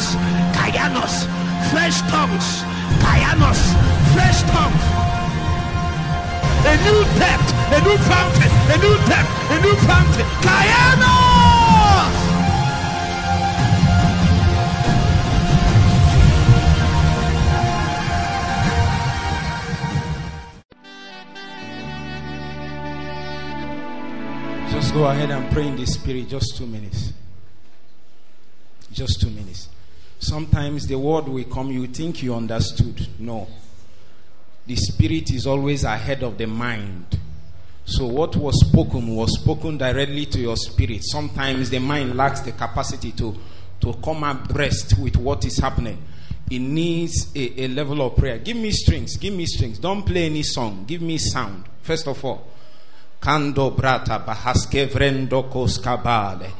Kayanos, 0.00 0.16
Kayanos, 0.56 1.26
fresh 1.70 2.00
tongues, 2.10 2.64
Kayanos, 3.04 3.60
fresh 4.14 4.42
tongues. 4.48 4.84
A 6.64 6.76
new 6.84 7.04
depth, 7.18 7.52
a 7.72 7.80
new 7.84 7.98
fountain, 8.08 8.50
a 8.70 8.76
new 8.78 8.96
depth, 9.08 9.50
a 9.50 9.60
new 9.60 9.74
fountain. 9.86 10.26
Kayanos! 10.40 11.20
Just 24.70 24.94
go 24.94 25.04
ahead 25.06 25.30
and 25.30 25.50
pray 25.52 25.66
in 25.66 25.76
the 25.76 25.86
spirit, 25.86 26.28
just 26.28 26.56
two 26.56 26.66
minutes. 26.66 27.12
Just 28.92 29.20
two 29.20 29.30
minutes. 29.30 29.68
Sometimes 30.20 30.86
the 30.86 30.98
word 30.98 31.28
will 31.28 31.44
come, 31.44 31.70
you 31.70 31.86
think 31.86 32.22
you 32.22 32.34
understood. 32.34 33.08
No. 33.18 33.48
The 34.66 34.76
spirit 34.76 35.30
is 35.32 35.46
always 35.46 35.82
ahead 35.82 36.22
of 36.22 36.36
the 36.36 36.46
mind. 36.46 37.18
So, 37.86 38.06
what 38.06 38.36
was 38.36 38.68
spoken 38.68 39.16
was 39.16 39.40
spoken 39.40 39.78
directly 39.78 40.26
to 40.26 40.38
your 40.38 40.56
spirit. 40.56 41.00
Sometimes 41.02 41.70
the 41.70 41.78
mind 41.78 42.16
lacks 42.16 42.40
the 42.40 42.52
capacity 42.52 43.12
to, 43.12 43.34
to 43.80 43.94
come 43.94 44.22
abreast 44.22 44.98
with 44.98 45.16
what 45.16 45.44
is 45.46 45.58
happening. 45.58 45.98
It 46.50 46.58
needs 46.60 47.34
a, 47.34 47.62
a 47.62 47.68
level 47.68 48.02
of 48.02 48.16
prayer. 48.16 48.38
Give 48.38 48.58
me 48.58 48.70
strings. 48.72 49.16
Give 49.16 49.32
me 49.32 49.46
strings. 49.46 49.78
Don't 49.78 50.04
play 50.04 50.26
any 50.26 50.42
song. 50.42 50.84
Give 50.86 51.00
me 51.00 51.16
sound. 51.16 51.64
First 51.80 52.06
of 52.06 52.22
all. 52.24 52.46
Kando 53.20 53.74
brata 53.74 54.24
bahaske 54.24 54.86
vrendo 54.86 55.50
koskabale. 55.50 56.50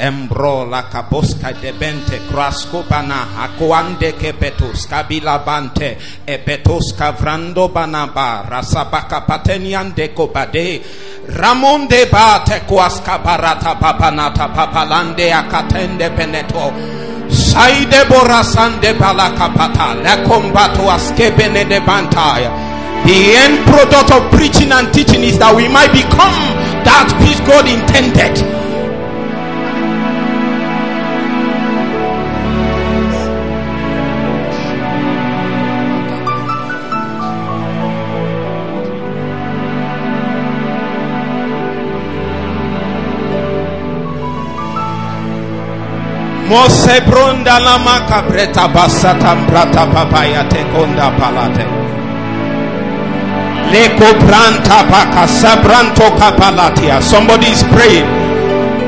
Embro 0.00 0.64
la 0.64 0.88
kabosca 0.88 1.52
de 1.52 1.72
bente 1.72 2.20
crasco 2.30 2.84
bana 2.88 3.26
akoande 3.42 4.14
ke 4.14 4.32
betos 4.32 4.86
kabila 4.86 5.44
bante 5.44 5.98
e 6.24 6.38
betos 6.38 6.94
kavrando 6.94 7.68
banaba 7.68 8.46
rasabaka 8.48 9.26
pateniande 9.26 10.14
kobade 10.14 10.80
Ramon 11.28 11.88
de 11.88 12.06
bate 12.06 12.60
kwaska 12.66 13.18
barata 13.18 13.74
papanata 13.74 14.48
papalande 14.54 15.32
akatende 15.32 16.08
beneto. 16.16 16.72
Saide 17.28 18.06
borasande 18.08 18.94
balakapata 18.94 19.94
la 20.02 20.16
combato 20.24 20.88
askebene 20.88 21.68
de 21.68 21.80
bantaya 21.80 22.68
the 23.04 23.34
end 23.36 23.64
product 23.66 24.10
of 24.12 24.30
preaching 24.30 24.72
and 24.72 24.92
teaching 24.92 25.22
is 25.22 25.38
that 25.38 25.54
we 25.54 25.68
might 25.68 25.92
become 25.92 26.34
that 26.84 27.08
which 27.24 27.40
God 27.46 27.64
intended. 27.68 28.57
Mose 46.48 47.00
bronda 47.04 47.60
lama 47.60 48.08
kabreta 48.08 48.72
basatam 48.72 49.44
brata 49.46 49.84
papaya 49.92 50.48
te 50.48 50.64
tekonda 50.64 51.12
palate. 51.18 51.64
Leko 53.72 54.08
branta 54.24 54.80
baka 54.88 55.28
sabranto 55.28 56.08
kapalatia. 56.16 57.02
Somebody 57.02 57.52
is 57.52 57.62
praying. 57.64 58.08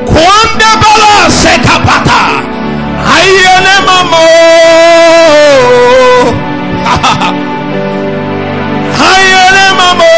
Kwande 0.09 0.71
bala 0.81 1.29
sekapata. 1.29 2.21
Ayene 3.13 3.75
mamo. 3.85 4.25
Ayene 9.05 9.67
mamo. 9.79 10.09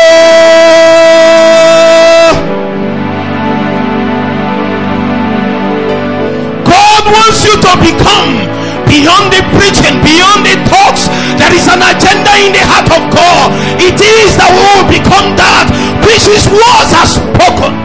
God 7.03 7.11
wants 7.11 7.43
you 7.43 7.51
to 7.59 7.71
become 7.83 8.47
beyond 8.87 9.27
the 9.27 9.43
preaching, 9.59 9.99
beyond 10.07 10.47
the 10.47 10.55
talks. 10.71 11.11
There 11.35 11.51
is 11.51 11.67
an 11.67 11.83
agenda 11.83 12.31
in 12.39 12.55
the 12.55 12.63
heart 12.63 12.87
of 12.95 13.03
God. 13.11 13.51
It 13.75 13.99
is 13.99 14.39
that 14.39 14.47
we 14.47 14.63
will 14.63 14.87
become 14.87 15.35
that 15.35 15.67
which 16.07 16.23
His 16.31 16.47
words 16.47 16.95
are 16.95 17.09
spoken. 17.11 17.75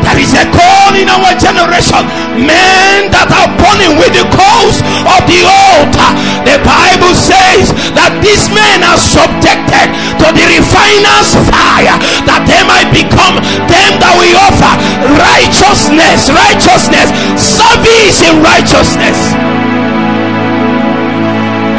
There 0.00 0.16
is 0.16 0.32
a 0.32 0.48
call 0.48 0.96
in 0.96 1.12
our 1.12 1.36
generation. 1.36 2.08
Men 2.40 3.12
that 3.12 3.28
are 3.28 3.52
burning 3.60 4.00
with 4.00 4.16
the 4.16 4.24
coals 4.32 4.80
of 5.04 5.20
the 5.28 5.44
altar. 5.44 6.10
The 6.48 6.56
Bible 6.64 6.97
says 7.18 7.74
that 7.98 8.14
these 8.22 8.46
men 8.54 8.86
are 8.86 8.98
subjected 8.98 9.90
to 10.22 10.26
the 10.30 10.44
refiner's 10.54 11.34
fire 11.50 11.98
that 12.30 12.46
they 12.46 12.62
might 12.70 12.90
become 12.94 13.34
them 13.66 13.92
that 13.98 14.14
we 14.22 14.30
offer 14.38 14.72
righteousness, 15.18 16.30
righteousness, 16.30 17.10
service 17.34 18.22
in 18.22 18.38
righteousness. 18.42 19.18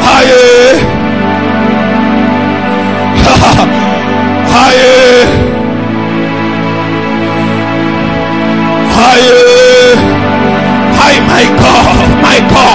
Aye. 0.04 0.76
Aye. 4.50 5.50
Aye. 9.00 9.60
Aye, 11.02 11.20
my 11.26 11.44
God, 11.58 11.96
my 12.22 12.38
God. 12.52 12.69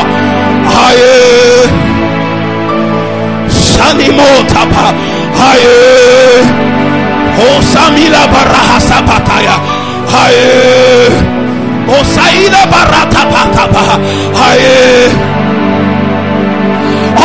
Osamila 7.45 8.25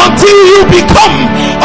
until 0.05 0.39
you 0.53 0.61
become 0.69 1.17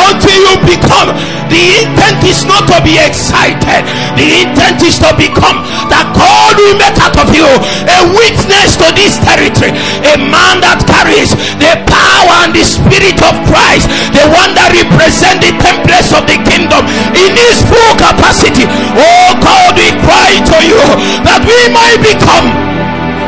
until 0.08 0.38
you 0.48 0.56
become 0.64 1.10
the 1.56 1.88
intent 1.88 2.20
is 2.28 2.44
not 2.44 2.68
to 2.68 2.84
be 2.84 3.00
excited. 3.00 3.88
The 4.20 4.44
intent 4.44 4.84
is 4.84 5.00
to 5.00 5.16
become 5.16 5.64
that 5.88 6.12
god 6.12 6.60
will 6.60 6.76
make 6.76 7.00
out 7.00 7.16
of 7.16 7.32
you 7.32 7.48
a 7.48 8.00
witness 8.12 8.76
to 8.76 8.92
this 8.92 9.16
territory 9.24 9.72
a 10.04 10.20
man 10.20 10.60
that 10.60 10.84
carries 10.84 11.32
the 11.56 11.72
power 11.88 12.36
and 12.44 12.52
the 12.52 12.66
spirit 12.68 13.16
of 13.24 13.34
christ 13.48 13.88
the 14.12 14.26
one 14.36 14.52
that 14.58 14.76
represents 14.76 15.40
the 15.40 15.56
templates 15.64 16.12
of 16.12 16.28
the 16.28 16.36
kingdom 16.44 16.84
in 17.16 17.32
his 17.40 17.64
full 17.72 17.94
capacity. 17.96 18.68
Oh 19.00 19.32
god 19.40 19.80
we 19.80 19.88
cry 20.04 20.36
to 20.36 20.58
you 20.60 20.84
that 21.24 21.40
we 21.48 21.60
might 21.72 22.00
become 22.04 22.48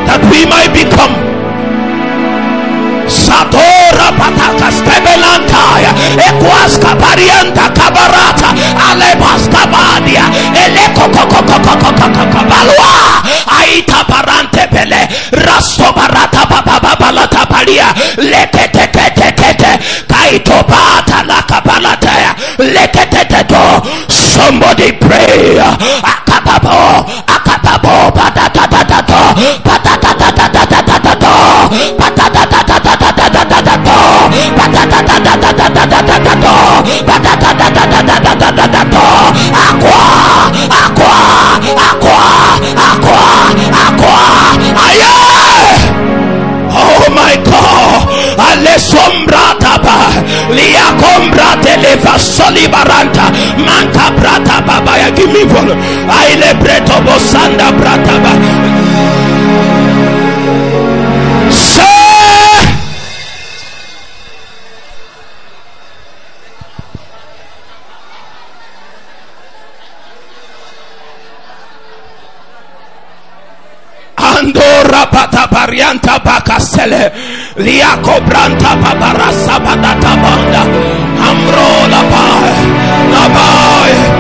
that 0.07 0.23
we 0.31 0.43
might 0.47 0.71
become. 0.75 1.15
Sadora 3.07 3.76
pataka 4.19 4.71
stebelantaya 4.71 5.91
ekwaska 6.27 6.91
varianta 7.01 7.69
kabarata. 7.77 8.49
Alebas 8.91 9.43
kabadia 9.53 10.25
eleko 10.65 11.09
kabalwa 12.33 13.23
aita 13.59 14.03
barante 14.09 14.67
pele 14.71 15.07
rasto 15.31 15.93
barata 15.95 16.45
babalata 16.81 17.45
palia 17.45 17.87
lekete 18.17 18.87
kete 18.95 19.31
kete 19.39 19.71
kaito 20.07 20.63
bata 20.69 21.23
la 21.27 21.41
kabalata 21.49 22.11
lekete 22.57 23.43
to 23.47 23.63
somebody 24.09 24.91
pray 24.93 25.59
akababo 26.03 27.05
akababo 27.35 28.11
patata 28.11 28.67
patata 29.63 30.07
Acqua, 39.67 40.01
acqua, 40.83 41.15
acqua, 41.89 42.19
acqua, 42.87 43.21
acqua. 43.85 44.17
Aie! 44.85 45.15
Lia 50.49 50.93
comprate 50.95 51.77
le 51.77 51.97
fassoli 51.99 52.67
baranta, 52.69 53.29
manca 53.57 54.11
brata 54.11 54.61
baba, 54.61 55.11
give 55.13 55.31
me 55.31 55.43
one. 55.43 55.75
Ai 56.07 56.37
le 56.37 56.55
breto 56.55 57.01
bossanda 57.01 57.71
brata 57.71 58.17
parianta 75.57 76.19
bakasele 76.25 77.03
liako 77.65 78.15
branta 78.29 78.71
babarasa 78.81 79.55
badatabanda 79.65 80.61
amro 81.29 81.71
labai 81.93 83.33
ba. 83.33 84.16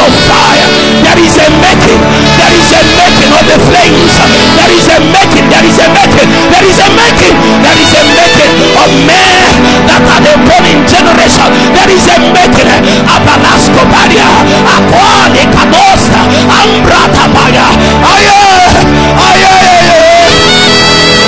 Of 0.00 0.12
fire. 0.28 0.68
There 1.04 1.20
is 1.20 1.36
a 1.36 1.48
making, 1.60 2.00
there 2.40 2.54
is 2.56 2.70
a 2.72 2.80
making 2.96 3.30
of 3.36 3.44
the 3.50 3.58
flames. 3.68 4.12
There 4.56 4.72
is 4.72 4.86
a 4.88 4.98
making, 5.12 5.46
there 5.52 5.66
is 5.66 5.78
a 5.80 5.86
making, 5.92 6.28
there 6.50 6.64
is 6.64 6.78
a 6.80 6.88
making, 6.96 7.34
there 7.64 7.78
is 7.80 7.92
a 7.92 8.02
making 8.16 8.52
of 8.80 8.90
men 9.04 9.52
that 9.88 10.02
are 10.04 10.22
the 10.24 10.34
born 10.48 10.64
in 10.70 10.80
generation. 10.88 11.50
There 11.76 11.90
is 11.92 12.06
a 12.08 12.16
making. 12.32 12.68
Abalasco 13.10 13.82
Baria, 13.90 14.28
Aquani 14.76 15.44
Cadosta, 15.52 16.20
Ambrata 16.48 17.24
Baya. 17.34 17.66
Aye, 18.06 18.30
aye, 18.30 19.44
aye. 19.50 19.80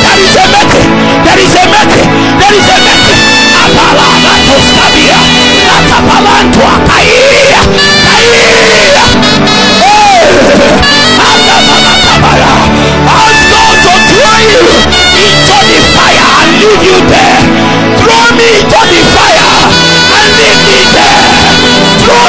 There 0.03 0.21
is 0.23 0.35
a 0.37 0.45
making, 0.53 0.91
there 1.27 1.41
is 1.43 1.55
a 1.57 1.65
making, 1.69 2.09
there 2.41 2.55
is 2.57 2.69
a 2.71 2.77
making. 2.87 3.21
Apalana 3.63 4.33
Toscabia, 4.47 5.19
Atapalanto, 5.77 6.67
Caia, 6.89 7.61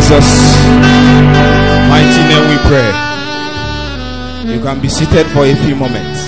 Jesus' 0.09 0.65
mighty 1.87 2.23
name 2.29 2.49
we 2.49 2.57
pray. 2.67 2.89
You 4.51 4.59
can 4.59 4.81
be 4.81 4.89
seated 4.89 5.27
for 5.27 5.45
a 5.45 5.55
few 5.55 5.75
moments. 5.75 6.25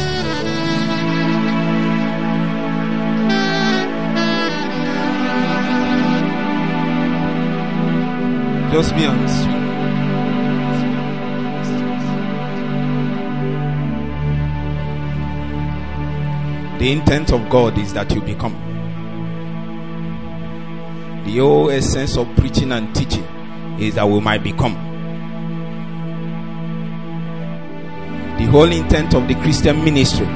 Just 8.72 8.96
be 8.96 9.06
honest. 9.08 9.48
The 16.80 16.92
intent 16.92 17.34
of 17.34 17.50
God 17.50 17.80
is 17.80 17.94
that 17.94 18.12
you 18.14 18.22
become. 18.22 18.54
The 21.26 21.38
whole 21.40 21.72
essence 21.72 22.16
of 22.16 22.28
preaching 22.36 22.72
and 22.74 22.94
teaching 22.94 23.41
is 23.82 23.96
that 23.96 24.08
we 24.08 24.20
might 24.20 24.44
become. 24.44 24.74
The 28.38 28.46
whole 28.46 28.72
intent 28.72 29.14
of 29.16 29.28
the 29.28 29.36
Christian 29.36 29.84
ministry 29.84 30.28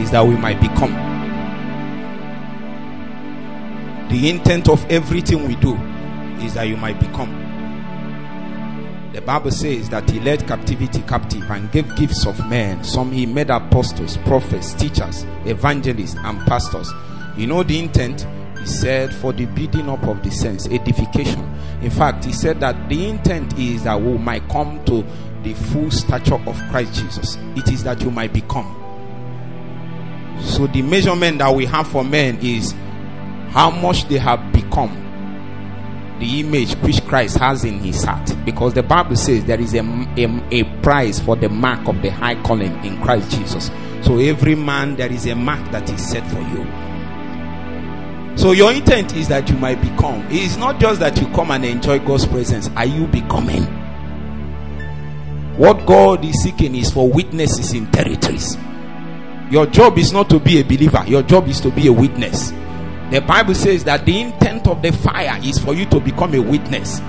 is 0.00 0.10
that 0.10 0.26
we 0.26 0.36
might 0.36 0.60
become. 0.60 0.92
The 4.08 4.30
intent 4.30 4.68
of 4.70 4.84
everything 4.90 5.46
we 5.46 5.56
do 5.56 5.74
is 6.42 6.54
that 6.54 6.64
you 6.64 6.78
might 6.78 6.98
become. 6.98 7.44
The 9.12 9.20
Bible 9.20 9.50
says 9.50 9.90
that 9.90 10.08
he 10.08 10.20
led 10.20 10.46
captivity 10.46 11.02
captive 11.02 11.50
and 11.50 11.70
gave 11.70 11.94
gifts 11.96 12.26
of 12.26 12.38
men. 12.48 12.84
Some 12.84 13.12
he 13.12 13.26
made 13.26 13.50
apostles, 13.50 14.16
prophets, 14.18 14.72
teachers, 14.72 15.24
evangelists, 15.44 16.16
and 16.16 16.38
pastors. 16.46 16.90
You 17.36 17.48
know 17.48 17.62
the 17.62 17.78
intent? 17.78 18.26
Said, 18.68 19.14
for 19.14 19.32
the 19.32 19.46
building 19.46 19.88
up 19.88 20.02
of 20.04 20.22
the 20.22 20.30
saints, 20.30 20.66
edification. 20.68 21.40
In 21.82 21.90
fact, 21.90 22.24
he 22.24 22.32
said 22.32 22.60
that 22.60 22.88
the 22.88 23.08
intent 23.08 23.58
is 23.58 23.84
that 23.84 24.00
we 24.00 24.18
might 24.18 24.46
come 24.48 24.84
to 24.84 25.04
the 25.42 25.54
full 25.54 25.90
stature 25.90 26.34
of 26.34 26.56
Christ 26.70 26.94
Jesus. 26.94 27.38
It 27.56 27.68
is 27.72 27.82
that 27.84 28.02
you 28.02 28.10
might 28.10 28.32
become. 28.32 28.74
So 30.40 30.66
the 30.66 30.82
measurement 30.82 31.38
that 31.38 31.54
we 31.54 31.66
have 31.66 31.88
for 31.88 32.04
men 32.04 32.38
is 32.40 32.72
how 33.50 33.70
much 33.70 34.06
they 34.08 34.18
have 34.18 34.52
become 34.52 35.04
the 36.20 36.40
image 36.40 36.74
which 36.76 37.02
Christ 37.04 37.38
has 37.38 37.64
in 37.64 37.78
his 37.78 38.02
heart. 38.04 38.34
Because 38.44 38.74
the 38.74 38.82
Bible 38.82 39.16
says 39.16 39.44
there 39.44 39.60
is 39.60 39.74
a, 39.74 39.80
a, 39.80 40.42
a, 40.50 40.64
price 40.82 41.20
for 41.20 41.36
the 41.36 41.48
mark 41.48 41.86
of 41.88 42.02
the 42.02 42.10
high 42.10 42.40
calling 42.42 42.72
in 42.84 43.00
Christ 43.02 43.30
Jesus. 43.30 43.70
So 44.02 44.18
every 44.18 44.54
man, 44.54 44.96
there 44.96 45.10
is 45.10 45.26
a 45.26 45.34
mark 45.34 45.70
that 45.70 45.88
is 45.90 46.04
set 46.04 46.26
for 46.28 46.40
you. 46.40 46.87
So 48.38 48.52
your 48.52 48.72
intent 48.72 49.16
is 49.16 49.26
that 49.28 49.50
you 49.50 49.56
might 49.56 49.82
become. 49.82 50.24
It 50.26 50.34
is 50.44 50.56
not 50.56 50.78
just 50.78 51.00
that 51.00 51.20
you 51.20 51.26
come 51.34 51.50
and 51.50 51.64
enjoy 51.64 51.98
God's 51.98 52.24
presence. 52.24 52.70
Are 52.76 52.86
you 52.86 53.08
becoming? 53.08 53.64
What 55.56 55.84
God 55.84 56.24
is 56.24 56.40
seeking 56.44 56.76
is 56.76 56.88
for 56.88 57.10
witnesses 57.10 57.72
in 57.72 57.90
territories. 57.90 58.56
Your 59.50 59.66
job 59.66 59.98
is 59.98 60.12
not 60.12 60.30
to 60.30 60.38
be 60.38 60.60
a 60.60 60.62
believer, 60.62 61.02
your 61.08 61.22
job 61.22 61.48
is 61.48 61.60
to 61.62 61.70
be 61.72 61.88
a 61.88 61.92
witness. 61.92 62.50
The 63.10 63.24
Bible 63.26 63.56
says 63.56 63.82
that 63.84 64.06
the 64.06 64.20
intent 64.20 64.68
of 64.68 64.82
the 64.82 64.92
fire 64.92 65.36
is 65.42 65.58
for 65.58 65.74
you 65.74 65.84
to 65.86 65.98
become 65.98 66.32
a 66.34 66.40
witness. 66.40 67.00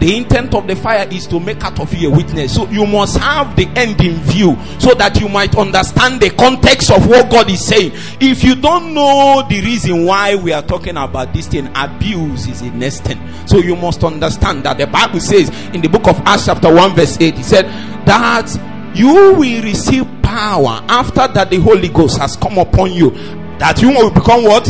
The 0.00 0.16
intent 0.16 0.54
of 0.54 0.68
the 0.68 0.76
fire 0.76 1.08
is 1.10 1.26
to 1.26 1.40
make 1.40 1.64
out 1.64 1.80
of 1.80 1.92
you 1.92 2.08
a 2.08 2.16
witness. 2.16 2.54
So 2.54 2.68
you 2.68 2.86
must 2.86 3.18
have 3.18 3.56
the 3.56 3.66
end 3.74 4.00
in 4.00 4.14
view 4.14 4.56
so 4.78 4.94
that 4.94 5.20
you 5.20 5.28
might 5.28 5.56
understand 5.56 6.20
the 6.20 6.30
context 6.30 6.92
of 6.92 7.08
what 7.08 7.30
God 7.30 7.50
is 7.50 7.66
saying. 7.66 7.92
If 8.20 8.44
you 8.44 8.54
don't 8.54 8.94
know 8.94 9.44
the 9.48 9.60
reason 9.60 10.04
why 10.04 10.36
we 10.36 10.52
are 10.52 10.62
talking 10.62 10.96
about 10.96 11.32
this 11.32 11.48
thing, 11.48 11.68
abuse 11.74 12.46
is 12.46 12.62
a 12.62 12.70
next 12.70 13.00
thing. 13.00 13.18
So 13.46 13.58
you 13.58 13.74
must 13.74 14.04
understand 14.04 14.64
that 14.64 14.78
the 14.78 14.86
Bible 14.86 15.18
says 15.20 15.48
in 15.74 15.80
the 15.80 15.88
book 15.88 16.06
of 16.06 16.16
Acts, 16.20 16.46
chapter 16.46 16.72
1, 16.72 16.94
verse 16.94 17.20
8, 17.20 17.36
it 17.36 17.44
said 17.44 17.64
that 18.06 18.94
you 18.94 19.12
will 19.12 19.62
receive 19.62 20.06
power 20.22 20.84
after 20.88 21.26
that 21.26 21.50
the 21.50 21.58
Holy 21.58 21.88
Ghost 21.88 22.18
has 22.18 22.36
come 22.36 22.58
upon 22.58 22.92
you. 22.92 23.10
That 23.58 23.82
you 23.82 23.88
will 23.88 24.10
become 24.10 24.44
what? 24.44 24.66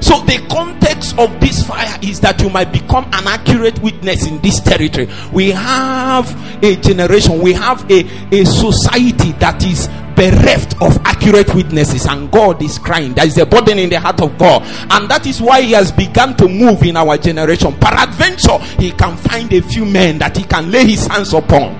So, 0.00 0.20
the 0.24 0.44
context 0.50 1.18
of 1.18 1.38
this 1.40 1.66
fire 1.66 1.98
is 2.02 2.20
that 2.20 2.40
you 2.40 2.48
might 2.50 2.72
become 2.72 3.04
an 3.12 3.26
accurate 3.26 3.78
witness 3.80 4.26
in 4.26 4.40
this 4.40 4.60
territory. 4.60 5.08
We 5.32 5.50
have 5.50 6.28
a 6.64 6.76
generation, 6.76 7.40
we 7.40 7.52
have 7.52 7.88
a, 7.90 8.00
a 8.34 8.44
society 8.44 9.32
that 9.32 9.64
is 9.64 9.88
bereft 10.16 10.74
of 10.82 10.96
accurate 11.04 11.54
witnesses, 11.54 12.06
and 12.06 12.30
God 12.30 12.62
is 12.62 12.78
crying. 12.78 13.14
There 13.14 13.26
is 13.26 13.38
a 13.38 13.46
burden 13.46 13.78
in 13.78 13.90
the 13.90 14.00
heart 14.00 14.20
of 14.20 14.36
God, 14.38 14.62
and 14.90 15.08
that 15.10 15.26
is 15.26 15.40
why 15.40 15.62
He 15.62 15.72
has 15.72 15.92
begun 15.92 16.36
to 16.38 16.48
move 16.48 16.82
in 16.82 16.96
our 16.96 17.16
generation. 17.18 17.72
Peradventure, 17.74 18.58
He 18.80 18.92
can 18.92 19.16
find 19.16 19.52
a 19.52 19.60
few 19.60 19.84
men 19.84 20.18
that 20.18 20.36
He 20.36 20.44
can 20.44 20.70
lay 20.70 20.84
His 20.86 21.06
hands 21.06 21.32
upon. 21.34 21.74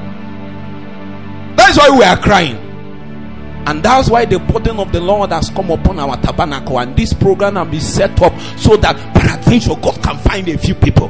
That 1.56 1.70
is 1.70 1.78
why 1.78 1.90
we 1.90 2.04
are 2.04 2.16
crying. 2.16 2.59
And 3.66 3.82
that's 3.82 4.08
why 4.10 4.24
the 4.24 4.38
burden 4.38 4.78
of 4.78 4.92
the 4.92 5.00
Lord 5.00 5.30
has 5.30 5.50
come 5.50 5.70
upon 5.70 5.98
our 5.98 6.16
tabernacle. 6.20 6.78
And 6.80 6.96
this 6.96 7.12
program 7.12 7.56
has 7.56 7.68
been 7.68 7.80
set 7.80 8.20
up 8.22 8.38
so 8.58 8.76
that 8.78 8.96
peradventure 9.14 9.74
God 9.80 10.02
can 10.02 10.18
find 10.18 10.48
a 10.48 10.58
few 10.58 10.74
people. 10.74 11.08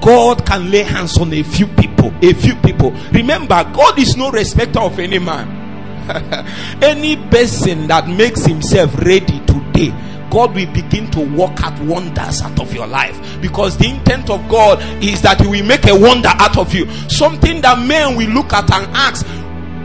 God 0.00 0.44
can 0.46 0.70
lay 0.70 0.82
hands 0.82 1.18
on 1.18 1.32
a 1.32 1.42
few 1.42 1.66
people. 1.66 2.12
A 2.22 2.32
few 2.34 2.54
people. 2.56 2.92
Remember, 3.12 3.64
God 3.72 3.98
is 3.98 4.16
no 4.16 4.30
respecter 4.30 4.80
of 4.80 4.98
any 4.98 5.18
man. 5.18 5.62
any 6.82 7.16
person 7.16 7.86
that 7.86 8.06
makes 8.08 8.44
himself 8.44 8.94
ready 8.98 9.40
today 9.46 9.92
God 10.34 10.56
will 10.56 10.66
begin 10.72 11.08
to 11.12 11.20
work 11.20 11.62
out 11.62 11.80
wonders 11.82 12.42
out 12.42 12.58
of 12.60 12.74
your 12.74 12.88
life 12.88 13.40
because 13.40 13.78
the 13.78 13.88
intent 13.88 14.30
of 14.30 14.46
God 14.48 14.82
is 15.00 15.22
that 15.22 15.40
He 15.40 15.46
will 15.46 15.64
make 15.64 15.86
a 15.86 15.94
wonder 15.94 16.28
out 16.28 16.58
of 16.58 16.74
you. 16.74 16.90
Something 17.08 17.60
that 17.60 17.78
men 17.86 18.16
will 18.16 18.30
look 18.30 18.52
at 18.52 18.68
and 18.72 18.84
ask, 18.96 19.24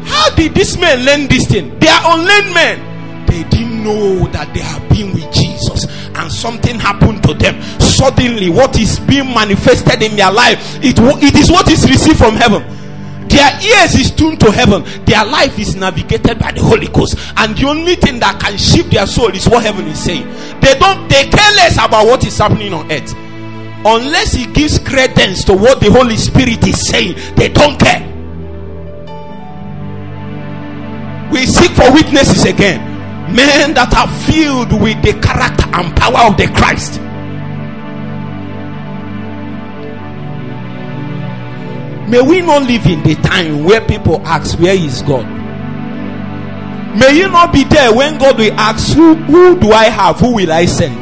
how 0.06 0.34
did 0.36 0.54
this 0.54 0.78
man 0.78 1.06
learn 1.06 1.28
this 1.28 1.48
thing? 1.48 1.78
They 1.80 1.88
are 1.88 2.18
unlearned 2.18 2.54
men. 2.54 3.26
They 3.28 3.44
didn't 3.44 3.84
know 3.84 4.28
that 4.30 4.54
they 4.54 4.62
have 4.62 4.88
been 4.90 5.14
with 5.14 5.32
Jesus 5.32 5.86
and 6.16 6.32
something 6.32 6.80
happened 6.80 7.24
to 7.24 7.34
them. 7.34 7.62
Suddenly, 7.80 8.50
what 8.50 8.78
is 8.80 9.00
being 9.00 9.34
manifested 9.34 10.02
in 10.02 10.16
their 10.16 10.32
life, 10.32 10.80
it, 10.84 10.98
it 11.00 11.36
is 11.36 11.52
what 11.52 11.70
is 11.70 11.88
received 11.90 12.18
from 12.18 12.36
heaven. 12.36 12.64
Their 13.30 13.52
ears 13.62 13.94
is 13.96 14.12
tuned 14.12 14.40
to 14.42 14.52
heaven. 14.52 14.84
Their 15.06 15.24
life 15.24 15.60
is 15.60 15.76
navigated 15.76 16.40
by 16.40 16.52
the 16.52 16.62
Holy 16.62 16.88
Ghost. 16.88 17.18
And 17.38 17.56
the 17.56 17.68
only 17.68 17.96
thing 17.96 18.20
that 18.20 18.40
can 18.42 18.58
shift 18.58 18.92
their 18.92 19.06
soul 19.06 19.30
is 19.30 19.48
what 19.48 19.64
heaven 19.64 19.86
is 19.88 20.04
saying. 20.04 20.28
They 20.62 20.74
don't 20.80 21.08
they 21.08 21.30
care 21.30 21.54
less 21.54 21.76
about 21.76 22.08
what 22.08 22.26
is 22.26 22.38
happening 22.38 22.74
on 22.74 22.92
earth. 22.92 23.14
Unless 23.86 24.34
he 24.34 24.46
gives 24.52 24.80
credence 24.80 25.44
to 25.46 25.54
what 25.54 25.80
the 25.80 25.92
Holy 25.92 26.18
Spirit 26.18 26.68
is 26.68 26.88
saying, 26.88 27.16
they 27.36 27.50
don't 27.50 27.80
care. 27.80 28.19
We 31.32 31.46
seek 31.46 31.72
for 31.72 31.92
witnesses 31.94 32.46
again 32.46 32.90
men 33.34 33.74
that 33.76 33.94
are 33.94 34.10
filled 34.26 34.74
with 34.82 34.98
the 35.04 35.14
character 35.22 35.66
and 35.74 35.96
power 35.96 36.30
of 36.30 36.38
the 36.38 36.48
Christ. 36.48 37.00
May 42.10 42.22
we 42.22 42.42
not 42.42 42.64
live 42.64 42.88
in 42.88 43.04
the 43.04 43.14
time 43.16 43.64
where 43.64 43.82
people 43.82 44.20
ask, 44.26 44.58
Where 44.60 44.74
is 44.76 45.04
God? 45.04 45.28
May 46.98 47.20
you 47.20 47.30
not 47.30 47.54
be 47.54 47.64
there 47.66 47.94
when 47.94 48.18
God 48.18 48.40
will 48.40 48.54
ask, 48.54 48.96
Who, 48.96 49.14
who 49.14 49.60
do 49.60 49.72
I 49.72 49.86
have? 49.86 50.20
Who 50.20 50.34
will 50.34 50.52
I 50.52 50.66
send? 50.66 50.98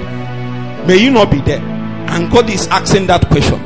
May 0.85 0.97
you 0.97 1.11
not 1.11 1.31
be 1.31 1.39
there. 1.39 1.61
And 1.61 2.29
God 2.29 2.49
is 2.49 2.67
asking 2.67 3.07
that 3.07 3.27
question. 3.29 3.63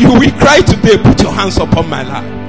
You 0.00 0.12
will 0.12 0.30
cry 0.32 0.60
today, 0.60 1.02
put 1.02 1.22
your 1.22 1.32
hands 1.32 1.56
upon 1.56 1.88
my 1.88 2.02
life 2.02 2.45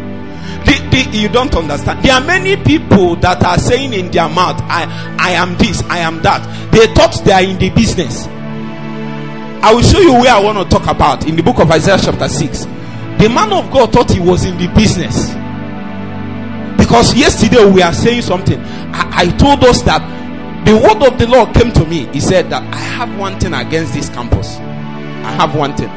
the, 0.68 0.88
the, 0.92 1.18
you 1.18 1.30
don't 1.30 1.56
understand. 1.56 2.04
There 2.04 2.14
are 2.14 2.22
many 2.24 2.58
people 2.58 3.16
that 3.18 3.44
are 3.44 3.58
saying 3.58 3.94
in 3.94 4.12
their 4.12 4.28
mouth, 4.28 4.60
I, 4.64 5.16
I 5.18 5.32
am 5.32 5.58
this, 5.58 5.82
I 5.84 6.00
am 6.00 6.22
that. 6.24 6.44
They 6.72 6.88
thought 6.94 7.24
they 7.24 7.32
are 7.32 7.42
in 7.44 7.58
the 7.58 7.70
business. 7.70 8.28
I 9.64 9.74
will 9.74 9.82
show 9.82 10.00
you 10.00 10.14
where 10.14 10.34
I 10.34 10.40
want 10.40 10.58
to 10.58 10.78
talk 10.78 10.88
about 10.88 11.26
in 11.28 11.36
the 11.36 11.44
book 11.44 11.60
of 11.60 11.72
Isaiah, 11.72 11.98
chapter 12.02 12.28
6. 12.28 12.66
The 12.66 13.30
man 13.34 13.52
of 13.54 13.72
God 13.72 13.94
thought 13.94 14.12
he 14.12 14.20
was 14.20 14.46
in 14.46 14.58
the 14.58 14.68
business. 14.76 15.32
Because 16.78 17.16
yesterday 17.16 17.66
we 17.70 17.82
are 17.82 17.94
saying 17.94 18.22
something. 18.22 18.60
I, 18.60 19.24
I 19.24 19.38
told 19.38 19.64
us 19.64 19.82
that 19.84 20.04
the 20.66 20.76
word 20.76 21.02
of 21.08 21.18
the 21.18 21.28
Lord 21.28 21.54
came 21.56 21.72
to 21.72 21.86
me. 21.86 22.08
He 22.14 22.20
said 22.20 22.50
that 22.50 22.62
I 22.74 22.78
have 22.78 23.18
one 23.18 23.40
thing 23.40 23.54
against 23.54 23.94
this 23.94 24.10
campus. 24.10 24.58
I 24.58 25.32
have 25.32 25.56
one 25.56 25.76
thing. 25.76 25.90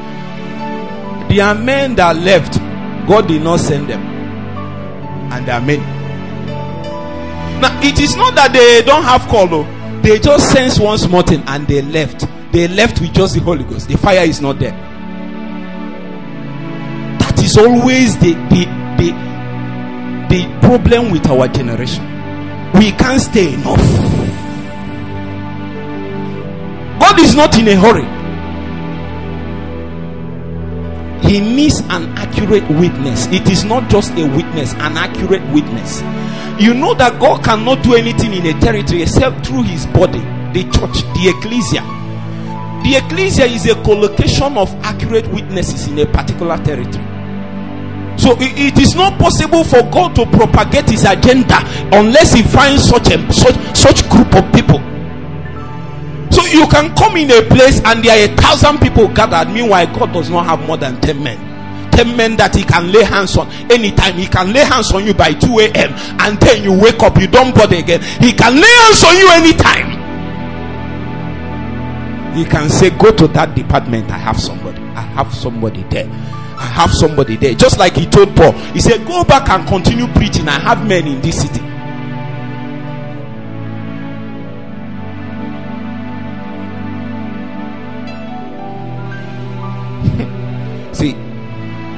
There 1.29 1.45
are 1.45 1.55
men 1.55 1.97
that 1.97 2.17
left, 2.17 2.59
God 3.09 3.29
did 3.29 3.43
not 3.43 3.61
send 3.61 3.89
them 3.91 4.10
and 5.33 5.47
there 5.47 5.55
are 5.55 5.61
many. 5.61 5.83
Now, 7.61 7.79
it 7.83 7.99
is 8.01 8.17
not 8.17 8.35
that 8.37 8.53
they 8.53 8.83
don't 8.83 9.03
have 9.03 9.23
call, 9.29 9.47
though. 9.47 10.01
they 10.03 10.19
just 10.19 10.51
sense 10.51 10.79
one 10.81 10.99
small 10.99 11.23
thing 11.23 11.43
and 11.47 11.67
they 11.67 11.83
left. 11.83 12.27
They 12.53 12.67
left 12.69 13.01
with 13.01 13.13
just 13.13 13.35
the 13.35 13.41
Holy 13.41 13.65
Ghost. 13.65 13.89
The 13.89 13.97
fire 13.99 14.25
is 14.25 14.41
not 14.41 14.59
there. 14.59 14.73
That 17.19 17.41
is 17.43 17.57
always 17.59 18.17
the 18.19 18.33
the 18.35 18.65
the, 18.99 19.11
the 20.29 20.59
problem 20.61 21.11
with 21.13 21.27
our 21.29 21.49
generation. 21.49 22.03
We 22.75 22.93
can't 22.93 23.21
stay 23.21 23.55
enough. 23.55 23.79
God 27.01 27.19
is 27.21 27.35
not 27.35 27.57
in 27.59 27.69
a 27.69 27.77
hurry. 27.77 28.20
He 31.23 31.41
needs 31.41 31.81
an 31.89 32.09
accurate 32.17 32.69
witness. 32.71 33.27
It 33.27 33.49
is 33.49 33.65
not 33.65 33.91
just 33.91 34.13
a 34.13 34.27
witness, 34.27 34.73
an 34.75 34.97
accurate 34.97 35.43
witness. 35.53 36.01
You 36.61 36.75
know 36.75 36.95
that 36.95 37.19
God 37.21 37.45
cannot 37.45 37.83
do 37.83 37.95
anything 37.95 38.33
in 38.33 38.47
a 38.47 38.59
territory 38.61 39.03
except 39.03 39.47
through 39.47 39.63
his 39.63 39.87
body, 39.87 40.21
the 40.53 40.65
church, 40.65 41.03
the 41.17 41.33
ecclesia. 41.37 41.83
The 42.83 42.97
ecclesia 42.97 43.45
is 43.45 43.67
a 43.67 43.75
collocation 43.83 44.57
of 44.57 44.73
accurate 44.83 45.27
witnesses 45.29 45.89
in 45.89 45.99
a 45.99 46.07
particular 46.07 46.57
territory. 46.59 47.05
So 48.19 48.37
it 48.39 48.79
is 48.79 48.95
not 48.95 49.19
possible 49.19 49.65
for 49.65 49.83
God 49.91 50.15
to 50.17 50.27
propagate 50.27 50.91
his 50.91 51.05
agenda 51.05 51.57
unless 51.93 52.35
he 52.35 52.43
finds 52.43 52.85
such 52.89 53.09
a 53.11 53.33
such, 53.33 53.77
such 53.77 54.09
group 54.11 54.35
of 54.35 54.53
people 54.53 54.79
you 56.53 56.67
can 56.69 56.95
come 56.97 57.17
in 57.17 57.31
a 57.31 57.43
place 57.49 57.81
and 57.85 58.05
there 58.05 58.17
are 58.29 58.33
a 58.33 58.37
thousand 58.37 58.79
people 58.79 59.09
gathered. 59.09 59.53
Meanwhile, 59.53 59.87
God 59.99 60.13
does 60.13 60.31
not 60.31 60.47
have 60.47 60.67
more 60.67 60.77
than 60.77 61.01
ten 61.01 61.23
men. 61.23 61.91
ten 61.91 62.17
men 62.17 62.37
that 62.37 62.55
he 62.55 62.63
can 62.65 62.91
lay 62.93 63.03
hands 63.05 63.37
on 63.37 63.49
anytime. 63.71 64.15
He 64.17 64.27
can 64.27 64.53
lay 64.53 64.65
hands 64.65 64.93
on 64.93 65.05
you 65.05 65.13
by 65.15 65.33
2 65.35 65.59
a.m. 65.61 65.93
and 66.21 66.39
then 66.41 66.63
you 66.63 66.73
wake 66.73 67.03
up, 67.03 67.19
you 67.21 67.27
don't 67.27 67.55
bother 67.55 67.77
again. 67.77 68.01
He 68.21 68.33
can 68.33 68.55
lay 68.55 68.75
hands 68.85 69.05
on 69.05 69.17
you 69.17 69.29
anytime. 69.33 70.01
He 72.35 72.45
can 72.45 72.71
say, 72.71 72.91
Go 72.91 73.13
to 73.13 73.27
that 73.29 73.55
department. 73.55 74.11
I 74.11 74.19
have 74.19 74.39
somebody. 74.41 74.81
I 74.95 75.01
have 75.03 75.35
somebody 75.35 75.83
there. 75.85 76.07
I 76.09 76.65
have 76.67 76.93
somebody 76.93 77.37
there. 77.37 77.55
Just 77.55 77.79
like 77.79 77.95
he 77.97 78.07
told 78.07 78.35
Paul, 78.37 78.53
he 78.73 78.81
said, 78.81 79.07
Go 79.07 79.25
back 79.25 79.49
and 79.49 79.67
continue 79.67 80.07
preaching. 80.15 80.49
I 80.49 80.59
have 80.59 80.87
men 80.87 81.07
in 81.07 81.21
this 81.21 81.43
city. 81.43 81.61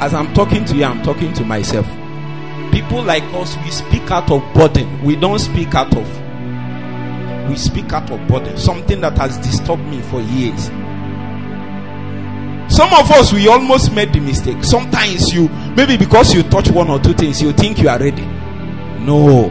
As 0.02 0.14
I'm 0.14 0.34
talking 0.34 0.64
to 0.64 0.74
you, 0.74 0.82
I'm 0.82 1.00
talking 1.04 1.32
to 1.34 1.44
myself. 1.44 1.86
People 2.72 3.04
like 3.04 3.22
us, 3.34 3.56
we 3.58 3.70
speak 3.70 4.10
out 4.10 4.32
of 4.32 4.42
burden. 4.52 5.00
We 5.04 5.14
don't 5.14 5.38
speak 5.38 5.76
out 5.76 5.96
of 5.96 6.08
we 7.48 7.56
speak 7.56 7.92
out 7.92 8.10
of 8.10 8.26
burden. 8.26 8.56
Something 8.56 9.00
that 9.02 9.16
has 9.18 9.38
disturbed 9.38 9.84
me 9.84 10.00
for 10.02 10.20
years. 10.20 10.66
Some 12.74 12.92
of 12.94 13.10
us 13.12 13.32
we 13.32 13.46
almost 13.46 13.92
made 13.92 14.12
the 14.12 14.18
mistake. 14.18 14.64
Sometimes 14.64 15.32
you 15.32 15.48
maybe 15.76 15.96
because 15.96 16.34
you 16.34 16.42
touch 16.42 16.68
one 16.70 16.90
or 16.90 16.98
two 16.98 17.12
things, 17.12 17.40
you 17.40 17.52
think 17.52 17.78
you 17.78 17.88
are 17.88 17.98
ready. 18.00 18.24
No. 19.04 19.50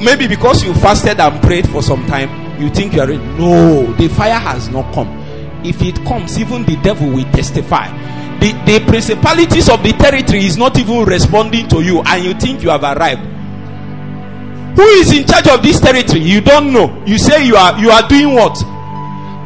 Maybe 0.00 0.28
because 0.28 0.62
you 0.62 0.72
fasted 0.74 1.18
and 1.18 1.42
prayed 1.42 1.68
for 1.68 1.82
some 1.82 2.06
time, 2.06 2.60
you 2.60 2.70
think 2.70 2.94
you 2.94 3.00
are 3.00 3.08
ready. 3.08 3.18
No, 3.18 3.92
the 3.94 4.06
fire 4.08 4.38
has 4.38 4.68
not 4.68 4.94
come 4.94 5.08
if 5.64 5.82
it 5.82 5.96
comes, 6.04 6.38
even 6.38 6.64
the 6.64 6.76
devil 6.76 7.08
will 7.10 7.24
testify. 7.32 7.88
The, 8.40 8.52
the 8.66 8.84
principalities 8.86 9.68
of 9.68 9.82
the 9.82 9.92
territory 9.92 10.44
is 10.44 10.56
not 10.56 10.78
even 10.78 11.04
responding 11.04 11.68
to 11.68 11.80
you, 11.82 12.02
and 12.02 12.24
you 12.24 12.34
think 12.34 12.62
you 12.62 12.68
have 12.68 12.82
arrived. 12.82 13.22
Who 14.76 14.82
is 15.00 15.10
in 15.16 15.26
charge 15.26 15.48
of 15.48 15.62
this 15.62 15.80
territory? 15.80 16.20
You 16.20 16.42
don't 16.42 16.70
know. 16.72 17.02
You 17.06 17.16
say 17.16 17.46
you 17.46 17.56
are 17.56 17.78
you 17.80 17.90
are 17.90 18.06
doing 18.06 18.34
what? 18.34 18.56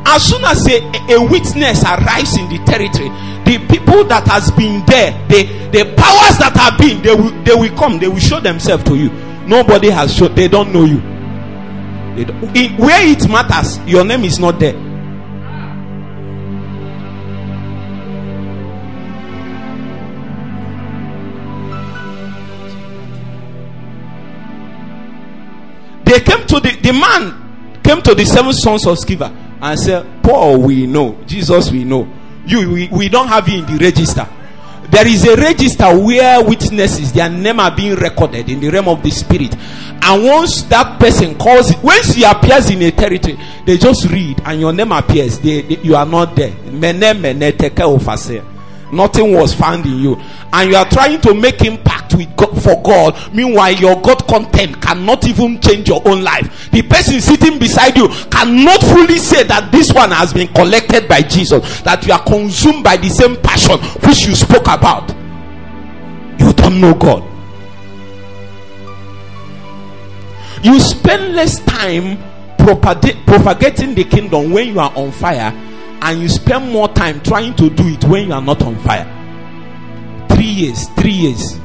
As 0.07 0.25
soon 0.27 0.43
as 0.45 0.67
a, 0.67 0.81
a 1.15 1.23
witness 1.23 1.85
arrives 1.85 2.37
in 2.37 2.49
the 2.49 2.59
territory, 2.67 3.11
the 3.47 3.65
people 3.71 4.03
that 4.05 4.27
has 4.27 4.51
been 4.51 4.85
there, 4.87 5.13
the, 5.29 5.45
the 5.71 5.85
powers 5.95 6.37
that 6.39 6.53
have 6.57 6.77
been, 6.79 7.01
they 7.03 7.15
will 7.15 7.31
they 7.45 7.55
will 7.55 7.77
come, 7.79 7.99
they 8.01 8.09
will 8.09 8.19
show 8.19 8.41
themselves 8.41 8.83
to 8.85 8.97
you. 8.97 9.11
Nobody 9.47 9.91
has 9.91 10.13
shown, 10.17 10.35
they 10.35 10.49
don't 10.49 10.73
know 10.73 10.85
you. 10.85 11.01
Don't, 12.25 12.57
in, 12.57 12.77
where 12.77 13.07
it 13.07 13.29
matters, 13.29 13.79
your 13.87 14.05
name 14.05 14.25
is 14.25 14.41
not 14.41 14.59
there. 14.59 14.75
To 26.51 26.61
the 26.61 26.77
the 26.83 26.93
man 26.93 27.81
came 27.83 28.03
to 28.03 28.15
the 28.15 28.25
seven 28.25 28.53
sons 28.53 28.87
of 28.87 28.99
Sceva 28.99 29.31
and 29.63 29.79
said, 29.79 30.23
Paul, 30.23 30.63
we 30.63 30.87
know, 30.87 31.19
Jesus, 31.27 31.71
we 31.71 31.85
know. 31.85 32.09
You 32.47 32.71
we, 32.71 32.89
we 32.89 33.09
don't 33.09 33.29
have 33.29 33.49
you 33.49 33.65
in 33.65 33.67
the 33.67 33.85
register. 33.85 34.27
There 34.91 35.07
is 35.07 35.25
a 35.25 35.37
register 35.37 35.87
where 35.97 36.43
witnesses, 36.45 37.13
their 37.13 37.31
name 37.31 37.61
are 37.61 37.75
being 37.75 37.95
recorded 37.95 38.49
in 38.49 38.59
the 38.59 38.71
realm 38.71 38.89
of 38.89 39.03
the 39.05 39.11
spirit. 39.11 39.55
And 40.03 40.25
once 40.25 40.63
that 40.65 40.99
person 40.99 41.39
calls, 41.39 41.73
once 41.77 42.15
he 42.15 42.25
appears 42.25 42.71
in 42.71 42.83
a 42.83 42.91
territory, 42.91 43.39
they 43.65 43.77
just 43.79 44.11
read 44.11 44.41
and 44.45 44.61
your 44.61 44.73
name 44.73 44.91
appears. 44.91 45.39
They, 45.39 45.63
they, 45.63 45.79
you 45.83 45.95
are 45.95 46.07
not 46.07 46.35
there. 46.35 46.53
Nothing 48.93 49.35
was 49.35 49.55
found 49.55 49.87
in 49.87 49.99
you. 49.99 50.21
And 50.53 50.71
you 50.71 50.77
are 50.77 50.89
trying 50.89 51.21
to 51.23 51.35
make 51.35 51.63
impact 51.63 52.15
with 52.15 52.35
God, 52.37 52.63
for 52.63 52.83
God. 52.83 53.35
Meanwhile 53.35 53.75
your 53.75 54.01
God 54.01 54.27
content 54.27 54.81
cannot 54.83 55.27
even 55.27 55.61
change 55.61 55.89
your 55.89 56.03
own 56.07 56.23
life. 56.23 56.71
The 56.71 56.83
person 56.83 57.21
sitting 57.21 57.59
beside 57.59 57.97
you 57.97 58.09
cannot 58.31 58.81
fully 58.83 59.19
say 59.19 59.45
that 59.45 59.71
this 59.71 59.93
one 59.93 60.11
has 60.11 60.33
been 60.33 60.49
collected 60.49 61.09
by 61.09 61.23
Jesus 61.23 61.81
that 61.83 62.07
you 62.07 62.13
are 62.13 62.23
consumed 62.25 62.83
by 62.83 62.97
the 62.97 63.09
same 63.09 63.37
passion 63.37 63.79
which 64.07 64.27
you 64.27 64.35
spoke 64.35 64.67
about. 64.67 65.09
You 66.41 66.53
don't 66.53 66.81
know 66.81 66.95
God. 66.95 67.25
You 70.63 70.79
spend 70.81 71.35
less 71.35 71.61
time 71.61 72.19
propagating 72.59 73.95
the 73.95 74.05
kingdom 74.05 74.51
when 74.51 74.69
you 74.69 74.81
are 74.81 74.93
on 74.95 75.11
fire 75.11 75.51
and 76.03 76.21
you 76.21 76.29
spend 76.29 76.71
more 76.73 76.89
time 76.89 77.21
trying 77.21 77.55
to 77.57 77.71
do 77.71 77.87
it 77.89 78.05
when 78.05 78.29
you 78.29 78.33
are 78.33 78.43
not 78.43 78.63
on 78.63 78.77
fire. 78.81 79.07
Three 80.31 80.45
years, 80.47 80.89
three 80.91 81.13
years. 81.13 81.59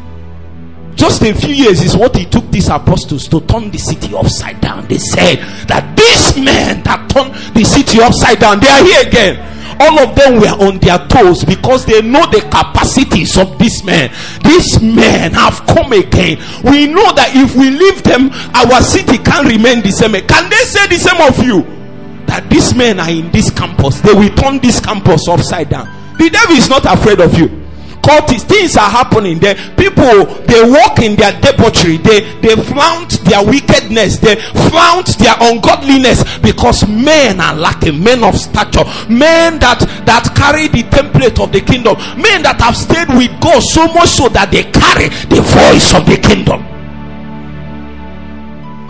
Just 0.96 1.22
a 1.24 1.34
few 1.34 1.54
years 1.54 1.82
is 1.82 1.96
what 1.96 2.16
it 2.18 2.32
took 2.32 2.50
these 2.52 2.70
apostles 2.70 3.28
to 3.28 3.42
turn 3.42 3.70
the 3.70 3.78
city 3.78 4.16
upside 4.16 4.62
down. 4.62 4.88
They 4.88 4.98
said 4.98 5.40
that 5.68 5.96
these 5.96 6.44
men 6.44 6.84
that 6.84 7.10
turned 7.10 7.34
the 7.54 7.64
city 7.64 8.02
upside 8.02 8.40
down, 8.40 8.60
they 8.60 8.68
are 8.68 8.84
here 8.84 9.08
again. 9.08 9.52
All 9.80 10.00
of 10.00 10.16
them 10.16 10.40
were 10.40 10.56
on 10.66 10.80
their 10.80 10.98
toes 11.08 11.44
because 11.44 11.86
they 11.86 12.02
know 12.02 12.26
the 12.32 12.40
capacities 12.48 13.38
of 13.38 13.60
this 13.60 13.84
men. 13.84 14.10
These 14.44 14.82
men 14.82 15.34
have 15.34 15.66
come 15.68 15.92
again. 15.92 16.40
We 16.64 16.88
know 16.88 17.12
that 17.12 17.32
if 17.36 17.56
we 17.56 17.72
leave 17.72 18.02
them, 18.04 18.32
our 18.56 18.82
city 18.82 19.18
can't 19.18 19.48
remain 19.48 19.82
the 19.84 19.92
same. 19.92 20.14
Can 20.14 20.50
they 20.50 20.64
say 20.64 20.88
the 20.88 20.96
same 20.96 21.20
of 21.20 21.44
you? 21.44 21.85
That 22.28 22.50
these 22.50 22.74
men 22.76 23.00
are 23.00 23.10
in 23.10 23.32
this 23.32 23.50
campus, 23.50 24.02
they 24.02 24.14
will 24.14 24.34
turn 24.36 24.60
this 24.60 24.80
campus 24.80 25.28
upside 25.28 25.70
down. 25.70 25.88
The 26.18 26.30
devil 26.30 26.56
is 26.56 26.70
not 26.70 26.86
afraid 26.86 27.20
of 27.20 27.38
you. 27.38 27.66
Cultists, 28.06 28.46
things 28.46 28.78
are 28.78 28.90
happening 28.90 29.40
there. 29.40 29.56
People 29.76 30.26
they 30.46 30.62
walk 30.62 31.00
in 31.00 31.16
their 31.16 31.34
debauchery, 31.42 31.98
they 31.98 32.22
they 32.40 32.56
flaunt 32.56 33.18
their 33.26 33.44
wickedness, 33.44 34.20
they 34.20 34.36
flaunt 34.70 35.18
their 35.18 35.34
ungodliness 35.42 36.22
because 36.38 36.88
men 36.88 37.42
are 37.42 37.56
lacking, 37.56 38.04
men 38.04 38.24
of 38.24 38.38
stature, 38.38 38.86
men 39.10 39.58
that 39.58 39.82
that 40.06 40.30
carry 40.38 40.68
the 40.68 40.84
template 40.88 41.42
of 41.44 41.52
the 41.52 41.62
kingdom, 41.62 41.98
men 42.22 42.44
that 42.44 42.62
have 42.62 42.78
stayed 42.78 43.10
with 43.10 43.34
God 43.42 43.64
so 43.64 43.88
much 43.88 44.10
so 44.10 44.30
that 44.30 44.52
they 44.52 44.70
carry 44.70 45.10
the 45.26 45.42
voice 45.42 45.90
of 45.98 46.06
the 46.06 46.22
kingdom. 46.22 46.62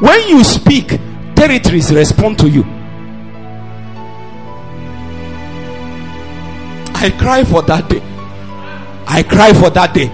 When 0.02 0.28
you 0.28 0.44
speak, 0.44 1.00
territories 1.36 1.94
respond 1.94 2.38
to 2.40 2.50
you. 2.50 2.75
I 6.96 7.10
cry 7.12 7.44
for 7.44 7.62
that 7.64 7.90
day. 7.90 8.02
I 9.06 9.22
cry 9.22 9.52
for 9.54 9.70
that 9.70 9.94
day. 9.94 10.10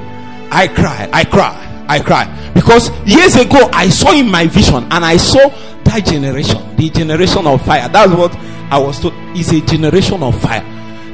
I 0.52 0.68
cry, 0.68 1.10
I 1.14 1.24
cry, 1.24 1.86
I 1.88 2.00
cry. 2.00 2.52
Because 2.54 2.90
years 3.06 3.36
ago 3.36 3.70
I 3.72 3.88
saw 3.90 4.12
in 4.14 4.30
my 4.30 4.48
vision 4.48 4.84
and 4.92 5.06
I 5.06 5.18
saw 5.18 5.48
that 5.86 6.06
generation, 6.06 6.76
the 6.76 6.90
generation 6.90 7.46
of 7.46 7.64
fire. 7.64 7.88
That's 7.88 8.12
what 8.14 8.36
I 8.72 8.80
was 8.80 9.00
told 9.00 9.14
is 9.38 9.52
a 9.54 9.62
generation 9.62 10.24
of 10.24 10.40
fire. 10.42 10.64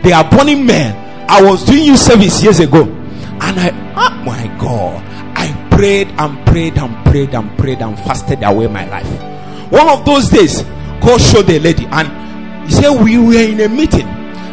They 0.03 0.13
are 0.13 0.27
burning 0.30 0.65
men. 0.65 0.95
I 1.30 1.41
was 1.43 1.65
doing 1.65 1.84
you 1.84 1.97
service 1.97 2.41
years 2.41 2.60
ago, 2.60 2.84
and 2.84 3.60
I, 3.60 3.69
oh 3.97 4.23
my 4.23 4.47
God, 4.58 5.03
I 5.38 5.51
prayed 5.69 6.08
and 6.17 6.45
prayed 6.47 6.77
and 6.77 7.06
prayed 7.06 7.36
and 7.36 7.58
prayed 7.60 7.82
and 7.82 7.97
fasted 7.99 8.41
away 8.43 8.67
my 8.67 8.88
life. 8.89 9.71
One 9.71 9.89
of 9.89 10.06
those 10.06 10.30
days, 10.30 10.62
God 11.01 11.19
showed 11.19 11.47
the 11.47 11.60
lady, 11.60 11.86
and 11.91 12.65
he 12.67 12.73
said, 12.73 13.03
We 13.03 13.17
were 13.17 13.34
in 13.34 13.60
a 13.60 13.67
meeting 13.67 14.08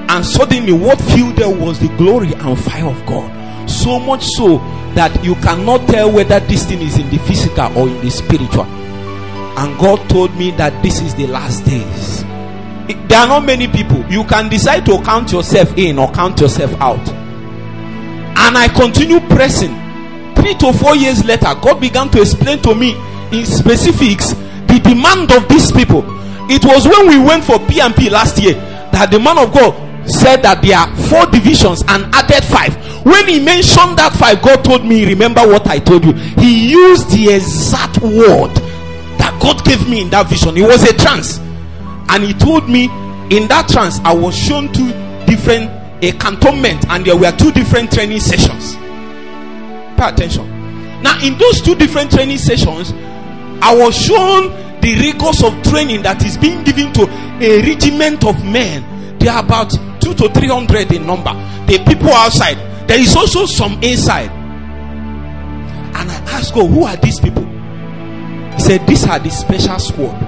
and 0.09 0.25
suddenly 0.25 0.73
what 0.73 1.01
filled 1.01 1.37
there 1.37 1.49
was 1.49 1.79
the 1.79 1.89
glory 1.97 2.33
and 2.35 2.59
fire 2.59 2.87
of 2.87 3.07
God. 3.07 3.69
So 3.69 3.99
much 3.99 4.25
so 4.25 4.59
that 4.95 5.25
you 5.25 5.35
cannot 5.37 5.89
tell 5.89 6.13
whether 6.13 6.41
this 6.41 6.67
thing 6.67 6.81
is 6.83 6.99
in 6.99 7.09
the 7.11 7.19
physical 7.19 7.77
or 7.77 7.89
in 7.89 8.01
the 8.01 8.11
spiritual. 8.11 8.65
And 8.65 9.79
God 9.79 10.09
told 10.09 10.35
me 10.37 10.51
that 10.53 10.83
this 10.83 11.01
is 11.01 11.15
the 11.15 11.27
last 11.27 11.65
days. 11.65 12.23
It, 12.89 13.09
there 13.09 13.21
are 13.21 13.29
not 13.29 13.45
many 13.45 13.67
people. 13.69 14.05
You 14.11 14.25
can 14.25 14.49
decide 14.49 14.85
to 14.87 15.01
count 15.03 15.33
yourself 15.33 15.77
in 15.79 15.99
or 15.99 16.11
count 16.13 16.41
yourself 16.41 16.73
out. 16.81 17.09
And 17.09 18.59
I 18.59 18.69
continue 18.69 19.21
pressing. 19.21 19.75
Three 20.35 20.55
to 20.55 20.73
four 20.73 20.97
years 20.97 21.25
later, 21.25 21.55
God 21.63 21.81
began 21.81 22.11
to 22.11 22.21
explain 22.21 22.61
to 22.63 22.75
me 22.75 22.95
in 23.33 23.47
specifics 23.47 24.33
the 24.69 24.81
demand 24.83 25.33
of 25.33 25.49
these 25.49 25.73
people. 25.73 26.05
It 26.51 26.65
was 26.65 26.87
when 26.87 27.09
we 27.09 27.19
went 27.19 27.45
for 27.45 27.55
PMP 27.55 28.11
last 28.11 28.39
year 28.43 28.55
that 28.93 29.11
the 29.11 29.19
man 29.19 29.39
of 29.39 29.53
God 29.53 29.84
said 30.07 30.43
that 30.43 30.63
there 30.63 30.79
are 30.79 30.89
four 31.09 31.27
divisions 31.27 31.83
and 31.89 32.05
added 32.15 32.45
five. 32.45 32.75
When 33.05 33.29
he 33.29 33.39
mentioned 33.41 33.99
that 33.99 34.13
five, 34.19 34.43
God 34.43 34.65
told 34.65 34.85
me, 34.85 35.07
Remember 35.07 35.47
what 35.47 35.67
I 35.67 35.79
told 35.79 36.05
you. 36.05 36.13
He 36.13 36.71
used 36.71 37.11
the 37.11 37.35
exact 37.35 38.01
word 38.01 38.55
that 39.19 39.39
God 39.41 39.65
gave 39.65 39.89
me 39.89 40.03
in 40.03 40.11
that 40.11 40.29
vision. 40.29 40.57
It 40.57 40.63
was 40.63 40.83
a 40.85 40.97
trance. 40.97 41.39
And 42.09 42.23
he 42.23 42.35
told 42.35 42.69
me 42.69 42.85
in 43.31 43.49
that 43.49 43.69
trance, 43.69 43.99
I 44.01 44.15
was 44.15 44.37
shown 44.37 44.73
two 44.73 44.93
different 45.27 45.71
a 46.03 46.13
cantonment, 46.13 46.85
and 46.91 47.05
there 47.05 47.17
were 47.17 47.33
two 47.33 47.51
different 47.53 47.91
training 47.93 48.21
sessions. 48.21 48.75
Pay 49.97 50.09
attention. 50.09 50.45
Now, 51.03 51.19
in 51.25 51.39
those 51.39 51.61
two 51.61 51.75
different 51.75 52.11
training 52.11 52.39
sessions, 52.39 52.93
I 53.63 53.75
was 53.75 53.97
shown 53.97 54.51
the 54.81 54.97
rigors 55.01 55.43
of 55.43 55.53
training 55.63 56.03
that 56.03 56.25
is 56.25 56.37
being 56.37 56.63
given 56.65 56.93
to 56.95 57.05
a 57.41 57.63
regiment 57.63 58.25
of 58.25 58.45
men. 58.45 59.19
They 59.19 59.29
are 59.29 59.43
about 59.43 59.73
two 60.05 60.15
to 60.15 60.29
three 60.29 60.49
hundred 60.49 60.93
in 60.93 61.07
number. 61.07 61.33
The 61.67 61.83
people 61.89 62.13
outside 62.13 62.59
There 62.87 63.01
is 63.01 63.17
also 63.17 63.47
some 63.47 63.83
inside. 63.83 64.31
And 65.97 66.11
I 66.11 66.15
asked 66.33 66.55
God, 66.55 66.69
who 66.69 66.85
are 66.85 66.97
these 66.97 67.19
people? 67.19 67.45
He 67.45 68.61
said, 68.61 68.87
These 68.87 69.07
are 69.07 69.19
the 69.19 69.31
special 69.31 69.79
squad. 69.79 70.21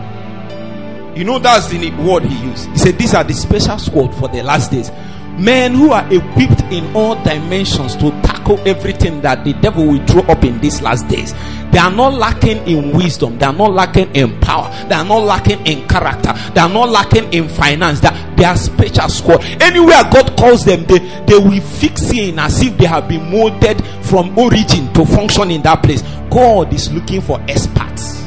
You 1.17 1.25
know, 1.25 1.39
that's 1.39 1.69
the 1.69 1.91
word 2.03 2.25
he 2.25 2.49
used. 2.49 2.69
He 2.71 2.79
said, 2.79 2.99
These 2.99 3.15
are 3.15 3.25
the 3.25 3.35
special 3.35 3.79
squad 3.79 4.15
for 4.15 4.29
the 4.29 4.43
last 4.43 4.71
days. 4.71 4.91
Men 5.39 5.75
who 5.75 5.91
are 5.93 6.07
equipped 6.07 6.63
in 6.73 6.97
all 6.97 7.23
dimensions 7.23 7.95
to 7.97 8.11
tackle 8.23 8.59
everything 8.67 9.21
that 9.21 9.45
the 9.45 9.53
devil 9.55 9.87
will 9.87 10.05
throw 10.07 10.23
up 10.23 10.43
in 10.45 10.59
these 10.61 10.81
last 10.81 11.07
days. 11.09 11.35
They 11.77 11.83
are 11.83 11.91
not 11.91 12.15
lacking 12.15 12.67
in 12.67 12.97
wisdom, 12.97 13.39
they 13.39 13.45
are 13.45 13.53
not 13.53 13.71
lacking 13.71 14.15
in 14.17 14.41
power, 14.41 14.71
they 14.89 14.95
are 14.95 15.05
not 15.05 15.25
lacking 15.25 15.67
in 15.67 15.87
character, 15.87 16.33
they 16.55 16.63
are 16.63 16.71
not 16.71 16.89
lacking 16.89 17.31
in 17.35 17.51
finance. 17.51 18.01
They 18.01 18.09
are, 18.09 18.35
they 18.35 18.45
are 18.45 18.57
special 18.57 19.11
squad. 19.11 19.45
Anywhere 19.61 20.03
God 20.11 20.39
calls 20.39 20.65
them, 20.65 20.87
they, 20.87 21.01
they 21.27 21.37
will 21.37 21.61
fix 21.61 22.11
in 22.13 22.39
as 22.39 22.63
if 22.63 22.79
they 22.79 22.87
have 22.87 23.07
been 23.11 23.31
molded 23.31 23.85
from 24.07 24.39
origin 24.39 24.91
to 24.95 25.05
function 25.05 25.51
in 25.51 25.61
that 25.65 25.83
place. 25.83 26.01
God 26.31 26.73
is 26.73 26.91
looking 26.91 27.21
for 27.21 27.43
experts. 27.43 28.23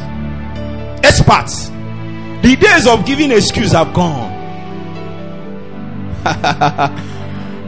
Experts. 1.04 1.70
The 2.44 2.56
days 2.56 2.86
of 2.86 3.04
giving 3.04 3.32
excuse 3.32 3.72
have 3.72 3.96
gone. 3.96 4.30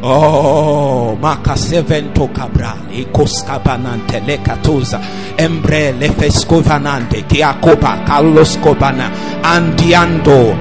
oh, 0.01 1.17
Maka 1.19 1.55
Sevento 1.55 2.31
Cabral, 2.31 2.87
Ecos 2.91 3.43
Cabanante, 3.43 4.21
Lecatosa, 4.21 4.99
Embre, 5.37 5.93
Lefescovanante, 5.93 7.23
Kiacoba, 7.23 8.03
Carlos 8.05 8.57
Cobana, 8.61 9.11
Andiando, 9.43 10.55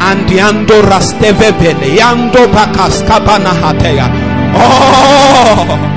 Andiando 0.00 0.82
Rastevebele, 0.82 1.94
Yando 1.96 2.48
Bacas 2.48 3.02
Cabana 3.02 3.50
Hatea. 3.50 4.10
Oh, 4.54 5.95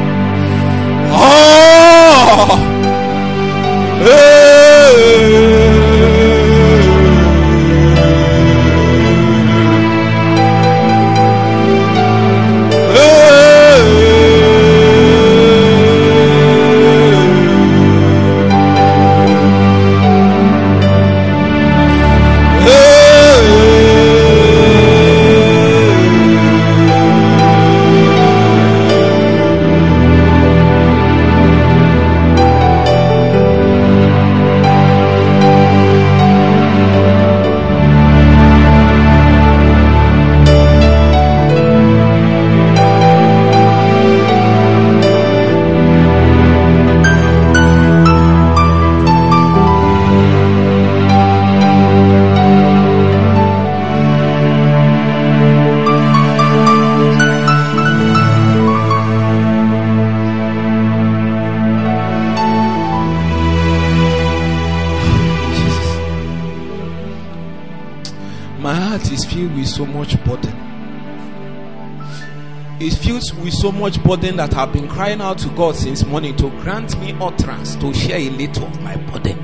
that 74.40 74.56
I've 74.56 74.72
been 74.72 74.88
crying 74.88 75.20
out 75.20 75.38
to 75.40 75.50
God 75.50 75.76
since 75.76 76.06
morning 76.06 76.34
to 76.38 76.50
grant 76.62 76.98
me 77.02 77.12
utterance 77.20 77.76
to 77.76 77.94
share 77.94 78.20
a 78.20 78.30
little 78.30 78.64
of 78.68 78.82
my 78.82 78.96
burden. 78.96 79.38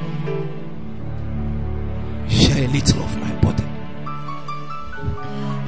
Share 2.29 2.63
a 2.63 2.67
little 2.67 3.03
of 3.03 3.19
my 3.19 3.35
burden. 3.41 3.67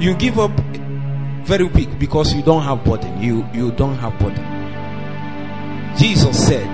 You 0.00 0.14
give 0.14 0.38
up 0.38 0.58
very 1.46 1.68
quick 1.68 1.98
because 1.98 2.32
you 2.32 2.40
don't 2.42 2.62
have 2.62 2.82
burden. 2.86 3.20
You 3.20 3.46
you 3.52 3.70
don't 3.72 3.96
have 3.96 4.18
burden. 4.18 4.42
Jesus 5.98 6.46
said 6.46 6.66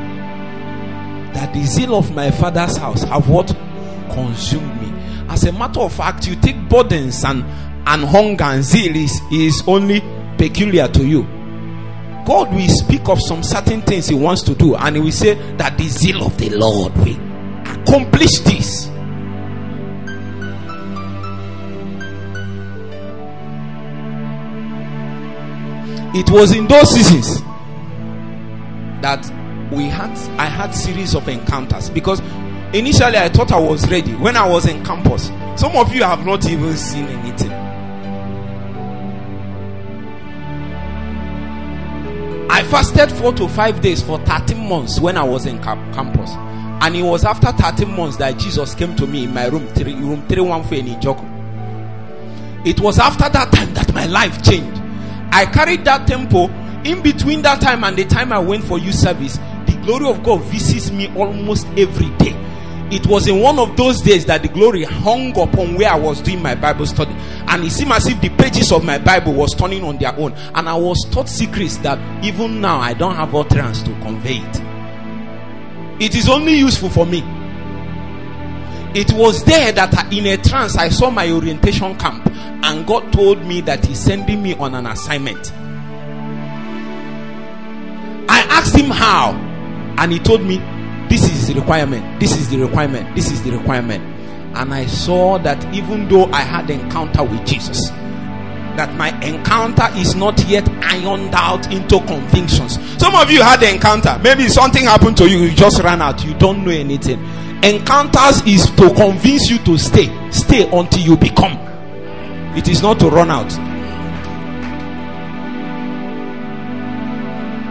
that 1.34 1.52
the 1.52 1.64
zeal 1.64 1.96
of 1.96 2.14
my 2.14 2.30
father's 2.30 2.76
house 2.76 3.02
have 3.02 3.28
what 3.28 3.48
consumed 4.10 4.80
me. 4.80 4.92
As 5.28 5.42
a 5.42 5.50
matter 5.50 5.80
of 5.80 5.92
fact, 5.92 6.28
you 6.28 6.36
take 6.36 6.68
burdens 6.68 7.24
and 7.24 7.42
and 7.84 8.04
hunger 8.04 8.44
and 8.44 8.62
zeal 8.62 8.94
is, 8.94 9.20
is 9.32 9.64
only 9.66 10.02
peculiar 10.38 10.86
to 10.86 11.04
you. 11.04 11.26
God 12.24 12.52
will 12.54 12.68
speak 12.68 13.08
of 13.08 13.20
some 13.20 13.42
certain 13.42 13.82
things 13.82 14.08
He 14.08 14.14
wants 14.14 14.42
to 14.42 14.54
do, 14.54 14.74
and 14.76 14.96
He 14.96 15.02
will 15.02 15.12
say 15.12 15.34
that 15.56 15.76
the 15.78 15.88
zeal 15.88 16.24
of 16.24 16.36
the 16.38 16.50
Lord 16.50 16.94
will 16.96 17.20
accomplish 17.66 18.38
this. 18.40 18.88
It 26.16 26.30
was 26.30 26.54
in 26.54 26.68
those 26.68 26.90
seasons 26.94 27.40
that 29.02 29.24
we 29.72 29.84
had 29.84 30.10
I 30.38 30.46
had 30.46 30.70
series 30.70 31.14
of 31.16 31.28
encounters 31.28 31.90
because 31.90 32.20
initially 32.72 33.16
I 33.16 33.28
thought 33.28 33.50
I 33.50 33.58
was 33.58 33.90
ready 33.90 34.12
when 34.14 34.36
I 34.36 34.48
was 34.48 34.66
in 34.68 34.84
campus. 34.84 35.26
Some 35.56 35.74
of 35.76 35.92
you 35.94 36.04
have 36.04 36.24
not 36.24 36.46
even 36.48 36.76
seen 36.76 37.06
anything. 37.06 37.53
Fasted 42.74 43.12
four 43.12 43.32
to 43.32 43.46
five 43.46 43.80
days 43.80 44.02
for 44.02 44.18
13 44.26 44.58
months 44.68 44.98
when 44.98 45.16
I 45.16 45.22
was 45.22 45.46
in 45.46 45.62
campus. 45.62 46.30
And 46.82 46.96
it 46.96 47.02
was 47.02 47.24
after 47.24 47.52
13 47.52 47.88
months 47.94 48.16
that 48.16 48.36
Jesus 48.36 48.74
came 48.74 48.96
to 48.96 49.06
me 49.06 49.22
in 49.26 49.32
my 49.32 49.46
room, 49.46 49.68
three, 49.68 49.94
room 49.94 50.26
314 50.26 50.88
in 50.88 51.00
Joko. 51.00 51.22
It 52.68 52.80
was 52.80 52.98
after 52.98 53.28
that 53.28 53.52
time 53.52 53.72
that 53.74 53.94
my 53.94 54.06
life 54.06 54.42
changed. 54.42 54.82
I 55.30 55.46
carried 55.46 55.84
that 55.84 56.08
tempo 56.08 56.48
in 56.82 57.00
between 57.00 57.42
that 57.42 57.60
time 57.60 57.84
and 57.84 57.96
the 57.96 58.06
time 58.06 58.32
I 58.32 58.40
went 58.40 58.64
for 58.64 58.76
youth 58.76 58.96
service. 58.96 59.36
The 59.66 59.80
glory 59.84 60.08
of 60.08 60.24
God 60.24 60.42
visits 60.42 60.90
me 60.90 61.14
almost 61.14 61.68
every 61.76 62.10
day 62.16 62.32
it 62.94 63.08
was 63.08 63.26
in 63.26 63.40
one 63.40 63.58
of 63.58 63.76
those 63.76 64.00
days 64.00 64.24
that 64.26 64.42
the 64.42 64.48
glory 64.48 64.84
hung 64.84 65.36
upon 65.36 65.74
where 65.74 65.90
I 65.90 65.96
was 65.96 66.20
doing 66.20 66.40
my 66.40 66.54
Bible 66.54 66.86
study. 66.86 67.10
And 67.48 67.64
it 67.64 67.70
seemed 67.70 67.90
as 67.90 68.06
if 68.06 68.20
the 68.20 68.28
pages 68.28 68.70
of 68.70 68.84
my 68.84 68.98
Bible 68.98 69.32
was 69.32 69.52
turning 69.52 69.82
on 69.82 69.98
their 69.98 70.16
own. 70.16 70.32
And 70.54 70.68
I 70.68 70.76
was 70.76 71.04
taught 71.10 71.28
secrets 71.28 71.76
that 71.78 71.98
even 72.24 72.60
now 72.60 72.78
I 72.78 72.94
don't 72.94 73.16
have 73.16 73.34
utterance 73.34 73.82
to 73.82 73.90
convey 74.00 74.36
it. 74.36 74.60
It 76.00 76.14
is 76.14 76.28
only 76.28 76.54
useful 76.54 76.88
for 76.88 77.04
me. 77.04 77.24
It 78.94 79.12
was 79.12 79.42
there 79.42 79.72
that 79.72 80.12
in 80.12 80.26
a 80.26 80.36
trance 80.36 80.76
I 80.76 80.88
saw 80.88 81.10
my 81.10 81.28
orientation 81.32 81.98
camp, 81.98 82.24
and 82.28 82.86
God 82.86 83.12
told 83.12 83.44
me 83.44 83.60
that 83.62 83.84
He's 83.84 83.98
sending 83.98 84.40
me 84.40 84.54
on 84.54 84.72
an 84.76 84.86
assignment. 84.86 85.52
I 88.28 88.40
asked 88.50 88.76
Him 88.76 88.90
how, 88.90 89.32
and 89.98 90.12
He 90.12 90.20
told 90.20 90.42
me 90.42 90.58
this 91.08 91.24
is 91.24 91.48
the 91.48 91.54
requirement. 91.54 92.20
This 92.20 92.36
is 92.36 92.50
the 92.50 92.58
requirement. 92.58 93.14
This 93.14 93.30
is 93.30 93.42
the 93.42 93.52
requirement. 93.52 94.02
And 94.56 94.72
i 94.72 94.86
saw 94.86 95.36
that 95.38 95.74
even 95.74 96.08
though 96.08 96.26
i 96.26 96.40
had 96.40 96.70
encounter 96.70 97.24
with 97.24 97.44
jesus 97.44 97.90
that 98.76 98.94
my 98.96 99.08
encounter 99.20 99.88
is 99.96 100.14
not 100.14 100.44
yet 100.46 100.68
ironed 100.82 101.32
out 101.34 101.72
into 101.72 102.00
convictions. 102.06 102.74
Some 102.98 103.14
of 103.14 103.30
you 103.30 103.40
had 103.40 103.62
encounter. 103.62 104.18
Maybe 104.22 104.48
something 104.48 104.84
happened 104.84 105.16
to 105.18 105.30
you. 105.30 105.38
You 105.38 105.54
just 105.54 105.80
ran 105.82 106.02
out. 106.02 106.24
You 106.24 106.34
don't 106.34 106.64
know 106.64 106.72
anything. 106.72 107.20
Encounters 107.62 108.42
is 108.46 108.66
to 108.72 108.92
convince 108.94 109.48
you 109.48 109.58
to 109.58 109.78
stay. 109.78 110.10
Stay 110.30 110.68
until 110.70 111.00
you 111.00 111.16
become. 111.16 111.52
It 112.56 112.68
is 112.68 112.82
not 112.82 112.98
to 113.00 113.08
run 113.08 113.30
out. 113.30 113.52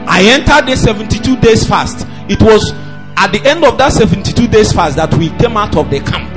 I 0.08 0.24
entered 0.24 0.70
the 0.72 0.78
72 0.78 1.38
days 1.38 1.68
fast. 1.68 2.08
It 2.30 2.42
was 2.42 2.72
at 3.18 3.32
the 3.32 3.42
end 3.46 3.64
of 3.64 3.78
that 3.78 3.94
72 3.94 4.48
days 4.48 4.74
fast 4.74 4.96
that 4.98 5.14
we 5.16 5.30
came 5.38 5.58
out 5.58 5.76
of 5.78 5.90
the 5.90 6.00
camp 6.00 6.34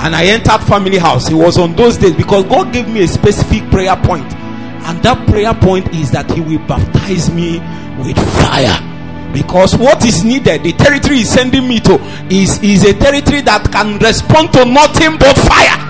and 0.00 0.14
I 0.14 0.26
entered 0.26 0.60
family 0.66 0.98
house. 0.98 1.30
It 1.30 1.34
was 1.34 1.58
on 1.58 1.74
those 1.74 1.96
days 1.96 2.14
because 2.14 2.44
God 2.44 2.72
gave 2.72 2.88
me 2.88 3.02
a 3.02 3.08
specific 3.08 3.68
prayer 3.70 3.96
point, 3.96 4.32
and 4.32 5.02
that 5.02 5.26
prayer 5.28 5.54
point 5.54 5.92
is 5.92 6.10
that 6.12 6.30
He 6.30 6.40
will 6.40 6.64
baptize 6.66 7.30
me 7.30 7.58
with 7.98 8.16
fire. 8.38 8.84
Because 9.32 9.76
what 9.76 10.04
is 10.06 10.24
needed, 10.24 10.62
the 10.62 10.72
territory 10.72 11.18
He's 11.18 11.30
sending 11.30 11.66
me 11.68 11.80
to, 11.80 11.98
is, 12.30 12.62
is 12.62 12.84
a 12.84 12.94
territory 12.94 13.40
that 13.42 13.70
can 13.72 13.98
respond 13.98 14.52
to 14.54 14.64
nothing 14.64 15.18
but 15.18 15.36
fire. 15.36 15.87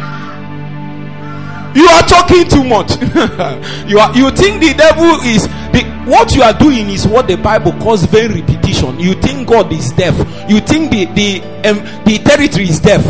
You 1.78 1.86
are 1.86 2.02
talking 2.02 2.48
too 2.48 2.64
much. 2.64 2.90
you 3.88 3.98
are 4.00 4.12
you 4.16 4.30
think 4.32 4.60
the 4.60 4.74
devil 4.76 5.20
is 5.22 5.46
the 5.70 5.86
what 6.06 6.34
you 6.34 6.42
are 6.42 6.52
doing 6.58 6.88
is 6.90 7.06
what 7.06 7.28
the 7.28 7.36
Bible 7.36 7.72
calls 7.74 8.02
vain 8.04 8.32
repetition. 8.32 8.98
You 8.98 9.14
think 9.14 9.46
God 9.46 9.72
is 9.72 9.92
deaf. 9.92 10.16
You 10.50 10.58
think 10.60 10.90
the 10.90 11.04
the 11.04 11.40
um, 11.68 11.78
the 12.04 12.18
territory 12.18 12.64
is 12.64 12.80
deaf. 12.80 13.04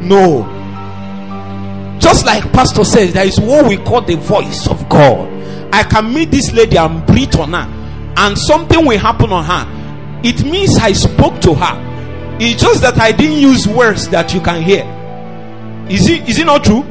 No. 0.00 0.44
Just 1.98 2.24
like 2.24 2.44
Pastor 2.52 2.84
says, 2.84 3.14
there 3.14 3.26
is 3.26 3.40
what 3.40 3.66
we 3.66 3.78
call 3.78 4.02
the 4.02 4.16
voice 4.16 4.68
of 4.68 4.88
God. 4.88 5.28
I 5.74 5.82
can 5.82 6.14
meet 6.14 6.30
this 6.30 6.52
lady 6.52 6.76
and 6.76 7.04
breathe 7.06 7.34
on 7.36 7.52
her, 7.52 7.66
and 8.16 8.38
something 8.38 8.86
will 8.86 8.98
happen 8.98 9.32
on 9.32 9.44
her. 9.44 10.20
It 10.22 10.44
means 10.44 10.76
I 10.76 10.92
spoke 10.92 11.40
to 11.40 11.54
her. 11.54 12.36
It's 12.38 12.62
just 12.62 12.80
that 12.82 12.98
I 13.00 13.10
didn't 13.10 13.38
use 13.38 13.66
words 13.66 14.08
that 14.10 14.32
you 14.32 14.40
can 14.40 14.62
hear. 14.62 14.84
Is 15.90 16.08
it 16.08 16.28
is 16.28 16.38
it 16.38 16.44
not 16.46 16.62
true? 16.62 16.84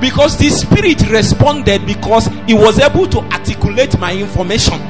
Because 0.00 0.36
the 0.38 0.48
spirit 0.48 1.02
responded 1.10 1.86
because 1.86 2.26
he 2.46 2.54
was 2.54 2.78
able 2.80 3.06
to 3.08 3.18
articulate 3.30 3.98
my 3.98 4.14
information. 4.14 4.80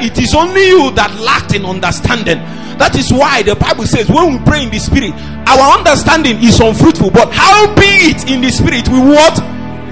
It 0.00 0.16
is 0.18 0.34
only 0.34 0.68
you 0.68 0.90
that 0.92 1.12
lacked 1.20 1.54
in 1.54 1.66
understanding. 1.66 2.38
That 2.78 2.94
is 2.96 3.12
why 3.12 3.42
the 3.42 3.56
Bible 3.56 3.84
says 3.84 4.08
when 4.08 4.32
we 4.32 4.38
pray 4.46 4.62
in 4.62 4.70
the 4.70 4.78
spirit, 4.78 5.12
our 5.50 5.76
understanding 5.76 6.38
is 6.38 6.60
unfruitful. 6.60 7.10
But 7.10 7.32
how 7.32 7.74
be 7.74 8.14
it 8.14 8.30
in 8.30 8.40
the 8.40 8.50
spirit, 8.50 8.88
we 8.88 9.00
what? 9.02 9.34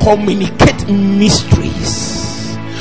Communicate 0.01 0.87
mysteries. 0.89 2.17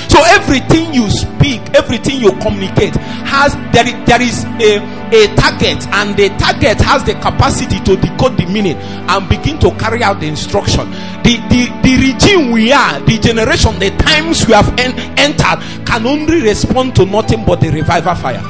So 0.07 0.21
everything 0.31 0.93
you 0.93 1.09
speak, 1.09 1.59
everything 1.73 2.21
you 2.21 2.31
communicate 2.39 2.95
has 3.25 3.57
there, 3.73 3.89
there 4.05 4.21
is 4.21 4.45
a, 4.61 4.79
a 5.13 5.27
target, 5.35 5.85
and 5.87 6.15
the 6.17 6.29
target 6.37 6.79
has 6.81 7.03
the 7.03 7.13
capacity 7.15 7.79
to 7.81 7.95
decode 7.95 8.37
the 8.37 8.45
meaning 8.47 8.77
and 8.77 9.29
begin 9.29 9.59
to 9.59 9.71
carry 9.77 10.03
out 10.03 10.19
the 10.19 10.27
instruction. 10.27 10.89
The 11.23 11.37
the, 11.49 11.69
the 11.83 12.13
regime 12.13 12.51
we 12.51 12.71
are, 12.71 12.99
the 13.01 13.17
generation, 13.17 13.77
the 13.79 13.91
times 13.97 14.45
we 14.47 14.53
have 14.53 14.69
en- 14.79 14.97
entered 15.17 15.59
can 15.85 16.05
only 16.05 16.41
respond 16.41 16.95
to 16.97 17.05
nothing 17.05 17.45
but 17.45 17.61
the 17.61 17.69
revival 17.71 18.15
fire. 18.15 18.41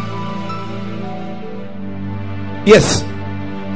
Yes, 2.66 3.04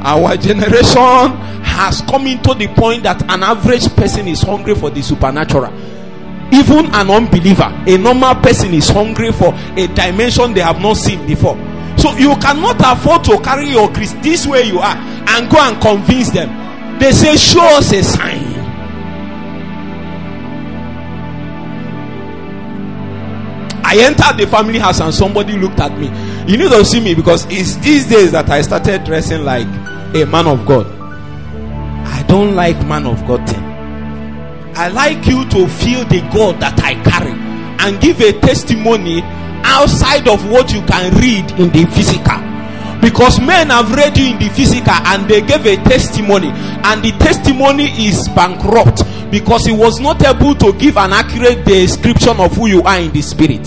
our 0.02 0.36
generation 0.36 1.36
has 1.62 2.00
come 2.02 2.26
into 2.26 2.54
the 2.54 2.66
point 2.74 3.04
that 3.04 3.22
an 3.30 3.42
average 3.42 3.88
person 3.94 4.26
is 4.26 4.42
hungry 4.42 4.74
for 4.74 4.90
the 4.90 5.02
supernatural 5.02 5.72
even 6.52 6.86
an 6.94 7.08
unbeliever, 7.10 7.72
a 7.86 7.96
normal 7.96 8.34
person 8.36 8.74
is 8.74 8.88
hungry 8.88 9.30
for 9.30 9.54
a 9.76 9.86
dimension 9.94 10.52
they 10.52 10.60
have 10.60 10.80
not 10.80 10.96
seen 10.96 11.24
before. 11.26 11.54
So 12.00 12.16
you 12.16 12.34
cannot 12.36 12.80
afford 12.80 13.24
to 13.24 13.38
carry 13.40 13.68
your 13.68 13.92
Christ 13.92 14.20
this 14.22 14.46
way 14.46 14.62
you 14.62 14.78
are 14.78 14.96
and 14.96 15.50
go 15.50 15.58
and 15.58 15.80
convince 15.80 16.30
them. 16.30 16.98
They 16.98 17.12
say, 17.12 17.36
Show 17.36 17.60
us 17.62 17.92
a 17.92 18.02
sign. 18.02 18.50
I 23.84 23.98
entered 23.98 24.38
the 24.42 24.46
family 24.48 24.78
house 24.78 25.00
and 25.00 25.12
somebody 25.12 25.58
looked 25.58 25.80
at 25.80 25.98
me. 25.98 26.06
You 26.50 26.56
need 26.56 26.70
to 26.70 26.84
see 26.84 27.00
me 27.00 27.14
because 27.14 27.44
it's 27.50 27.74
these 27.76 28.08
days 28.08 28.32
that 28.32 28.48
I 28.48 28.62
started 28.62 29.04
dressing 29.04 29.42
like 29.44 29.66
a 30.14 30.24
man 30.26 30.46
of 30.46 30.64
God. 30.64 30.86
I 32.06 32.24
don't 32.28 32.54
like 32.54 32.76
man 32.86 33.04
of 33.06 33.26
God 33.26 33.46
thing. 33.48 33.62
I 34.76 34.88
like 34.88 35.26
you 35.26 35.44
to 35.50 35.66
feel 35.68 36.04
the 36.04 36.20
God 36.32 36.60
that 36.60 36.80
I 36.80 36.94
carry 37.02 37.32
and 37.32 38.00
give 38.00 38.20
a 38.20 38.32
testimony 38.40 39.22
outside 39.70 40.26
of 40.28 40.50
what 40.50 40.72
you 40.72 40.82
can 40.82 41.14
read 41.16 41.50
in 41.58 41.70
the 41.70 41.86
physical. 41.94 42.38
Because 43.00 43.40
men 43.40 43.70
have 43.70 43.94
read 43.94 44.18
you 44.18 44.34
in 44.34 44.38
the 44.38 44.50
physical 44.50 44.92
and 44.92 45.28
they 45.28 45.40
gave 45.40 45.64
a 45.64 45.76
testimony, 45.88 46.48
and 46.50 47.02
the 47.02 47.12
testimony 47.18 47.86
is 48.06 48.28
bankrupt 48.28 49.02
because 49.30 49.64
he 49.64 49.72
was 49.72 50.00
not 50.00 50.22
able 50.22 50.54
to 50.56 50.72
give 50.74 50.98
an 50.98 51.12
accurate 51.12 51.64
description 51.64 52.38
of 52.38 52.52
who 52.56 52.66
you 52.66 52.82
are 52.82 52.98
in 52.98 53.10
the 53.12 53.22
spirit. 53.22 53.62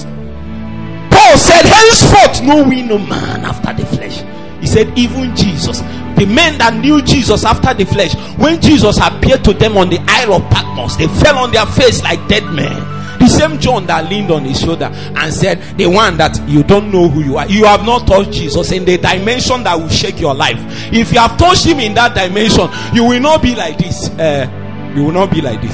Paul 1.10 1.38
said, 1.38 1.66
Henceforth, 1.66 2.44
know 2.44 2.68
we 2.68 2.84
no 2.84 3.00
man 3.00 3.46
after 3.46 3.74
the 3.74 3.86
flesh. 3.88 4.22
He 4.62 4.68
said, 4.68 4.98
Even 4.98 5.36
Jesus, 5.36 5.80
the 6.16 6.28
men 6.30 6.58
that 6.60 6.76
knew 6.76 7.02
Jesus 7.02 7.44
after 7.44 7.74
the 7.74 7.86
flesh, 7.86 8.13
when 8.38 8.62
Jesus 8.62 8.98
appeared 9.02 9.44
to 9.46 9.54
them 9.54 9.78
on 9.78 9.89
the 9.89 10.00
Isle 10.08 10.36
of 10.36 10.50
Patmos, 10.52 10.96
they 10.98 11.08
fell 11.08 11.39
on 11.39 11.52
their 11.52 11.66
face 11.66 12.04
like 12.04 12.28
dead 12.28 12.44
men. 12.54 12.92
The 13.24 13.30
same 13.30 13.58
John 13.58 13.86
that 13.86 14.10
leaned 14.10 14.32
on 14.32 14.44
his 14.44 14.60
shoulder 14.60 14.90
and 14.92 15.34
said, 15.34 15.62
The 15.78 15.88
one 15.88 16.18
that 16.18 16.38
you 16.46 16.62
don't 16.62 16.92
know 16.92 17.08
who 17.08 17.24
you 17.24 17.38
are, 17.38 17.48
you 17.48 17.64
have 17.64 17.86
not 17.86 18.06
touched 18.06 18.34
Jesus 18.34 18.70
in 18.74 18.84
the 18.84 18.98
dimension 18.98 19.64
that 19.64 19.76
will 19.80 19.88
shake 19.88 20.20
your 20.20 20.36
life. 20.36 20.58
If 20.92 21.14
you 21.14 21.20
have 21.20 21.38
touched 21.38 21.66
him 21.66 21.80
in 21.80 21.94
that 21.94 22.16
dimension, 22.16 22.68
you 22.94 23.06
will 23.06 23.22
not 23.22 23.42
be 23.42 23.56
like 23.56 23.78
this. 23.78 24.10
Uh, 24.10 24.92
you 24.94 25.06
will 25.06 25.14
not 25.14 25.32
be 25.32 25.40
like 25.40 25.62
this. 25.62 25.72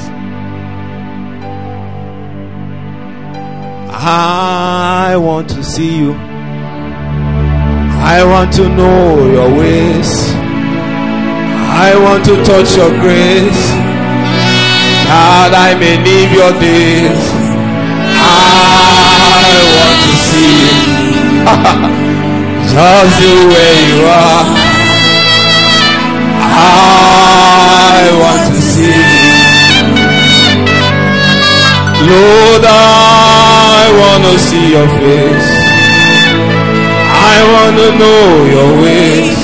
I 3.92 5.18
want 5.18 5.50
to 5.50 5.64
see 5.64 5.98
you. 5.98 6.14
I 6.14 8.24
want 8.26 8.54
to 8.58 8.70
know 8.70 9.28
your 9.32 9.50
ways. 9.58 10.36
I 10.36 11.98
want 12.00 12.24
to 12.26 12.36
touch 12.44 12.78
your 12.78 12.90
grace 13.02 13.70
that 15.10 15.52
I 15.58 15.74
may 15.80 15.98
live 15.98 16.32
your 16.32 16.52
days. 16.62 17.39
I 18.30 19.50
want 19.76 20.00
to 20.06 20.14
see 20.30 20.54
you 20.62 20.86
just 22.70 23.14
the 23.22 23.34
way 23.54 23.74
you 23.90 24.00
are. 24.06 24.46
I 26.52 28.06
want 28.22 28.44
to 28.54 28.60
see 28.62 28.94
you. 28.94 29.20
Lord, 32.10 32.64
I 32.66 33.86
want 34.00 34.24
to 34.30 34.36
see 34.48 34.66
your 34.76 34.90
face. 35.02 35.50
I 37.32 37.38
want 37.54 37.76
to 37.82 37.90
know 38.02 38.24
your 38.56 38.72
ways. 38.84 39.42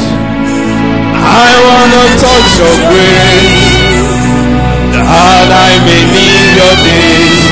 I 1.46 1.50
want 1.68 1.92
to 1.98 2.06
touch 2.26 2.50
your 2.62 2.76
grace 2.90 4.08
that 4.94 5.50
I 5.52 5.72
may 5.86 6.02
live 6.16 6.50
your 6.60 6.76
days. 6.86 7.45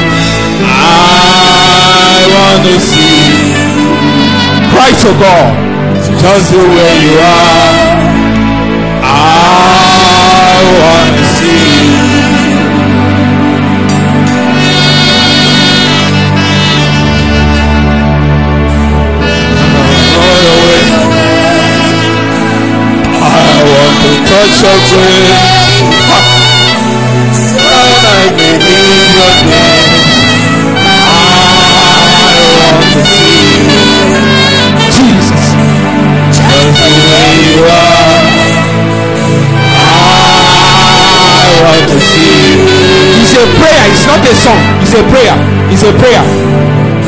I 0.93 2.21
want 2.35 2.61
to 2.69 2.75
see 2.79 3.53
cry 4.71 4.91
to 5.03 5.11
God 5.23 5.51
just 6.21 6.45
the 6.51 6.63
way 6.75 6.93
you 7.05 7.15
are. 7.19 8.03
I 9.03 10.61
want 10.79 11.13
to 11.17 11.25
see 11.35 12.33
know 20.43 20.57
way. 20.67 20.83
I 23.21 23.59
want 23.71 23.97
to 24.03 24.13
touch 24.29 24.55
your 24.63 24.79
grace. 24.89 25.41
That 27.53 28.03
I 28.05 28.25
live 28.37 28.61
your 28.61 29.35
days. 29.49 29.82
Jesus. 34.93 35.45
Just 36.33 36.69
the 36.79 36.89
way 36.89 37.33
you 37.53 37.63
are. 37.65 38.17
I 39.83 41.49
want 41.65 41.85
to 41.91 41.97
see. 41.99 42.57
It's 43.21 43.33
a 43.37 43.45
prayer, 43.57 43.83
it's 43.91 44.05
not 44.05 44.21
a 44.25 44.33
song. 44.33 44.61
It's 44.81 44.93
a 44.93 45.03
prayer. 45.09 45.37
It's 45.69 45.83
a 45.83 45.93
prayer. 45.97 46.23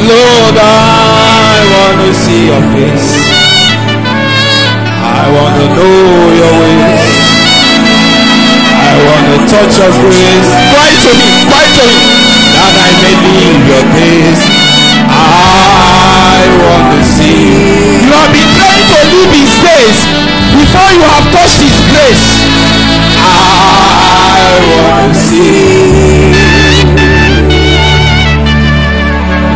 Lord, 0.06 0.56
I 0.60 1.60
want 1.72 1.98
to 2.06 2.12
see 2.14 2.46
your 2.52 2.62
face. 2.76 3.26
I 5.02 5.30
want 5.34 5.56
to 5.56 5.66
know 5.72 6.34
your 6.36 6.54
ways. 6.62 7.06
I 8.76 8.94
want 9.08 9.26
to 9.34 9.38
touch 9.50 9.78
your 9.80 9.92
grace. 10.04 10.50
Cry 10.72 10.92
to 10.94 11.12
me, 11.16 11.30
cry 11.50 11.66
to 11.66 11.84
me, 11.90 12.00
that 12.54 12.76
I 12.76 12.90
may 13.02 13.16
live 13.24 13.64
your 13.72 13.86
days. 13.96 14.65
I 15.16 16.44
want 16.60 16.88
to 17.00 17.02
see 17.08 18.04
you. 18.04 18.12
Have 18.12 18.32
been 18.36 18.52
trying 18.60 18.88
to 18.92 19.00
live 19.16 19.32
his 19.32 19.54
days 19.64 20.00
before 20.60 20.90
you 20.96 21.04
have 21.08 21.26
touched 21.32 21.62
his 21.64 21.78
grace. 21.92 22.26
I 23.18 24.60
want 24.76 25.14
to 25.14 25.20
see. 25.20 26.36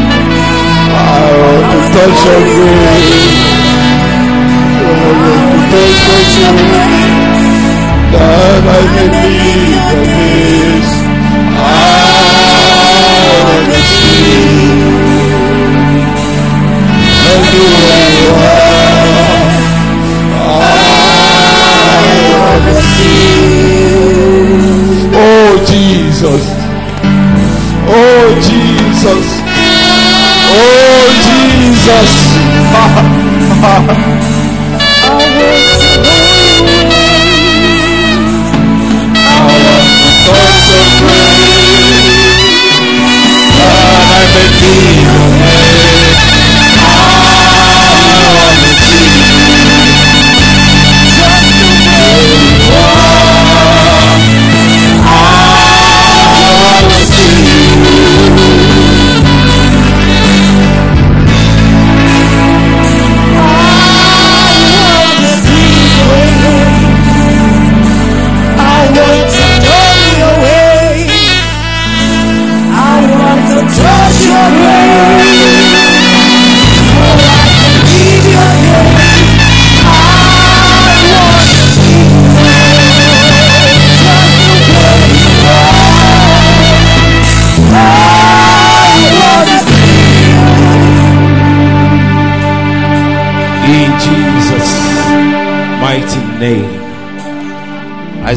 I 0.94 1.28
want 1.42 1.66
to 1.74 1.78
touch 1.94 2.20
your 2.24 2.40
grace. 2.40 3.44
I 4.78 5.10
want 5.20 5.68
to 5.70 5.82
touch 6.06 6.32
your 6.40 6.54
grace. 6.70 7.52
That 8.14 8.64
I 8.64 8.80
may 8.94 9.28
live 9.42 9.73
Jesus. 26.24 26.44
Oh 27.86 28.40
Jesus. 28.40 29.26
Oh 30.50 31.04
Jesus. 31.26 32.10
I 44.06 44.24
I. 44.34 45.33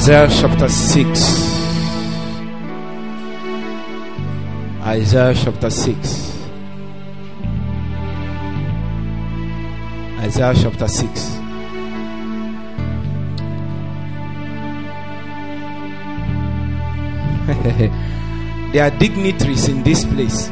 Isaiah 0.07 0.29
chapter 0.31 0.69
6. 0.69 1.19
Isaiah 4.81 5.33
chapter 5.35 5.69
6. 5.69 6.47
Isaiah 10.23 10.53
chapter 10.55 10.87
6. 10.87 11.11
there 18.71 18.83
are 18.83 18.91
dignitaries 18.97 19.67
in 19.67 19.83
this 19.83 20.05
place. 20.05 20.49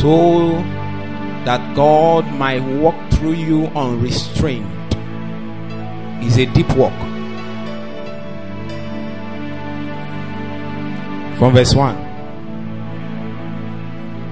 so 0.00 0.52
that 1.44 1.74
God 1.74 2.26
might 2.34 2.60
walk 2.60 2.94
through 3.12 3.34
you 3.34 3.66
unrestrained. 3.68 4.70
Is 6.24 6.38
a 6.38 6.46
deep 6.46 6.70
walk. 6.76 6.92
From 11.38 11.52
verse 11.52 11.74
1. 11.74 12.02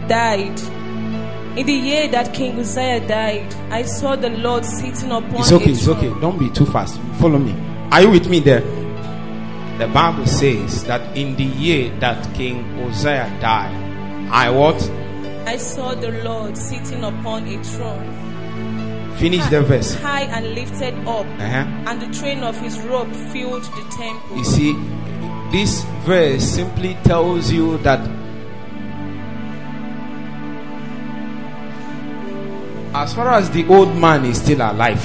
died. 0.08 0.71
In 1.56 1.66
the 1.66 1.72
year 1.72 2.08
that 2.08 2.32
King 2.32 2.58
Uzziah 2.58 3.06
died, 3.06 3.54
I 3.70 3.82
saw 3.82 4.16
the 4.16 4.30
Lord 4.30 4.64
sitting 4.64 5.10
upon 5.10 5.34
it. 5.34 5.40
It's 5.40 5.52
okay, 5.52 5.70
it's 5.72 5.86
okay. 5.86 6.08
Don't 6.20 6.38
be 6.38 6.48
too 6.50 6.64
fast. 6.64 6.98
Follow 7.20 7.38
me. 7.38 7.52
Are 7.90 8.00
you 8.00 8.10
with 8.10 8.26
me 8.28 8.40
there? 8.40 8.60
The 9.78 9.86
Bible 9.92 10.26
says 10.26 10.84
that 10.84 11.14
in 11.16 11.36
the 11.36 11.44
year 11.44 11.90
that 12.00 12.34
King 12.34 12.64
Uzziah 12.80 13.28
died, 13.40 13.74
I 14.32 14.48
what? 14.48 14.76
I 15.46 15.58
saw 15.58 15.94
the 15.94 16.12
Lord 16.24 16.56
sitting 16.56 17.04
upon 17.04 17.46
a 17.46 17.62
throne, 17.62 19.12
Finish 19.18 19.44
the 19.48 19.60
verse. 19.60 19.94
high 19.96 20.22
and 20.22 20.54
lifted 20.54 20.94
up, 21.06 21.26
Uh-huh. 21.26 21.66
and 21.90 22.00
the 22.00 22.18
train 22.18 22.42
of 22.42 22.58
his 22.60 22.78
robe 22.80 23.12
filled 23.30 23.64
the 23.64 23.84
temple. 23.98 24.38
You 24.38 24.44
see, 24.44 24.72
this 25.52 25.84
verse 26.06 26.42
simply 26.44 26.96
tells 27.04 27.52
you 27.52 27.76
that 27.78 28.00
as 32.94 33.14
far 33.14 33.30
as 33.34 33.50
the 33.50 33.66
old 33.68 33.96
man 33.96 34.24
is 34.24 34.40
still 34.42 34.60
alive, 34.60 35.02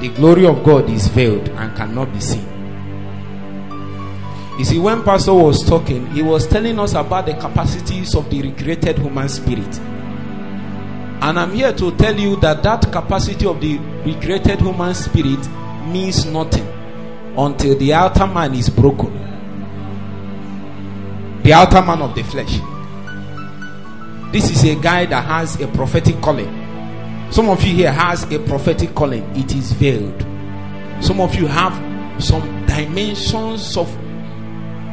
the 0.00 0.08
glory 0.08 0.46
of 0.46 0.62
God 0.62 0.88
is 0.90 1.08
veiled 1.08 1.48
and 1.48 1.76
cannot 1.76 2.12
be 2.12 2.20
seen. 2.20 2.46
You 4.58 4.64
see, 4.64 4.78
when 4.78 5.02
Pastor 5.02 5.34
was 5.34 5.62
talking, 5.68 6.06
he 6.12 6.22
was 6.22 6.46
telling 6.46 6.78
us 6.78 6.94
about 6.94 7.26
the 7.26 7.34
capacities 7.34 8.14
of 8.14 8.30
the 8.30 8.42
recreated 8.42 8.98
human 8.98 9.28
spirit. 9.28 9.78
And 11.20 11.38
I'm 11.38 11.52
here 11.52 11.72
to 11.72 11.90
tell 11.96 12.18
you 12.18 12.36
that 12.40 12.62
that 12.62 12.92
capacity 12.92 13.46
of 13.46 13.60
the 13.60 13.78
recreated 13.78 14.60
human 14.60 14.94
spirit 14.94 15.46
means 15.88 16.24
nothing 16.26 16.66
until 17.36 17.76
the 17.76 17.92
outer 17.92 18.26
man 18.26 18.54
is 18.54 18.70
broken. 18.70 19.12
The 21.42 21.52
outer 21.52 21.82
man 21.82 22.02
of 22.02 22.14
the 22.14 22.22
flesh. 22.22 22.60
This 24.32 24.50
is 24.50 24.64
a 24.64 24.80
guy 24.80 25.06
that 25.06 25.24
has 25.24 25.60
a 25.60 25.68
prophetic 25.68 26.20
calling. 26.20 26.66
Some 27.30 27.48
of 27.48 27.62
you 27.62 27.74
here 27.74 27.92
has 27.92 28.24
a 28.32 28.38
prophetic 28.38 28.94
calling. 28.94 29.24
It 29.36 29.54
is 29.54 29.72
veiled. 29.72 30.20
Some 31.02 31.20
of 31.20 31.34
you 31.34 31.46
have 31.46 32.22
some 32.22 32.66
dimensions 32.66 33.76
of 33.76 33.90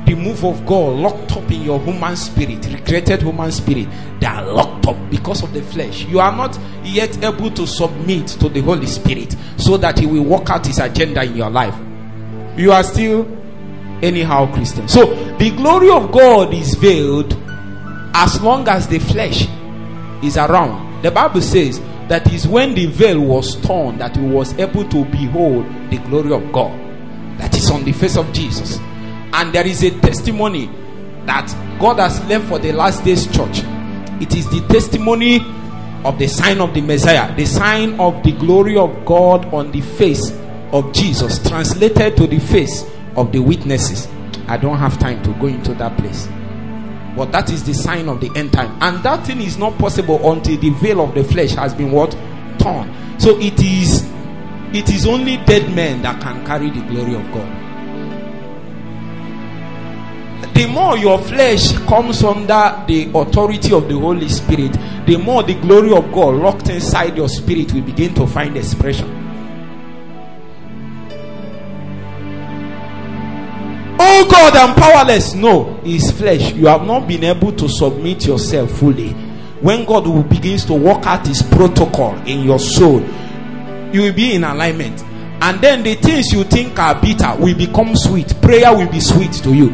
the 0.05 0.15
move 0.15 0.43
of 0.43 0.65
God 0.65 0.99
locked 0.99 1.31
up 1.31 1.49
in 1.49 1.61
your 1.61 1.79
human 1.79 2.15
spirit, 2.15 2.65
recreated 2.65 3.21
human 3.21 3.51
spirit. 3.51 3.87
They 4.19 4.27
are 4.27 4.45
locked 4.45 4.87
up 4.87 4.97
because 5.09 5.43
of 5.43 5.53
the 5.53 5.61
flesh. 5.61 6.05
You 6.05 6.19
are 6.19 6.35
not 6.35 6.59
yet 6.83 7.23
able 7.23 7.51
to 7.51 7.65
submit 7.65 8.27
to 8.27 8.49
the 8.49 8.61
Holy 8.61 8.87
Spirit 8.87 9.35
so 9.57 9.77
that 9.77 9.99
He 9.99 10.05
will 10.05 10.23
work 10.23 10.49
out 10.49 10.67
His 10.67 10.79
agenda 10.79 11.23
in 11.23 11.37
your 11.37 11.49
life. 11.49 11.75
You 12.57 12.71
are 12.71 12.83
still 12.83 13.25
anyhow 14.01 14.53
Christian. 14.53 14.87
So 14.87 15.13
the 15.37 15.51
glory 15.51 15.89
of 15.89 16.11
God 16.11 16.53
is 16.53 16.73
veiled 16.75 17.33
as 18.13 18.41
long 18.41 18.67
as 18.67 18.87
the 18.87 18.99
flesh 18.99 19.47
is 20.23 20.37
around. 20.37 21.01
The 21.01 21.11
Bible 21.11 21.41
says 21.41 21.79
that 22.07 22.31
is 22.31 22.47
when 22.47 22.75
the 22.75 22.85
veil 22.85 23.19
was 23.19 23.55
torn 23.61 23.97
that 23.97 24.15
he 24.15 24.25
was 24.25 24.53
able 24.59 24.87
to 24.89 25.05
behold 25.05 25.65
the 25.89 25.97
glory 26.09 26.33
of 26.33 26.51
God 26.51 26.79
that 27.39 27.55
is 27.55 27.69
on 27.71 27.83
the 27.83 27.91
face 27.91 28.17
of 28.17 28.31
Jesus. 28.33 28.77
And 29.33 29.53
there 29.53 29.65
is 29.65 29.83
a 29.83 29.89
testimony 29.99 30.67
that 31.25 31.47
God 31.79 31.99
has 31.99 32.23
left 32.25 32.47
for 32.47 32.59
the 32.59 32.71
last 32.71 33.03
days 33.03 33.25
church. 33.27 33.63
It 34.21 34.35
is 34.35 34.49
the 34.49 34.65
testimony 34.69 35.39
of 36.05 36.19
the 36.19 36.27
sign 36.27 36.59
of 36.59 36.73
the 36.73 36.81
Messiah, 36.81 37.33
the 37.35 37.45
sign 37.45 37.99
of 37.99 38.21
the 38.23 38.33
glory 38.33 38.77
of 38.77 39.05
God 39.05 39.45
on 39.53 39.71
the 39.71 39.81
face 39.81 40.31
of 40.71 40.93
Jesus, 40.93 41.39
translated 41.47 42.17
to 42.17 42.27
the 42.27 42.39
face 42.39 42.85
of 43.15 43.31
the 43.31 43.39
witnesses. 43.39 44.07
I 44.47 44.57
don't 44.57 44.77
have 44.77 44.99
time 44.99 45.23
to 45.23 45.33
go 45.39 45.47
into 45.47 45.73
that 45.75 45.97
place. 45.97 46.27
But 47.15 47.31
that 47.31 47.51
is 47.51 47.63
the 47.63 47.73
sign 47.73 48.09
of 48.09 48.21
the 48.21 48.31
end 48.35 48.53
time. 48.53 48.77
And 48.81 49.03
that 49.03 49.25
thing 49.25 49.41
is 49.41 49.57
not 49.57 49.77
possible 49.77 50.31
until 50.31 50.57
the 50.57 50.71
veil 50.71 51.01
of 51.01 51.13
the 51.13 51.23
flesh 51.23 51.51
has 51.51 51.73
been 51.73 51.91
what? 51.91 52.11
Torn. 52.59 52.93
So 53.19 53.39
it 53.39 53.61
is 53.61 54.09
it 54.73 54.89
is 54.89 55.05
only 55.05 55.37
dead 55.37 55.73
men 55.75 56.01
that 56.01 56.19
can 56.19 56.43
carry 56.45 56.71
the 56.71 56.81
glory 56.87 57.15
of 57.15 57.31
God. 57.31 57.63
The 60.55 60.67
more 60.67 60.97
your 60.97 61.19
flesh 61.19 61.73
comes 61.87 62.23
under 62.23 62.83
the 62.87 63.11
authority 63.13 63.73
of 63.73 63.87
the 63.87 63.99
Holy 63.99 64.29
Spirit, 64.29 64.73
the 65.05 65.17
more 65.17 65.43
the 65.43 65.55
glory 65.55 65.95
of 65.95 66.11
God 66.11 66.35
locked 66.35 66.69
inside 66.69 67.15
your 67.17 67.29
spirit 67.29 67.71
will 67.73 67.81
begin 67.81 68.13
to 68.15 68.25
find 68.25 68.57
expression. 68.57 69.22
Oh 74.15 74.27
God, 74.29 74.55
I'm 74.55 74.75
powerless. 74.75 75.33
No, 75.33 75.81
it's 75.83 76.11
flesh. 76.11 76.53
You 76.53 76.67
have 76.67 76.83
not 76.85 77.07
been 77.07 77.23
able 77.23 77.51
to 77.53 77.67
submit 77.67 78.27
yourself 78.27 78.69
fully. 78.77 79.09
When 79.59 79.85
God 79.85 80.05
will 80.05 80.21
begins 80.21 80.65
to 80.65 80.75
work 80.75 81.03
out 81.07 81.25
his 81.25 81.41
protocol 81.41 82.13
in 82.27 82.41
your 82.45 82.59
soul, 82.59 83.01
you 83.91 84.03
will 84.03 84.13
be 84.13 84.35
in 84.35 84.43
alignment. 84.43 85.01
And 85.41 85.59
then 85.61 85.81
the 85.81 85.95
things 85.95 86.31
you 86.31 86.43
think 86.43 86.77
are 86.77 86.93
bitter 87.01 87.35
will 87.39 87.57
become 87.57 87.95
sweet. 87.95 88.39
Prayer 88.39 88.71
will 88.77 88.87
be 88.91 88.99
sweet 88.99 89.33
to 89.41 89.51
you. 89.51 89.71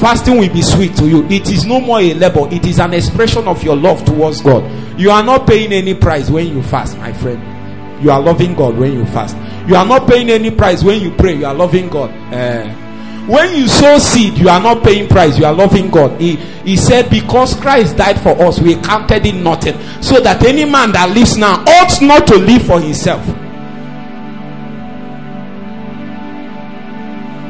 Fasting 0.00 0.36
will 0.36 0.52
be 0.52 0.60
sweet 0.60 0.94
to 0.96 1.08
you. 1.08 1.24
It 1.28 1.48
is 1.50 1.64
no 1.64 1.80
more 1.80 1.98
a 2.00 2.12
label, 2.12 2.52
it 2.52 2.66
is 2.66 2.78
an 2.78 2.92
expression 2.92 3.48
of 3.48 3.62
your 3.64 3.76
love 3.76 4.04
towards 4.04 4.42
God. 4.42 4.62
You 5.00 5.10
are 5.10 5.22
not 5.22 5.46
paying 5.46 5.72
any 5.72 5.94
price 5.94 6.28
when 6.28 6.46
you 6.48 6.62
fast, 6.62 6.98
my 6.98 7.14
friend. 7.14 8.04
You 8.04 8.10
are 8.10 8.20
loving 8.20 8.54
God 8.54 8.76
when 8.76 8.92
you 8.92 9.06
fast. 9.06 9.34
You 9.66 9.76
are 9.76 9.86
not 9.86 10.06
paying 10.06 10.28
any 10.28 10.50
price 10.50 10.84
when 10.84 11.00
you 11.00 11.10
pray. 11.12 11.36
You 11.36 11.46
are 11.46 11.54
loving 11.54 11.88
God. 11.88 12.10
Eh. 12.34 12.90
When 13.26 13.54
you 13.54 13.68
sow 13.68 13.98
seed, 13.98 14.36
you 14.36 14.48
are 14.48 14.60
not 14.60 14.82
paying 14.82 15.08
price, 15.08 15.38
you 15.38 15.44
are 15.44 15.52
loving 15.52 15.90
God. 15.90 16.20
He, 16.20 16.34
he 16.36 16.76
said, 16.76 17.08
Because 17.08 17.54
Christ 17.54 17.96
died 17.96 18.20
for 18.20 18.30
us, 18.42 18.58
we 18.60 18.74
counted 18.76 19.24
it 19.24 19.34
nothing. 19.36 19.74
So 20.02 20.20
that 20.20 20.42
any 20.44 20.64
man 20.64 20.90
that 20.92 21.10
lives 21.14 21.36
now 21.36 21.62
ought 21.64 22.02
not 22.02 22.26
to 22.28 22.36
live 22.36 22.62
for 22.62 22.80
himself. 22.80 23.24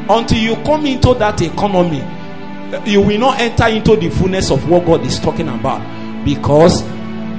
Until 0.09 0.37
you 0.37 0.55
come 0.63 0.85
into 0.85 1.15
that 1.15 1.41
economy, 1.41 2.03
you 2.85 3.01
will 3.01 3.19
not 3.19 3.39
enter 3.39 3.67
into 3.67 3.95
the 3.95 4.09
fullness 4.11 4.51
of 4.51 4.69
what 4.69 4.85
God 4.85 5.01
is 5.01 5.19
talking 5.19 5.47
about 5.47 5.81
because 6.23 6.83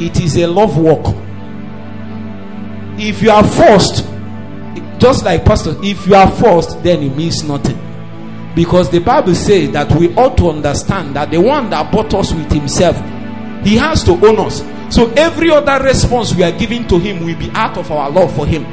it 0.00 0.20
is 0.20 0.36
a 0.38 0.46
love 0.46 0.76
walk. 0.76 1.14
If 2.98 3.22
you 3.22 3.30
are 3.30 3.44
forced, 3.46 4.04
just 4.98 5.24
like 5.24 5.44
pastor, 5.44 5.74
if 5.84 6.06
you 6.06 6.14
are 6.16 6.30
forced, 6.30 6.82
then 6.82 7.02
it 7.02 7.16
means 7.16 7.44
nothing. 7.44 7.78
Because 8.54 8.90
the 8.90 9.00
Bible 9.00 9.34
says 9.34 9.70
that 9.72 9.90
we 9.92 10.14
ought 10.14 10.36
to 10.38 10.50
understand 10.50 11.16
that 11.16 11.30
the 11.30 11.40
one 11.40 11.70
that 11.70 11.90
bought 11.90 12.14
us 12.14 12.32
with 12.32 12.50
himself, 12.52 12.96
he 13.64 13.76
has 13.76 14.04
to 14.04 14.12
own 14.12 14.38
us. 14.38 14.62
So 14.94 15.10
every 15.12 15.50
other 15.50 15.82
response 15.84 16.34
we 16.34 16.42
are 16.44 16.56
giving 16.56 16.86
to 16.88 16.98
him 16.98 17.24
will 17.24 17.38
be 17.38 17.50
out 17.50 17.76
of 17.76 17.90
our 17.90 18.10
love 18.10 18.34
for 18.36 18.46
him. 18.46 18.64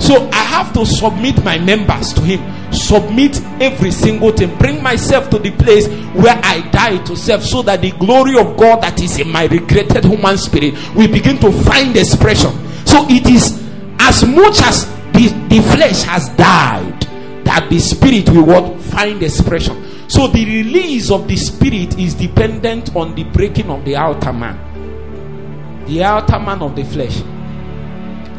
So 0.00 0.28
I 0.30 0.44
have 0.44 0.72
to 0.74 0.86
submit 0.86 1.42
my 1.44 1.58
members 1.58 2.12
to 2.14 2.20
him 2.22 2.40
submit 2.72 3.40
every 3.60 3.90
single 3.90 4.30
thing, 4.32 4.56
bring 4.58 4.82
myself 4.82 5.30
to 5.30 5.38
the 5.38 5.50
place 5.52 5.88
where 6.14 6.38
I 6.42 6.68
die 6.70 6.98
to 7.04 7.16
self, 7.16 7.42
so 7.42 7.62
that 7.62 7.82
the 7.82 7.92
glory 7.92 8.38
of 8.38 8.56
God 8.56 8.82
that 8.82 9.00
is 9.00 9.18
in 9.18 9.30
my 9.30 9.46
recreated 9.46 10.04
human 10.04 10.38
spirit 10.38 10.74
will 10.94 11.08
begin 11.08 11.38
to 11.38 11.52
find 11.52 11.96
expression. 11.96 12.52
So 12.86 13.06
it 13.08 13.26
is 13.28 13.62
as 13.98 14.24
much 14.24 14.60
as 14.62 14.86
the, 15.12 15.28
the 15.48 15.62
flesh 15.74 16.02
has 16.02 16.28
died, 16.30 17.05
that 17.46 17.68
the 17.70 17.78
spirit 17.78 18.28
will 18.30 18.44
what 18.44 18.80
find 18.82 19.22
expression. 19.22 20.08
So 20.08 20.26
the 20.26 20.44
release 20.44 21.12
of 21.12 21.28
the 21.28 21.36
spirit 21.36 21.96
is 21.96 22.14
dependent 22.14 22.94
on 22.96 23.14
the 23.14 23.22
breaking 23.22 23.70
of 23.70 23.84
the 23.84 23.94
outer 23.94 24.32
man, 24.32 25.84
the 25.86 26.02
outer 26.02 26.40
man 26.40 26.60
of 26.60 26.74
the 26.74 26.84
flesh. 26.84 27.22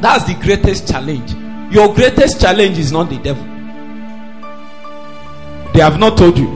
That's 0.01 0.25
the 0.25 0.35
greatest 0.41 0.89
challenge. 0.89 1.33
Your 1.73 1.93
greatest 1.95 2.41
challenge 2.41 2.77
is 2.77 2.91
not 2.91 3.09
the 3.09 3.17
devil. 3.17 3.43
They 5.73 5.79
have 5.79 5.97
not 5.99 6.17
told 6.17 6.37
you. 6.37 6.47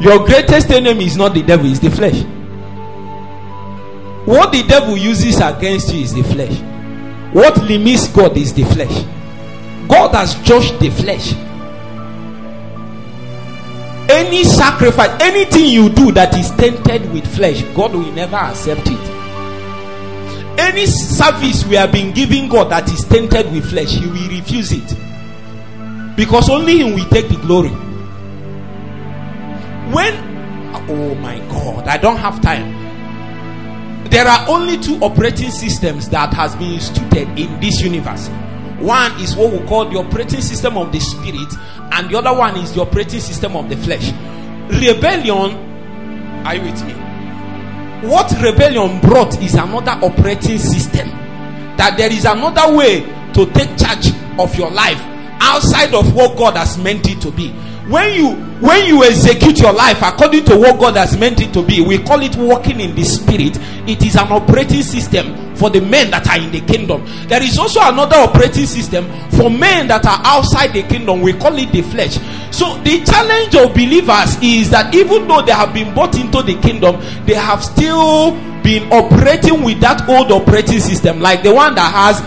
Your 0.00 0.24
greatest 0.24 0.70
enemy 0.70 1.06
is 1.06 1.16
not 1.16 1.34
the 1.34 1.42
devil, 1.42 1.66
it's 1.68 1.80
the 1.80 1.90
flesh. 1.90 2.22
What 4.24 4.52
the 4.52 4.62
devil 4.62 4.96
uses 4.96 5.40
against 5.40 5.92
you 5.92 6.00
is 6.02 6.14
the 6.14 6.22
flesh. 6.22 6.56
What 7.32 7.56
limits 7.64 8.06
God 8.08 8.36
is 8.36 8.54
the 8.54 8.64
flesh. 8.64 9.04
God 9.88 10.14
has 10.14 10.34
judged 10.42 10.78
the 10.80 10.90
flesh. 10.90 11.32
Any 14.10 14.44
sacrifice, 14.44 15.10
anything 15.22 15.66
you 15.66 15.88
do 15.88 16.12
that 16.12 16.36
is 16.36 16.50
tainted 16.52 17.10
with 17.12 17.26
flesh, 17.34 17.62
God 17.74 17.92
will 17.92 18.12
never 18.12 18.36
accept 18.36 18.82
it. 18.86 19.10
Any 20.58 20.86
service 20.86 21.64
we 21.66 21.76
have 21.76 21.92
been 21.92 22.12
giving 22.14 22.48
God 22.48 22.70
that 22.70 22.88
is 22.92 23.04
tainted 23.04 23.50
with 23.52 23.68
flesh, 23.70 23.90
He 23.92 24.06
will 24.06 24.28
refuse 24.28 24.72
it. 24.72 26.16
Because 26.16 26.48
only 26.48 26.78
Him 26.78 26.94
will 26.94 27.08
take 27.08 27.28
the 27.28 27.36
glory 27.36 27.72
when 29.92 30.14
oh 30.90 31.14
my 31.16 31.38
god 31.48 31.86
i 31.86 31.96
don't 31.96 32.16
have 32.16 32.40
time 32.40 32.72
there 34.10 34.26
are 34.26 34.48
only 34.48 34.78
two 34.78 34.96
operating 35.00 35.50
systems 35.50 36.08
that 36.08 36.32
has 36.32 36.54
been 36.56 36.72
instituted 36.74 37.28
in 37.38 37.60
this 37.60 37.80
universe 37.80 38.28
one 38.84 39.12
is 39.20 39.34
what 39.36 39.52
we 39.52 39.66
call 39.66 39.88
the 39.88 39.98
operating 39.98 40.40
system 40.40 40.76
of 40.76 40.92
the 40.92 41.00
spirit 41.00 41.52
and 41.92 42.10
the 42.10 42.18
other 42.18 42.36
one 42.36 42.56
is 42.58 42.72
the 42.74 42.82
operating 42.82 43.20
system 43.20 43.56
of 43.56 43.68
the 43.68 43.76
flesh. 43.76 44.12
Rebellion 44.80 45.56
are 46.46 46.56
you 46.56 46.62
with 46.62 46.84
me? 46.86 46.92
What 48.08 48.30
rebellion 48.42 49.00
brought 49.00 49.40
is 49.42 49.54
another 49.54 49.92
operating 50.04 50.58
system. 50.58 51.08
That 51.76 51.94
there 51.96 52.12
is 52.12 52.24
another 52.26 52.76
way 52.76 53.00
to 53.32 53.46
take 53.52 53.76
charge 53.78 54.12
of 54.38 54.54
your 54.56 54.70
life 54.70 55.00
outside 55.40 55.94
of 55.94 56.14
what 56.14 56.36
god 56.36 56.56
has 56.56 56.78
meant 56.78 57.08
it 57.08 57.20
to 57.20 57.30
be 57.30 57.52
when 57.88 58.14
you 58.14 58.34
when 58.60 58.86
you 58.86 59.04
execute 59.04 59.60
your 59.60 59.72
life 59.72 60.00
according 60.02 60.44
to 60.44 60.56
what 60.56 60.80
god 60.80 60.96
has 60.96 61.18
meant 61.18 61.40
it 61.40 61.52
to 61.52 61.62
be 61.62 61.82
we 61.82 61.98
call 61.98 62.22
it 62.22 62.34
walking 62.36 62.80
in 62.80 62.94
the 62.94 63.04
spirit. 63.04 63.58
It 63.86 64.02
is 64.02 64.16
an 64.16 64.32
operating 64.32 64.82
system 64.82 65.54
for 65.56 65.68
the 65.68 65.80
men 65.80 66.10
that 66.10 66.26
are 66.28 66.38
in 66.38 66.50
the 66.50 66.60
kingdom. 66.60 67.04
There 67.28 67.42
is 67.42 67.58
also 67.58 67.80
another 67.82 68.16
operating 68.16 68.66
system 68.66 69.04
for 69.30 69.50
men 69.50 69.88
that 69.88 70.06
are 70.06 70.20
outside 70.24 70.68
the 70.68 70.82
kingdom. 70.84 71.20
We 71.20 71.34
call 71.34 71.56
it 71.58 71.70
the 71.72 71.82
flesh. 71.82 72.14
So 72.50 72.78
the 72.82 73.04
challenge 73.04 73.54
of 73.54 73.74
believers 73.74 74.38
is 74.42 74.70
that 74.70 74.94
even 74.94 75.28
though 75.28 75.42
they 75.42 75.52
have 75.52 75.74
been 75.74 75.92
brought 75.92 76.16
into 76.16 76.42
the 76.42 76.54
kingdom 76.60 77.00
they 77.26 77.34
have 77.34 77.62
still 77.62 78.32
been 78.62 78.90
operating 78.92 79.62
with 79.62 79.80
that 79.80 80.08
old 80.08 80.32
operating 80.32 80.80
system 80.80 81.20
like 81.20 81.42
the 81.42 81.52
one 81.52 81.74
that 81.74 81.92
has 81.92 82.20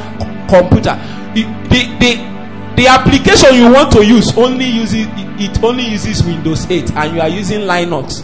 computer. 0.48 0.96
The, 1.34 1.44
the, 1.70 1.82
the 2.00 2.37
the 2.78 2.86
application 2.86 3.56
you 3.56 3.74
want 3.74 3.92
to 3.94 4.06
use 4.06 4.38
only 4.38 4.66
uses 4.66 5.08
it 5.40 5.64
only 5.64 5.84
uses 5.84 6.24
windows 6.24 6.70
8 6.70 6.92
and 6.92 7.16
you 7.16 7.22
are 7.22 7.28
using 7.28 7.62
linux. 7.62 8.24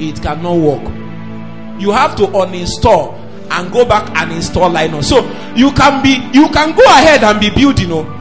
It 0.00 0.22
cannot 0.22 0.56
work. 0.56 0.82
You 1.78 1.90
have 1.90 2.16
to 2.16 2.22
uninstall 2.28 3.14
and 3.50 3.70
go 3.70 3.84
back 3.84 4.10
and 4.16 4.32
install 4.32 4.70
linux. 4.70 5.04
So 5.04 5.20
you 5.54 5.70
can 5.72 6.02
be 6.02 6.16
you 6.32 6.48
can 6.48 6.74
go 6.74 6.82
ahead 6.84 7.22
and 7.24 7.38
be 7.38 7.50
building 7.50 7.90
you 7.90 8.02
know 8.02 8.16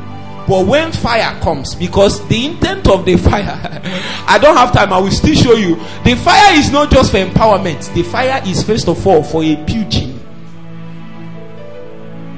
but 0.50 0.66
when 0.66 0.92
fire 0.92 1.40
comes 1.42 1.76
because 1.76 2.28
the 2.28 2.46
intent 2.48 2.88
of 2.88 3.06
the 3.06 3.16
fire 3.30 3.82
i 4.28 4.40
don't 4.42 4.58
have 4.58 4.72
time 4.74 4.92
i 4.92 4.98
will 4.98 5.12
still 5.12 5.36
show 5.36 5.54
you. 5.54 5.76
The 6.04 6.16
fire 6.16 6.56
is 6.56 6.72
not 6.72 6.92
just 6.92 7.12
for 7.12 7.20
empowerment. 7.20 7.94
The 7.94 8.04
fire 8.04 8.42
is 8.46 8.64
first 8.64 8.90
of 8.90 9.08
all 9.08 9.24
for 9.24 9.44
a 9.46 9.56
purging 9.66 10.09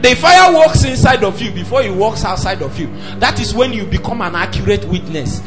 the 0.02 0.16
fire 0.16 0.54
works 0.54 0.84
inside 0.84 1.24
of 1.24 1.40
you 1.42 1.52
before 1.52 1.82
it 1.84 1.94
works 1.94 2.24
outside 2.26 2.62
of 2.62 2.78
you. 2.80 2.88
That 3.20 3.40
is 3.40 3.54
when 3.54 3.72
you 3.72 3.86
become 3.86 4.22
an 4.22 4.36
accurate 4.36 4.86
witness. 4.86 5.42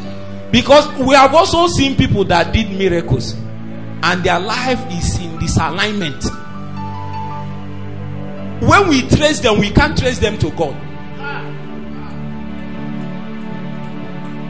Because 0.51 0.87
we 0.99 1.13
have 1.15 1.33
also 1.33 1.67
seen 1.67 1.97
people 1.97 2.23
that 2.25 2.53
did 2.53 2.69
miracles 2.69 3.33
and 3.33 4.23
their 4.23 4.39
life 4.39 4.79
is 4.91 5.19
in 5.19 5.37
disalignment. 5.37 6.23
When 8.61 8.87
we 8.87 9.01
trace 9.09 9.41
them, 9.41 9.59
we 9.59 9.71
can't 9.71 9.97
trace 9.97 10.19
them 10.19 10.37
to 10.39 10.49
God. 10.51 10.75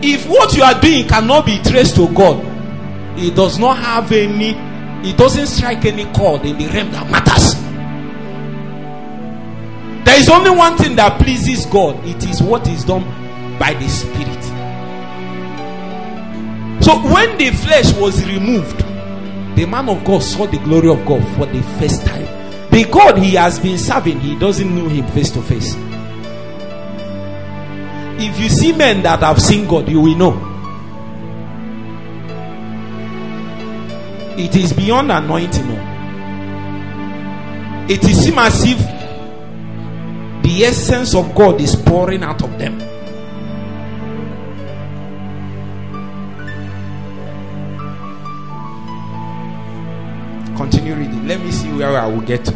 If 0.04 0.28
what 0.28 0.56
you 0.56 0.62
are 0.62 0.80
doing 0.80 1.08
cannot 1.08 1.48
be 1.48 1.58
traced 1.64 1.96
to 1.96 2.08
God, 2.14 2.46
it 3.18 3.36
does 3.36 3.58
not 3.58 3.78
have 3.78 4.12
any, 4.12 4.52
it 5.10 5.18
doesn't 5.18 5.48
strike 5.48 5.86
any 5.86 6.06
chord 6.14 6.46
in 6.46 6.58
the 6.60 6.68
realm 6.68 6.92
that 6.92 7.10
matters. 7.10 7.65
There 10.16 10.22
is 10.22 10.30
only 10.30 10.50
one 10.50 10.78
thing 10.78 10.96
that 10.96 11.20
pleases 11.20 11.66
God 11.66 11.98
it 12.06 12.26
is 12.30 12.42
what 12.42 12.66
is 12.70 12.86
done 12.86 13.04
by 13.60 13.74
the 13.74 13.86
Spirit. 13.90 14.44
So 16.82 16.96
when 17.14 17.38
the 17.38 17.52
flesh 17.52 17.94
was 17.96 18.26
removed, 18.26 18.78
the 19.58 19.66
man 19.66 19.90
of 19.90 20.06
God 20.06 20.24
saw 20.24 20.46
the 20.48 20.58
glory 20.60 20.88
of 20.88 21.06
God 21.06 21.22
for 21.36 21.46
the 21.48 21.62
first 21.82 22.06
time. 22.06 22.24
The 22.72 22.86
God 22.90 23.18
he 23.18 23.32
has 23.32 23.60
been 23.60 23.78
serving, 23.78 24.22
he 24.22 24.40
doesn't 24.40 24.74
know 24.74 24.88
him 24.88 25.06
face 25.08 25.32
to 25.32 25.42
face. 25.42 25.76
If 28.18 28.40
you 28.40 28.48
see 28.48 28.72
men 28.72 29.04
that 29.04 29.20
have 29.20 29.42
seen 29.42 29.68
God, 29.68 29.90
you 29.90 30.00
will 30.00 30.16
know. 30.16 30.52
It 34.38 34.56
is 34.56 34.72
beyond 34.72 35.12
anointing. 35.12 35.70
It 37.90 38.02
is 38.06 38.24
seem 38.24 38.40
as 38.40 38.64
if 38.64 38.95
the 40.46 40.64
essence 40.64 41.16
of 41.16 41.34
God 41.34 41.60
is 41.60 41.76
pouring 41.76 42.22
out 42.22 42.44
of 42.44 42.60
them. 42.60 42.78
Continue 50.56 50.94
reading. 50.94 51.28
Let 51.28 51.42
me 51.42 51.50
see 51.50 51.72
where 51.74 51.98
I 51.98 52.06
will 52.06 52.22
get 52.22 52.46
to. 52.46 52.52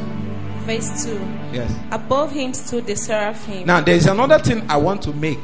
Verse 0.68 1.06
2. 1.06 1.14
Yes. 1.52 1.76
Above 1.90 2.32
him 2.32 2.54
stood 2.54 2.86
the 2.86 2.96
seraphim. 2.96 3.66
Now, 3.66 3.82
there 3.82 3.96
is 3.96 4.06
another 4.06 4.38
thing 4.38 4.70
I 4.70 4.78
want 4.78 5.02
to 5.04 5.14
make. 5.14 5.40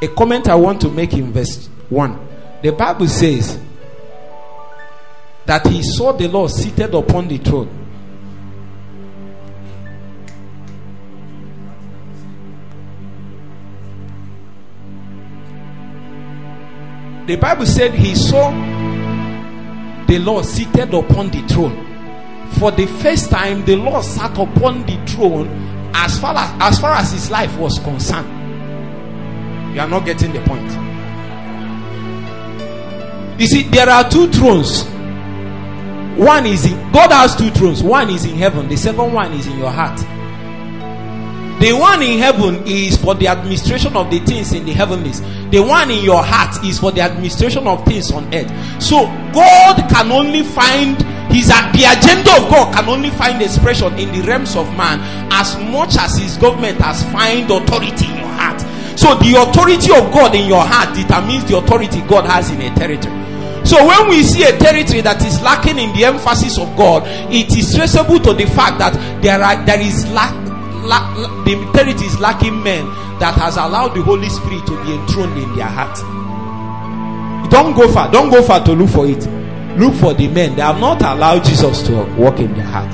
A 0.00 0.06
comment 0.06 0.48
I 0.48 0.54
want 0.54 0.80
to 0.82 0.88
make 0.88 1.14
in 1.14 1.32
verse 1.32 1.66
1. 1.88 2.28
The 2.62 2.70
Bible 2.70 3.08
says 3.08 3.58
that 5.46 5.66
he 5.66 5.82
saw 5.82 6.12
the 6.12 6.28
Lord 6.28 6.52
seated 6.52 6.94
upon 6.94 7.26
the 7.26 7.38
throne 7.38 7.81
The 17.26 17.36
Bible 17.36 17.66
said 17.66 17.94
he 17.94 18.14
saw 18.14 18.50
the 20.06 20.18
Lord 20.18 20.44
seated 20.44 20.92
upon 20.92 21.30
the 21.30 21.40
throne. 21.48 21.88
For 22.58 22.70
the 22.70 22.86
first 22.86 23.30
time, 23.30 23.64
the 23.64 23.76
Lord 23.76 24.04
sat 24.04 24.32
upon 24.36 24.84
the 24.86 25.00
throne 25.06 25.48
as 25.94 26.18
far 26.18 26.34
as, 26.36 26.74
as 26.74 26.80
far 26.80 26.94
as 26.94 27.12
his 27.12 27.30
life 27.30 27.56
was 27.58 27.78
concerned. 27.78 28.28
You 29.74 29.80
are 29.80 29.88
not 29.88 30.04
getting 30.04 30.32
the 30.32 30.40
point. 30.40 30.70
You 33.40 33.46
see, 33.46 33.62
there 33.62 33.88
are 33.88 34.08
two 34.08 34.30
thrones. 34.30 34.84
One 36.18 36.44
is 36.44 36.66
in 36.66 36.92
God 36.92 37.10
has 37.10 37.34
two 37.34 37.50
thrones. 37.50 37.82
One 37.82 38.10
is 38.10 38.24
in 38.26 38.36
heaven, 38.36 38.68
the 38.68 38.76
second 38.76 39.12
one 39.12 39.32
is 39.32 39.46
in 39.46 39.58
your 39.58 39.70
heart. 39.70 39.98
The 41.62 41.72
one 41.72 42.02
in 42.02 42.18
heaven 42.18 42.66
is 42.66 42.96
for 42.96 43.14
the 43.14 43.28
administration 43.28 43.96
of 43.96 44.10
the 44.10 44.18
things 44.18 44.52
in 44.52 44.66
the 44.66 44.72
heavenlies. 44.72 45.20
The 45.52 45.62
one 45.62 45.92
in 45.92 46.02
your 46.02 46.20
heart 46.20 46.58
is 46.64 46.80
for 46.80 46.90
the 46.90 47.02
administration 47.02 47.68
of 47.68 47.84
things 47.84 48.10
on 48.10 48.34
earth. 48.34 48.50
So 48.82 49.06
God 49.32 49.78
can 49.88 50.10
only 50.10 50.42
find 50.42 51.00
his 51.30 51.46
the 51.46 51.86
agenda 51.86 52.34
of 52.34 52.50
God 52.50 52.74
can 52.74 52.88
only 52.88 53.10
find 53.10 53.40
expression 53.40 53.94
in 53.94 54.10
the 54.10 54.26
realms 54.26 54.56
of 54.56 54.66
man 54.76 54.98
as 55.30 55.56
much 55.70 55.96
as 55.96 56.18
his 56.18 56.36
government 56.36 56.78
has 56.78 57.04
find 57.14 57.48
authority 57.48 58.06
in 58.10 58.16
your 58.18 58.34
heart. 58.34 58.60
So 58.98 59.14
the 59.22 59.38
authority 59.38 59.94
of 59.94 60.12
God 60.12 60.34
in 60.34 60.48
your 60.48 60.66
heart 60.66 60.96
determines 60.96 61.44
the 61.44 61.58
authority 61.58 62.00
God 62.08 62.26
has 62.26 62.50
in 62.50 62.60
a 62.60 62.74
territory. 62.74 63.22
So 63.64 63.86
when 63.86 64.10
we 64.10 64.24
see 64.24 64.42
a 64.42 64.58
territory 64.58 65.00
that 65.02 65.24
is 65.24 65.40
lacking 65.40 65.78
in 65.78 65.94
the 65.94 66.04
emphasis 66.04 66.58
of 66.58 66.76
God, 66.76 67.04
it 67.30 67.56
is 67.56 67.72
traceable 67.74 68.18
to 68.18 68.34
the 68.34 68.46
fact 68.46 68.78
that 68.78 68.92
there 69.22 69.40
are 69.40 69.64
there 69.64 69.80
is 69.80 70.10
lack, 70.10 70.34
lack 70.84 71.14
the 71.44 71.54
territory 71.72 72.06
is 72.06 72.18
lacking 72.20 72.62
men 72.62 72.86
that 73.18 73.34
has 73.34 73.56
allowed 73.56 73.94
the 73.94 74.02
Holy 74.02 74.28
Spirit 74.28 74.66
to 74.66 74.84
be 74.84 74.94
enthroned 74.94 75.38
in 75.38 75.54
their 75.56 75.66
heart. 75.66 75.96
Don't 77.50 77.74
go 77.74 77.90
far, 77.92 78.10
don't 78.10 78.30
go 78.30 78.42
far 78.42 78.64
to 78.64 78.72
look 78.72 78.90
for 78.90 79.06
it. 79.06 79.26
Look 79.78 79.94
for 79.94 80.12
the 80.14 80.28
men 80.28 80.56
that 80.56 80.72
have 80.72 80.80
not 80.80 81.00
allowed 81.02 81.44
Jesus 81.44 81.82
to 81.82 82.04
walk 82.16 82.38
in 82.40 82.52
their 82.54 82.64
heart. 82.64 82.90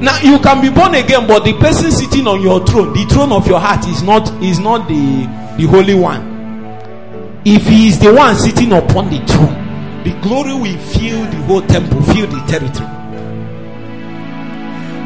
Now 0.00 0.18
you 0.20 0.38
can 0.38 0.60
be 0.60 0.70
born 0.70 0.94
again, 0.94 1.26
but 1.26 1.44
the 1.44 1.52
person 1.54 1.90
sitting 1.90 2.26
on 2.26 2.42
your 2.42 2.64
throne, 2.66 2.92
the 2.92 3.04
throne 3.06 3.32
of 3.32 3.46
your 3.46 3.60
heart, 3.60 3.86
is 3.86 4.02
not 4.02 4.28
is 4.42 4.58
not 4.58 4.88
the 4.88 5.26
the 5.56 5.66
holy 5.66 5.94
one. 5.94 6.34
If 7.44 7.66
he 7.66 7.88
is 7.88 7.98
the 7.98 8.12
one 8.12 8.34
sitting 8.36 8.72
upon 8.72 9.10
the 9.10 9.24
throne, 9.26 10.02
the 10.04 10.12
glory 10.20 10.52
will 10.54 10.78
fill 10.78 11.24
the 11.30 11.36
whole 11.46 11.62
temple, 11.62 12.02
fill 12.02 12.26
the 12.26 12.44
territory. 12.46 12.93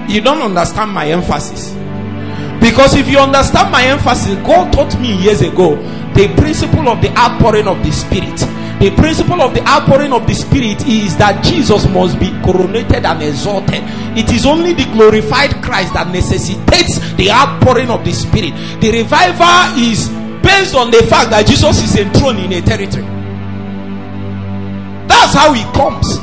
You 0.08 0.20
don't 0.20 0.40
understand 0.40 0.92
my 0.92 1.06
emphasis. 1.06 1.74
Because 2.60 2.94
if 2.94 3.08
you 3.08 3.18
understand 3.18 3.70
my 3.70 3.84
emphasis, 3.84 4.34
God 4.46 4.72
taught 4.72 4.98
me 5.00 5.16
years 5.22 5.42
ago 5.42 5.76
the 6.14 6.32
principle 6.36 6.88
of 6.88 7.00
the 7.00 7.10
outpouring 7.16 7.68
of 7.68 7.84
the 7.84 7.92
Spirit. 7.92 8.38
The 8.80 8.94
principle 8.96 9.42
of 9.42 9.54
the 9.54 9.62
outpouring 9.66 10.12
of 10.12 10.26
the 10.26 10.34
Spirit 10.34 10.86
is 10.86 11.16
that 11.18 11.44
Jesus 11.44 11.86
must 11.88 12.18
be 12.18 12.26
coronated 12.46 13.04
and 13.04 13.22
exalted. 13.22 13.82
It 14.16 14.32
is 14.32 14.46
only 14.46 14.72
the 14.72 14.84
glorified 14.92 15.62
Christ 15.62 15.94
that 15.94 16.08
necessitates 16.08 16.98
the 17.14 17.30
outpouring 17.30 17.90
of 17.90 18.04
the 18.04 18.12
Spirit. 18.12 18.54
The 18.80 19.02
revival 19.02 19.82
is 19.82 20.08
based 20.42 20.74
on 20.74 20.90
the 20.90 21.02
fact 21.10 21.30
that 21.30 21.46
Jesus 21.46 21.82
is 21.82 21.96
enthroned 21.96 22.38
in 22.38 22.52
a 22.52 22.62
territory. 22.62 23.04
That's 25.06 25.34
how 25.34 25.52
he 25.52 25.62
comes. 25.74 26.18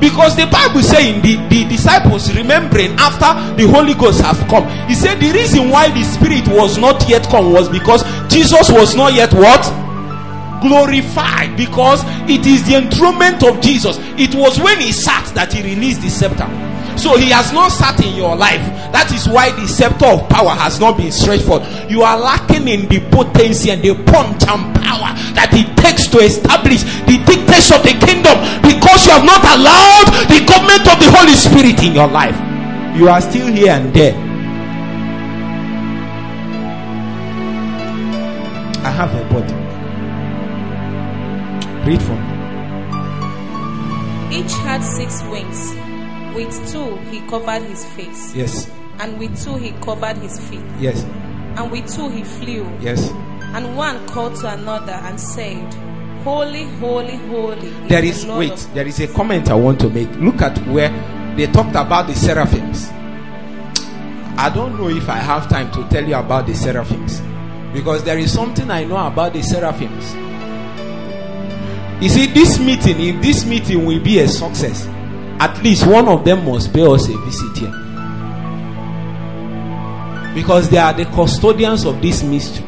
Because 0.00 0.36
the 0.36 0.46
Bible 0.46 0.82
saying 0.82 1.22
the, 1.22 1.36
the 1.48 1.64
disciples 1.68 2.34
remembering 2.34 2.92
after 2.98 3.32
the 3.56 3.68
Holy 3.68 3.94
Ghost 3.94 4.20
have 4.20 4.38
come, 4.48 4.68
he 4.88 4.94
said 4.94 5.20
the 5.20 5.32
reason 5.32 5.70
why 5.70 5.88
the 5.90 6.02
Spirit 6.04 6.46
was 6.48 6.76
not 6.76 7.08
yet 7.08 7.26
come 7.28 7.52
was 7.52 7.68
because 7.68 8.04
Jesus 8.28 8.70
was 8.70 8.94
not 8.94 9.14
yet 9.14 9.32
what? 9.32 9.64
Glorified. 10.60 11.56
Because 11.56 12.02
it 12.28 12.46
is 12.46 12.66
the 12.66 12.76
enthronement 12.76 13.42
of 13.42 13.60
Jesus. 13.60 13.96
It 14.18 14.34
was 14.34 14.60
when 14.60 14.80
he 14.80 14.92
sat 14.92 15.32
that 15.34 15.52
he 15.52 15.62
released 15.62 16.02
the 16.02 16.10
scepter. 16.10 16.46
So 16.98 17.16
he 17.16 17.28
has 17.30 17.52
not 17.52 17.72
sat 17.72 18.02
in 18.04 18.14
your 18.16 18.36
life. 18.36 18.64
That 18.92 19.12
is 19.12 19.28
why 19.28 19.52
the 19.52 19.68
scepter 19.68 20.06
of 20.06 20.28
power 20.28 20.50
has 20.56 20.80
not 20.80 20.96
been 20.96 21.12
stretched 21.12 21.44
forth. 21.44 21.64
You 21.90 22.02
are 22.02 22.18
lacking 22.18 22.68
in 22.68 22.88
the 22.88 23.00
potency 23.12 23.70
and 23.70 23.82
the 23.82 23.94
punch 24.08 24.48
and 24.48 24.64
power 24.80 25.12
that 25.36 25.52
it 25.52 25.68
takes 25.76 26.08
to 26.08 26.18
establish 26.18 26.84
the 27.04 27.20
dictates 27.28 27.68
of 27.68 27.84
the 27.84 27.92
kingdom 28.00 28.36
because 28.96 29.06
you 29.06 29.12
have 29.12 29.24
not 29.24 29.44
allowed 29.58 30.08
the 30.28 30.44
government 30.46 30.80
of 30.88 30.98
the 30.98 31.10
Holy 31.16 31.34
Spirit 31.34 31.82
in 31.82 31.94
your 31.94 32.08
life. 32.08 32.36
You 32.96 33.08
are 33.08 33.20
still 33.20 33.46
here 33.46 33.72
and 33.72 33.92
there. 33.92 34.14
I 38.84 38.90
have 38.90 39.14
a 39.14 39.24
body. 39.28 39.52
Read 41.90 42.02
for 42.02 42.14
me. 42.14 42.36
Each 44.38 44.52
had 44.64 44.82
six 44.82 45.22
wings. 45.24 45.74
With 46.34 46.72
two 46.72 46.96
he 47.10 47.20
covered 47.28 47.62
his 47.62 47.84
face. 47.84 48.34
Yes. 48.34 48.70
And 48.98 49.18
with 49.18 49.42
two 49.42 49.56
he 49.56 49.72
covered 49.82 50.16
his 50.18 50.38
feet. 50.48 50.64
Yes. 50.78 51.04
And 51.56 51.70
with 51.70 51.92
two 51.94 52.08
he 52.08 52.24
flew. 52.24 52.70
Yes. 52.80 53.10
And 53.54 53.76
one 53.76 54.06
called 54.08 54.36
to 54.36 54.52
another 54.52 54.92
and 54.92 55.20
said, 55.20 55.74
Holy, 56.26 56.64
holy, 56.80 57.14
holy. 57.28 57.68
There 57.86 58.02
the 58.02 58.34
wait, 58.36 58.50
of- 58.50 58.74
there 58.74 58.84
is 58.84 58.98
a 58.98 59.06
comment 59.06 59.48
I 59.48 59.54
want 59.54 59.78
to 59.78 59.88
make. 59.88 60.10
Look 60.16 60.42
at 60.42 60.58
where 60.66 60.90
they 61.36 61.46
talked 61.46 61.76
about 61.76 62.08
the 62.08 62.16
seraphims. 62.16 62.88
I 64.36 64.50
don't 64.52 64.76
know 64.76 64.88
if 64.88 65.08
I 65.08 65.18
have 65.18 65.48
time 65.48 65.70
to 65.70 65.88
tell 65.88 66.04
you 66.04 66.16
about 66.16 66.48
the 66.48 66.54
seraphims 66.56 67.22
because 67.72 68.02
there 68.02 68.18
is 68.18 68.32
something 68.32 68.68
I 68.72 68.82
know 68.82 69.06
about 69.06 69.34
the 69.34 69.42
seraphims. 69.42 70.14
You 72.02 72.08
see, 72.08 72.26
this 72.26 72.58
meeting, 72.58 73.00
if 73.00 73.22
this 73.22 73.46
meeting 73.46 73.86
will 73.86 74.02
be 74.02 74.18
a 74.18 74.26
success, 74.26 74.84
at 75.38 75.62
least 75.62 75.86
one 75.86 76.08
of 76.08 76.24
them 76.24 76.44
must 76.44 76.74
pay 76.74 76.84
us 76.84 77.08
a 77.08 77.16
visit 77.18 77.56
here 77.56 77.72
because 80.34 80.68
they 80.70 80.78
are 80.78 80.92
the 80.92 81.04
custodians 81.04 81.84
of 81.84 82.02
this 82.02 82.24
mystery. 82.24 82.66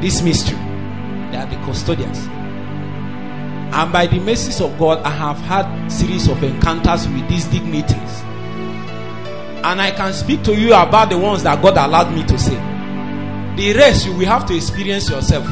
This 0.00 0.22
mystery, 0.22 0.56
they 1.30 1.36
are 1.36 1.46
the 1.46 1.56
custodians. 1.64 2.18
And 3.72 3.92
by 3.92 4.06
the 4.06 4.18
mercies 4.18 4.60
of 4.60 4.76
God, 4.78 4.98
I 5.04 5.10
have 5.10 5.38
had 5.38 5.88
series 5.88 6.28
of 6.28 6.42
encounters 6.42 7.06
with 7.06 7.28
these 7.28 7.46
dignitaries. 7.46 8.20
And 9.62 9.80
I 9.80 9.92
can 9.92 10.12
speak 10.12 10.42
to 10.44 10.54
you 10.54 10.74
about 10.74 11.10
the 11.10 11.18
ones 11.18 11.44
that 11.44 11.62
God 11.62 11.76
allowed 11.76 12.12
me 12.12 12.24
to 12.24 12.38
say. 12.38 12.56
The 13.56 13.74
rest 13.76 14.06
you 14.06 14.14
will 14.16 14.26
have 14.26 14.46
to 14.46 14.56
experience 14.56 15.08
yourself. 15.08 15.44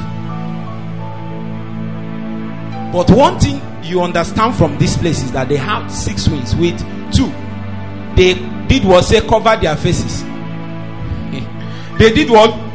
But 2.92 3.10
one 3.10 3.38
thing 3.38 3.60
you 3.84 4.02
understand 4.02 4.56
from 4.56 4.78
this 4.78 4.96
place 4.96 5.22
is 5.22 5.30
that 5.32 5.48
they 5.48 5.56
have 5.56 5.92
six 5.92 6.26
wings 6.26 6.56
with 6.56 6.78
two. 7.12 7.30
They 8.16 8.34
did 8.66 8.84
what 8.84 9.04
say 9.04 9.20
cover 9.20 9.56
their 9.60 9.76
faces. 9.76 10.22
they 11.98 12.12
did 12.12 12.30
what? 12.30 12.67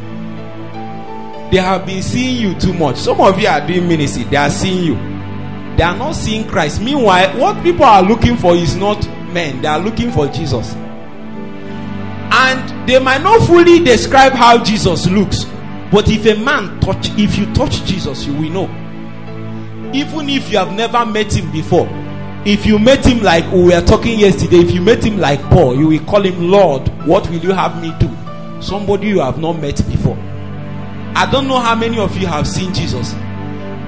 They 1.54 1.60
have 1.60 1.86
been 1.86 2.02
seeing 2.02 2.34
you 2.34 2.58
too 2.58 2.72
much. 2.72 2.96
Some 2.96 3.20
of 3.20 3.38
you 3.38 3.46
are 3.46 3.64
doing 3.64 3.86
ministry, 3.86 4.24
they 4.24 4.34
are 4.36 4.50
seeing 4.50 4.82
you. 4.82 4.94
They 5.76 5.84
are 5.84 5.96
not 5.96 6.16
seeing 6.16 6.48
Christ. 6.48 6.80
Meanwhile, 6.82 7.38
what 7.38 7.62
people 7.62 7.84
are 7.84 8.02
looking 8.02 8.36
for 8.36 8.56
is 8.56 8.74
not 8.74 9.06
men, 9.32 9.62
they 9.62 9.68
are 9.68 9.78
looking 9.78 10.10
for 10.10 10.26
Jesus. 10.26 10.74
And 12.32 12.88
they 12.88 12.98
might 12.98 13.22
not 13.22 13.46
fully 13.46 13.78
describe 13.78 14.32
how 14.32 14.64
Jesus 14.64 15.06
looks, 15.06 15.44
but 15.92 16.08
if 16.08 16.26
a 16.26 16.34
man 16.42 16.80
touch, 16.80 17.10
if 17.10 17.38
you 17.38 17.46
touch 17.54 17.84
Jesus, 17.84 18.26
you 18.26 18.34
will 18.34 18.50
know. 18.50 19.90
Even 19.94 20.28
if 20.30 20.50
you 20.50 20.58
have 20.58 20.72
never 20.72 21.06
met 21.06 21.32
him 21.36 21.52
before, 21.52 21.86
if 22.44 22.66
you 22.66 22.80
met 22.80 23.06
him 23.06 23.22
like 23.22 23.48
we 23.52 23.66
were 23.66 23.80
talking 23.80 24.18
yesterday, 24.18 24.56
if 24.58 24.72
you 24.72 24.80
met 24.80 25.04
him 25.04 25.18
like 25.18 25.40
Paul, 25.50 25.76
you 25.78 25.86
will 25.86 26.04
call 26.04 26.22
him 26.22 26.50
Lord. 26.50 26.88
What 27.06 27.30
will 27.30 27.38
you 27.38 27.52
have 27.52 27.80
me 27.80 27.94
do? 28.00 28.10
Somebody 28.60 29.06
you 29.06 29.20
have 29.20 29.38
not 29.38 29.52
met 29.60 29.76
before. 29.86 30.18
I 31.16 31.28
don't 31.30 31.46
know 31.46 31.60
how 31.60 31.74
many 31.74 31.98
of 31.98 32.16
you 32.16 32.26
have 32.26 32.46
seen 32.46 32.74
Jesus. 32.74 33.12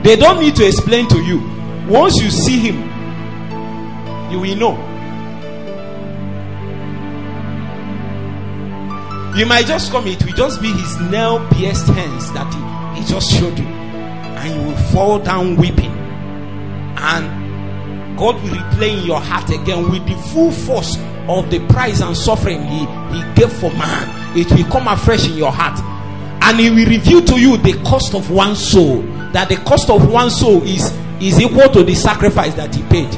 They 0.02 0.14
don't 0.16 0.40
need 0.40 0.54
to 0.56 0.66
explain 0.66 1.08
to 1.08 1.18
you. 1.22 1.40
Once 1.88 2.16
you 2.22 2.30
see 2.30 2.58
him, 2.58 2.76
you 4.30 4.40
will 4.40 4.56
know. 4.56 4.96
You 9.36 9.44
might 9.44 9.66
just 9.66 9.90
come, 9.90 10.06
it 10.06 10.24
will 10.24 10.32
just 10.32 10.62
be 10.62 10.72
his 10.72 11.00
nail 11.10 11.46
pierced 11.50 11.88
hands 11.88 12.32
that 12.32 12.52
he, 12.54 13.00
he 13.00 13.06
just 13.06 13.30
showed 13.30 13.58
you. 13.58 13.66
And 13.66 14.54
you 14.54 14.68
will 14.68 14.76
fall 14.92 15.18
down 15.18 15.56
weeping. 15.56 15.92
And 16.96 18.16
God 18.16 18.36
will 18.36 18.50
replay 18.50 18.98
in 18.98 19.04
your 19.04 19.20
heart 19.20 19.50
again 19.50 19.90
with 19.90 20.06
the 20.06 20.16
full 20.32 20.50
force 20.50 20.96
of 21.28 21.50
the 21.50 21.58
price 21.68 22.00
and 22.00 22.16
suffering 22.16 22.62
he, 22.62 22.78
he 23.14 23.34
gave 23.34 23.52
for 23.52 23.70
man. 23.72 24.38
It 24.38 24.50
will 24.52 24.70
come 24.70 24.88
afresh 24.88 25.26
in 25.28 25.36
your 25.36 25.52
heart. 25.52 25.78
And 26.46 26.60
he 26.60 26.70
will 26.70 26.86
reveal 26.86 27.22
to 27.22 27.40
you 27.40 27.56
the 27.56 27.72
cost 27.82 28.14
of 28.14 28.30
one 28.30 28.54
soul. 28.54 29.02
That 29.32 29.48
the 29.48 29.56
cost 29.56 29.90
of 29.90 30.08
one 30.10 30.30
soul 30.30 30.62
is, 30.62 30.92
is 31.20 31.40
equal 31.40 31.68
to 31.70 31.82
the 31.82 31.94
sacrifice 31.94 32.54
that 32.54 32.74
he 32.74 32.82
paid. 32.84 33.10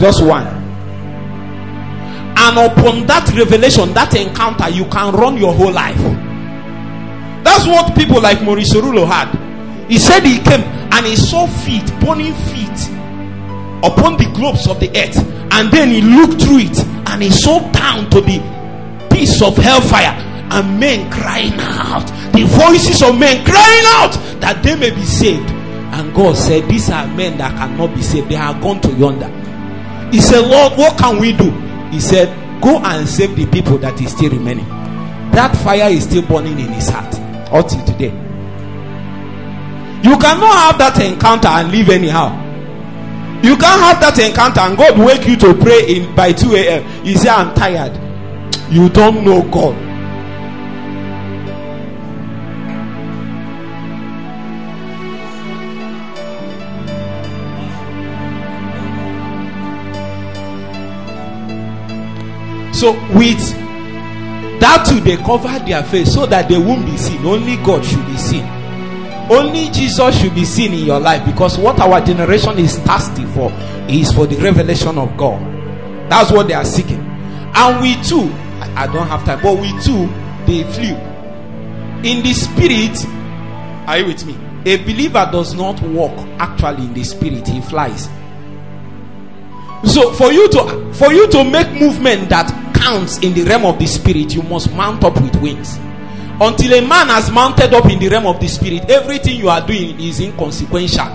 Just 0.00 0.24
one. 0.24 0.46
And 2.36 2.58
upon 2.58 3.06
that 3.06 3.32
revelation, 3.36 3.94
that 3.94 4.14
encounter, 4.16 4.68
you 4.68 4.84
can 4.86 5.14
run 5.14 5.36
your 5.36 5.54
whole 5.54 5.72
life. 5.72 5.96
That's 7.44 7.66
what 7.66 7.94
people 7.96 8.20
like 8.20 8.42
Morris 8.42 8.74
Cerullo 8.74 9.06
had. 9.06 9.30
He 9.88 9.98
said 9.98 10.24
he 10.24 10.40
came 10.40 10.60
and 10.60 11.06
he 11.06 11.14
saw 11.14 11.46
feet, 11.46 11.86
burning 12.00 12.34
feet 12.50 12.90
upon 13.84 14.16
the 14.16 14.30
globes 14.34 14.66
of 14.66 14.80
the 14.80 14.88
earth. 14.90 15.16
And 15.52 15.70
then 15.70 15.90
he 15.90 16.00
looked 16.00 16.42
through 16.42 16.58
it 16.58 16.78
and 17.08 17.22
he 17.22 17.30
saw 17.30 17.60
down 17.70 18.10
to 18.10 18.20
the 18.20 19.08
piece 19.10 19.40
of 19.40 19.56
hellfire 19.56 20.18
and 20.50 20.80
men 20.80 21.10
crying 21.10 21.54
out. 21.58 22.10
The 22.34 22.42
voices 22.44 23.00
of 23.02 23.16
men 23.16 23.44
crying 23.44 23.86
out 24.02 24.12
that 24.40 24.60
they 24.64 24.74
may 24.74 24.90
be 24.90 25.04
saved. 25.04 25.48
And 25.94 26.12
God 26.12 26.36
said, 26.36 26.68
These 26.68 26.90
are 26.90 27.06
men 27.06 27.38
that 27.38 27.52
cannot 27.56 27.94
be 27.94 28.02
saved. 28.02 28.28
They 28.28 28.34
are 28.34 28.58
gone 28.60 28.80
to 28.80 28.92
yonder. 28.94 29.30
He 30.10 30.20
said, 30.20 30.40
Lord, 30.40 30.72
what 30.76 30.98
can 30.98 31.20
we 31.20 31.32
do? 31.32 31.50
He 31.90 32.00
said, 32.00 32.26
Go 32.60 32.78
and 32.78 33.08
save 33.08 33.36
the 33.36 33.46
people 33.46 33.78
that 33.78 34.00
is 34.00 34.10
still 34.10 34.30
remaining. 34.30 34.66
That 35.30 35.56
fire 35.62 35.88
is 35.90 36.04
still 36.04 36.22
burning 36.26 36.58
in 36.58 36.72
his 36.72 36.88
heart 36.88 37.14
until 37.52 37.84
today. 37.84 38.10
You 40.02 40.18
cannot 40.18 40.54
have 40.58 40.78
that 40.78 41.00
encounter 41.00 41.48
and 41.48 41.70
live 41.70 41.88
anyhow. 41.88 42.34
You 43.42 43.56
can't 43.56 43.80
have 43.80 44.00
that 44.00 44.18
encounter 44.18 44.60
and 44.60 44.76
God 44.76 44.98
wake 44.98 45.28
you 45.28 45.36
to 45.36 45.54
pray 45.54 45.86
in 45.96 46.14
by 46.16 46.32
2 46.32 46.54
a.m. 46.56 47.06
You 47.06 47.16
say, 47.16 47.28
I'm 47.28 47.54
tired. 47.54 47.94
You 48.72 48.88
don't 48.88 49.24
know 49.24 49.42
God. 49.50 49.83
So 62.84 62.92
with 63.16 63.40
that 64.60 64.84
too, 64.86 65.00
they 65.00 65.16
cover 65.16 65.58
their 65.64 65.82
face 65.84 66.12
so 66.12 66.26
that 66.26 66.50
they 66.50 66.58
won't 66.58 66.84
be 66.84 66.98
seen. 66.98 67.24
Only 67.24 67.56
God 67.64 67.82
should 67.82 68.04
be 68.04 68.18
seen. 68.18 68.44
Only 69.32 69.70
Jesus 69.70 70.20
should 70.20 70.34
be 70.34 70.44
seen 70.44 70.74
in 70.74 70.84
your 70.84 71.00
life 71.00 71.24
because 71.24 71.56
what 71.56 71.80
our 71.80 71.98
generation 72.02 72.58
is 72.58 72.76
thirsty 72.80 73.24
for 73.24 73.50
is 73.88 74.12
for 74.12 74.26
the 74.26 74.36
revelation 74.36 74.98
of 74.98 75.16
God. 75.16 75.40
That's 76.10 76.30
what 76.30 76.46
they 76.46 76.52
are 76.52 76.64
seeking. 76.66 77.00
And 77.54 77.80
we 77.80 77.94
too, 78.02 78.30
I 78.76 78.86
don't 78.92 79.08
have 79.08 79.24
time, 79.24 79.40
but 79.42 79.58
we 79.58 79.70
too, 79.80 80.06
they 80.44 80.70
flew. 80.74 80.94
In 82.04 82.22
the 82.22 82.34
spirit, 82.34 82.98
are 83.88 83.96
you 83.96 84.06
with 84.08 84.26
me? 84.26 84.36
A 84.70 84.76
believer 84.76 85.26
does 85.32 85.54
not 85.54 85.80
walk 85.80 86.12
actually 86.38 86.84
in 86.84 86.92
the 86.92 87.04
spirit, 87.04 87.48
he 87.48 87.62
flies. 87.62 88.10
So 89.86 90.12
for 90.12 90.32
you 90.32 90.48
to 90.50 90.92
for 90.94 91.12
you 91.14 91.26
to 91.30 91.44
make 91.44 91.70
movement 91.80 92.28
that 92.28 92.63
counts 92.84 93.18
in 93.20 93.32
the 93.32 93.42
realm 93.44 93.64
of 93.64 93.78
the 93.78 93.86
spirit, 93.86 94.34
you 94.34 94.42
must 94.42 94.70
mount 94.72 95.02
up 95.04 95.14
with 95.20 95.34
wings. 95.40 95.78
Until 96.40 96.74
a 96.74 96.86
man 96.86 97.08
has 97.08 97.30
mounted 97.30 97.72
up 97.72 97.86
in 97.86 97.98
the 97.98 98.08
realm 98.08 98.26
of 98.26 98.38
the 98.40 98.48
spirit, 98.48 98.90
everything 98.90 99.38
you 99.38 99.48
are 99.48 99.66
doing 99.66 99.98
is 99.98 100.20
inconsequential. 100.20 101.06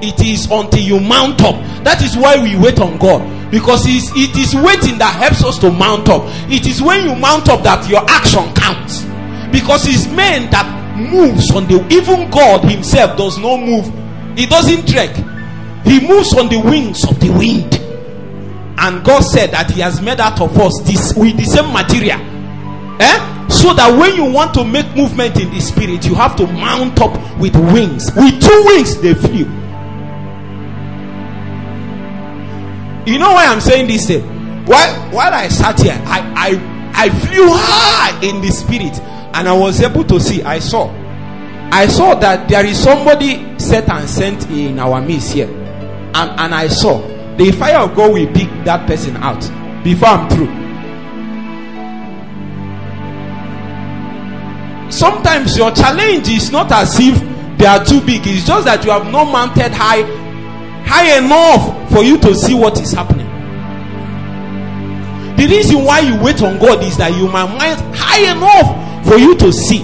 It 0.00 0.20
is 0.24 0.50
until 0.50 0.80
you 0.80 0.98
mount 1.00 1.42
up. 1.42 1.54
That 1.84 2.02
is 2.02 2.16
why 2.16 2.42
we 2.42 2.56
wait 2.56 2.80
on 2.80 2.96
God. 2.98 3.20
Because 3.50 3.84
it 3.86 4.36
is 4.36 4.54
waiting 4.54 4.98
that 4.98 5.14
helps 5.20 5.44
us 5.44 5.58
to 5.58 5.70
mount 5.70 6.08
up. 6.08 6.22
It 6.50 6.66
is 6.66 6.80
when 6.80 7.04
you 7.04 7.14
mount 7.14 7.48
up 7.50 7.62
that 7.62 7.86
your 7.88 8.02
action 8.08 8.48
counts. 8.54 9.02
Because 9.52 9.86
it's 9.86 10.06
men 10.08 10.50
that 10.50 10.64
moves 10.96 11.50
on 11.50 11.68
the 11.68 11.84
even 11.92 12.30
God 12.30 12.64
Himself 12.64 13.18
does 13.18 13.36
not 13.38 13.60
move. 13.60 13.84
He 14.38 14.46
doesn't 14.46 14.88
trek. 14.88 15.14
He 15.84 16.00
moves 16.00 16.32
on 16.34 16.48
the 16.48 16.62
wings 16.64 17.04
of 17.04 17.20
the 17.20 17.30
wind. 17.30 17.81
And 18.82 19.04
God 19.04 19.20
said 19.20 19.52
that 19.52 19.70
He 19.70 19.80
has 19.80 20.02
made 20.02 20.18
out 20.18 20.40
of 20.40 20.58
us 20.58 20.80
this 20.82 21.14
with 21.14 21.36
the 21.36 21.44
same 21.44 21.72
material. 21.72 22.18
Eh? 23.00 23.48
So 23.48 23.72
that 23.74 23.96
when 23.96 24.16
you 24.16 24.24
want 24.32 24.54
to 24.54 24.64
make 24.64 24.90
movement 24.96 25.38
in 25.38 25.50
the 25.50 25.60
spirit, 25.60 26.04
you 26.04 26.16
have 26.16 26.34
to 26.36 26.46
mount 26.48 27.00
up 27.00 27.14
with 27.38 27.54
wings. 27.54 28.10
With 28.16 28.42
two 28.42 28.62
wings, 28.66 29.00
they 29.00 29.14
flew. 29.14 29.46
You 33.06 33.18
know 33.20 33.30
why 33.30 33.46
I'm 33.46 33.60
saying 33.60 33.86
this 33.86 34.08
thing? 34.08 34.22
While 34.66 35.10
while 35.10 35.32
I 35.32 35.46
sat 35.46 35.80
here, 35.80 36.00
I 36.04 36.20
I 36.36 37.06
I 37.06 37.08
flew 37.08 37.46
high 37.50 38.18
in 38.20 38.40
the 38.40 38.50
spirit, 38.50 38.98
and 39.34 39.48
I 39.48 39.52
was 39.52 39.80
able 39.80 40.02
to 40.04 40.18
see. 40.18 40.42
I 40.42 40.58
saw, 40.58 40.90
I 41.70 41.86
saw 41.86 42.14
that 42.16 42.48
there 42.48 42.66
is 42.66 42.82
somebody 42.82 43.58
set 43.60 43.88
and 43.88 44.08
sent 44.08 44.50
in 44.50 44.80
our 44.80 45.00
midst 45.00 45.34
here, 45.34 45.48
and 45.48 46.40
and 46.40 46.54
I 46.54 46.66
saw 46.66 47.11
the 47.36 47.50
fire 47.52 47.78
of 47.78 47.94
God 47.94 48.12
will 48.12 48.26
pick 48.32 48.48
that 48.64 48.86
person 48.86 49.16
out 49.16 49.40
before 49.84 50.08
I'm 50.08 50.28
through. 50.30 50.62
Sometimes 54.90 55.56
your 55.56 55.70
challenge 55.72 56.28
is 56.28 56.50
not 56.52 56.70
as 56.70 56.98
if 57.00 57.18
they 57.58 57.66
are 57.66 57.84
too 57.84 58.00
big, 58.04 58.26
it's 58.26 58.46
just 58.46 58.66
that 58.66 58.84
you 58.84 58.90
have 58.90 59.10
not 59.10 59.32
mounted 59.32 59.72
high 59.72 60.02
high 60.84 61.16
enough 61.18 61.90
for 61.90 62.02
you 62.02 62.18
to 62.18 62.34
see 62.34 62.54
what 62.54 62.78
is 62.80 62.92
happening. 62.92 63.26
The 65.36 65.46
reason 65.46 65.84
why 65.84 66.00
you 66.00 66.22
wait 66.22 66.42
on 66.42 66.58
God 66.58 66.84
is 66.84 66.96
that 66.98 67.16
you 67.16 67.26
might 67.28 67.46
mount 67.56 67.80
high 67.96 68.30
enough 68.30 69.06
for 69.08 69.16
you 69.16 69.34
to 69.36 69.52
see. 69.52 69.82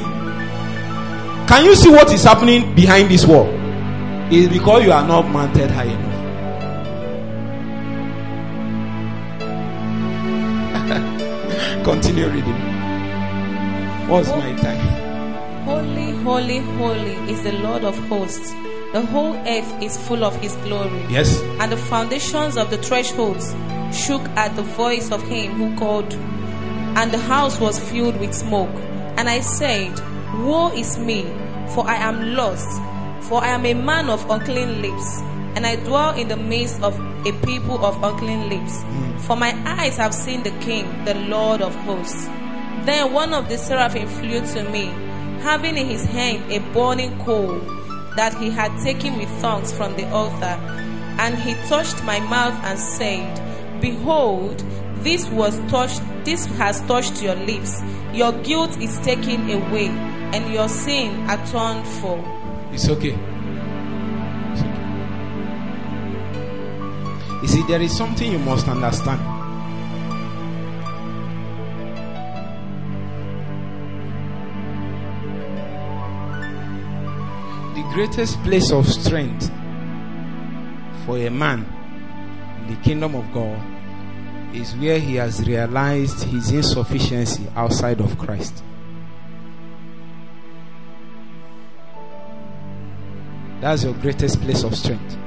Can 1.49 1.65
you 1.65 1.75
see 1.75 1.89
what 1.89 2.13
is 2.13 2.25
happening 2.25 2.75
behind 2.75 3.09
this 3.11 3.25
wall? 3.27 3.47
It's 4.31 4.53
because 4.53 4.85
you 4.85 4.93
are 4.93 5.07
not 5.07 5.23
mounted 5.23 5.71
high 5.71 5.85
enough. 5.85 6.08
Continue 11.89 12.29
reading. 12.29 12.53
What's 14.11 14.29
my 14.29 14.55
time? 14.61 15.65
Holy, 15.65 16.11
holy, 16.23 16.59
holy 16.59 17.15
is 17.33 17.43
the 17.43 17.53
Lord 17.53 17.83
of 17.83 17.97
hosts. 18.11 18.53
The 18.93 19.01
whole 19.07 19.35
earth 19.35 19.83
is 19.83 19.97
full 19.97 20.23
of 20.23 20.37
his 20.37 20.55
glory. 20.57 21.07
Yes. 21.09 21.41
And 21.59 21.73
the 21.73 21.79
foundations 21.79 22.59
of 22.59 22.69
the 22.69 22.77
thresholds 22.77 23.55
shook 23.91 24.21
at 24.37 24.55
the 24.55 24.65
voice 24.65 25.11
of 25.11 25.23
him 25.23 25.53
who 25.53 25.75
called, 25.79 26.13
and 26.13 27.11
the 27.11 27.17
house 27.17 27.59
was 27.59 27.79
filled 27.79 28.21
with 28.21 28.35
smoke. 28.35 28.77
And 29.17 29.27
I 29.27 29.41
said, 29.41 29.99
Woe 30.45 30.71
is 30.75 30.99
me, 30.99 31.23
for 31.71 31.87
I 31.87 31.95
am 31.95 32.35
lost, 32.35 32.69
for 33.27 33.43
I 33.43 33.49
am 33.49 33.65
a 33.65 33.73
man 33.73 34.11
of 34.11 34.29
unclean 34.29 34.83
lips, 34.83 35.23
and 35.59 35.67
I 35.67 35.75
dwell 35.75 36.15
in 36.15 36.29
the 36.29 36.37
midst 36.37 36.81
of 36.83 36.97
a 37.27 37.33
people 37.45 37.85
of 37.85 38.01
unclean 38.05 38.49
lips. 38.49 38.79
Mm. 38.79 39.21
For 39.23 39.35
my 39.35 39.53
eyes 39.67 39.97
have 39.97 40.15
seen 40.15 40.45
the 40.45 40.53
King, 40.61 41.05
the 41.05 41.15
Lord 41.15 41.61
of 41.63 41.75
hosts. 41.75 42.27
Then 42.87 43.13
one 43.13 43.35
of 43.35 43.49
the 43.49 43.59
seraphim 43.59 44.07
flew 44.07 44.41
to 44.55 44.71
me, 44.71 44.85
having 45.43 45.77
in 45.77 45.89
his 45.89 46.05
hand 46.05 46.53
a 46.53 46.61
burning 46.73 47.19
coal 47.25 47.59
that 48.15 48.35
he 48.35 48.51
had 48.51 48.71
taken 48.85 49.19
with 49.19 49.29
tongues 49.41 49.73
from 49.73 49.97
the 49.97 50.09
altar. 50.11 50.55
And 51.19 51.37
he 51.37 51.55
touched 51.67 52.05
my 52.05 52.21
mouth 52.21 52.55
and 52.63 52.79
said, 52.79 53.81
Behold, 53.81 54.61
this 55.03 55.27
was 55.27 55.59
touched 55.69 56.03
this 56.25 56.47
has 56.63 56.83
touched 56.83 57.21
your 57.21 57.35
lips. 57.35 57.83
Your 58.13 58.31
guilt 58.45 58.81
is 58.81 58.97
taken 59.01 59.51
away, 59.51 59.89
and 59.89 60.55
your 60.55 60.69
sin 60.69 61.29
atoned 61.29 61.85
for. 61.85 62.23
It's 62.73 62.89
okay. 62.89 63.19
You 67.49 67.55
see, 67.55 67.63
there 67.63 67.81
is 67.81 67.97
something 67.97 68.31
you 68.31 68.39
must 68.39 68.69
understand. 68.69 69.23
The 77.75 77.83
greatest 77.95 78.37
place 78.43 78.71
of 78.71 78.87
strength 78.87 79.51
for 81.07 81.17
a 81.17 81.31
man 81.31 81.65
in 82.61 82.75
the 82.75 82.81
kingdom 82.83 83.15
of 83.15 83.33
God 83.33 83.59
is 84.55 84.77
where 84.77 84.99
he 84.99 85.15
has 85.15 85.41
realized 85.49 86.25
his 86.25 86.51
insufficiency 86.51 87.47
outside 87.57 88.03
of 88.03 88.19
Christ. 88.19 88.63
That's 93.63 93.85
your 93.85 93.95
greatest 93.95 94.39
place 94.43 94.65
of 94.65 94.77
strength. 94.77 95.18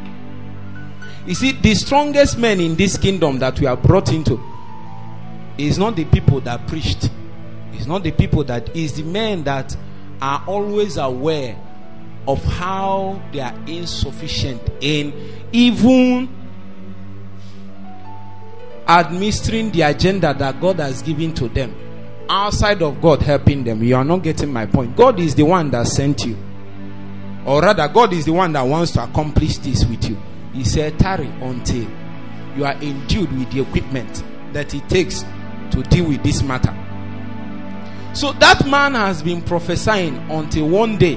You 1.26 1.36
see, 1.36 1.52
the 1.52 1.76
strongest 1.76 2.38
men 2.38 2.60
in 2.60 2.76
this 2.76 2.98
kingdom 2.98 3.40
that 3.40 3.60
we 3.60 3.68
are 3.68 3.78
brought 3.78 4.12
into 4.12 4.42
is 5.58 5.78
not 5.78 5.96
the 5.96 6.06
people 6.06 6.42
that 6.42 6.68
preached. 6.68 7.10
It's 7.74 7.86
not 7.86 8.04
the 8.04 8.12
people 8.12 8.44
that 8.46 8.76
is 8.76 8.94
the 8.94 9.04
men 9.04 9.44
that 9.44 9.76
are 10.22 10.44
always 10.48 10.98
aware 10.98 11.58
of 12.28 12.44
how 12.44 13.22
they 13.32 13.40
are 13.40 13.56
insufficient 13.68 14.62
in 14.82 15.14
even 15.52 16.30
administering 18.88 19.72
the 19.72 19.82
agenda 19.84 20.34
that 20.34 20.60
God 20.60 20.80
has 20.80 21.02
given 21.02 21.34
to 21.36 21.48
them 21.50 21.76
outside 22.30 22.82
of 22.82 23.02
God 23.02 23.22
helping 23.22 23.64
them. 23.64 23.84
You 23.84 23.96
are 23.96 24.04
not 24.04 24.24
getting 24.24 24.52
my 24.52 24.66
point. 24.66 24.96
God 24.96 25.20
is 25.20 25.36
the 25.36 25.44
one 25.44 25.72
that 25.72 25.88
sent 25.88 26.26
you, 26.26 26.38
or 27.46 27.62
rather, 27.62 27.88
God 27.88 28.14
is 28.14 28.26
the 28.26 28.34
one 28.34 28.54
that 28.54 28.62
wants 28.62 28.92
to 28.94 29.04
accomplish 29.04 29.58
this 29.58 29.86
with 29.86 30.10
you. 30.10 30.18
He 30.54 30.64
said, 30.64 31.00
Tarry 31.00 31.28
until 31.42 31.88
you 32.56 32.66
are 32.66 32.74
endued 32.82 33.32
with 33.38 33.52
the 33.52 33.62
equipment 33.62 34.24
that 34.54 34.74
it 34.74 34.88
takes 34.90 35.24
to 35.72 35.84
deal 35.84 36.08
with 36.08 36.22
this 36.24 36.44
matter. 36.44 36.76
So 38.14 38.34
that 38.34 38.68
man 38.68 38.94
has 38.94 39.24
been 39.24 39.42
prophesying 39.42 40.18
until 40.30 40.68
one 40.68 40.98
day 40.98 41.16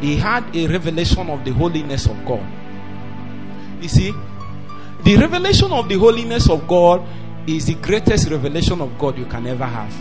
he 0.00 0.16
had 0.16 0.54
a 0.54 0.66
revelation 0.66 1.30
of 1.30 1.44
the 1.44 1.52
holiness 1.52 2.06
of 2.06 2.24
God. 2.26 2.46
You 3.80 3.88
see, 3.88 4.12
the 5.02 5.16
revelation 5.16 5.72
of 5.72 5.88
the 5.88 5.96
holiness 5.96 6.50
of 6.50 6.68
God 6.68 7.06
is 7.48 7.66
the 7.66 7.74
greatest 7.76 8.28
revelation 8.28 8.80
of 8.80 8.98
God 8.98 9.16
you 9.16 9.24
can 9.24 9.46
ever 9.46 9.64
have. 9.64 9.92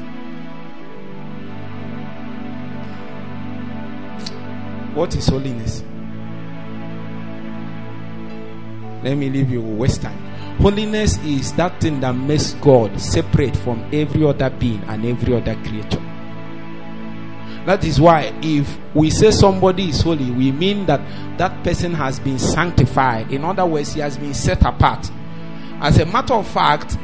What 4.95 5.15
is 5.15 5.28
holiness? 5.28 5.84
Let 9.08 9.16
me 9.18 9.30
leave 9.30 9.49
you 9.49 9.62
waste 9.62 10.01
time. 10.01 10.18
Holiness 10.58 11.18
is 11.20 11.53
that 11.53 11.80
thing 11.80 12.01
that 12.01 12.12
makes 12.12 12.55
God 12.55 12.99
separate 12.99 13.55
from 13.55 13.89
every 13.93 14.26
other 14.26 14.49
being 14.49 14.84
and 14.84 15.05
every 15.05 15.34
other 15.34 15.55
creature. 15.64 16.03
That 17.66 17.86
is 17.86 18.01
why 18.01 18.38
if 18.41 18.78
we 18.93 19.10
say 19.10 19.32
somebody 19.32 19.88
is 19.88 20.01
holy, 20.01 20.30
we 20.32 20.51
mean 20.51 20.86
that 20.88 20.99
that 21.38 21.64
person 21.64 21.93
has 21.93 22.20
been 22.20 22.38
sanctified. 22.38 23.32
In 23.32 23.45
other 23.45 23.66
words, 23.66 23.93
he 23.93 24.01
has 24.01 24.18
been 24.18 24.34
set 24.34 24.62
apart. 24.66 25.10
As 25.80 25.99
a 25.99 26.05
matter 26.05 26.34
of 26.34 26.45
fact, 26.45 26.97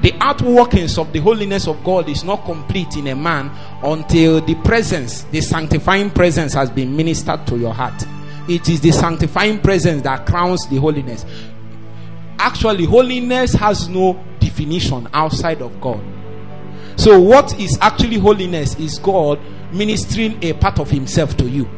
the 0.00 0.12
outworkings 0.12 0.96
of 0.98 1.12
the 1.12 1.18
holiness 1.18 1.68
of 1.68 1.84
God 1.84 2.08
is 2.08 2.24
not 2.24 2.46
complete 2.46 2.96
in 2.96 3.08
a 3.08 3.14
man 3.14 3.50
until 3.82 4.40
the 4.40 4.54
presence, 4.54 5.24
the 5.24 5.42
sanctifying 5.42 6.08
presence, 6.08 6.54
has 6.54 6.70
been 6.70 6.96
ministered 6.96 7.46
to 7.48 7.58
your 7.58 7.74
heart. 7.74 8.02
It 8.48 8.68
is 8.68 8.80
the 8.80 8.92
sanctifying 8.92 9.60
presence 9.60 10.02
that 10.02 10.26
crowns 10.26 10.66
the 10.68 10.76
holiness. 10.76 11.24
Actually, 12.38 12.84
holiness 12.84 13.52
has 13.52 13.88
no 13.88 14.24
definition 14.40 15.08
outside 15.12 15.60
of 15.60 15.80
God. 15.80 16.02
So, 16.96 17.20
what 17.20 17.58
is 17.60 17.78
actually 17.80 18.18
holiness 18.18 18.78
is 18.78 18.98
God 18.98 19.38
ministering 19.72 20.42
a 20.42 20.54
part 20.54 20.78
of 20.78 20.90
Himself 20.90 21.36
to 21.36 21.48
you 21.48 21.68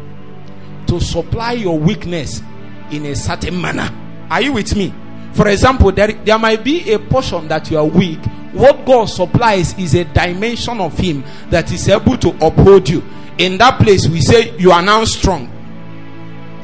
to 0.86 1.00
supply 1.00 1.52
your 1.52 1.78
weakness 1.78 2.42
in 2.90 3.06
a 3.06 3.14
certain 3.14 3.60
manner. 3.60 3.90
Are 4.30 4.40
you 4.40 4.52
with 4.52 4.74
me? 4.76 4.94
For 5.32 5.48
example, 5.48 5.92
there, 5.92 6.12
there 6.12 6.38
might 6.38 6.64
be 6.64 6.92
a 6.92 6.98
portion 6.98 7.48
that 7.48 7.70
you 7.70 7.78
are 7.78 7.84
weak. 7.84 8.18
What 8.52 8.84
God 8.84 9.06
supplies 9.06 9.78
is 9.78 9.94
a 9.94 10.04
dimension 10.04 10.80
of 10.80 10.96
Him 10.98 11.24
that 11.50 11.70
is 11.72 11.88
able 11.88 12.16
to 12.18 12.30
uphold 12.44 12.88
you. 12.88 13.02
In 13.38 13.58
that 13.58 13.80
place, 13.80 14.08
we 14.08 14.20
say 14.20 14.56
you 14.58 14.72
are 14.72 14.82
now 14.82 15.04
strong. 15.04 15.59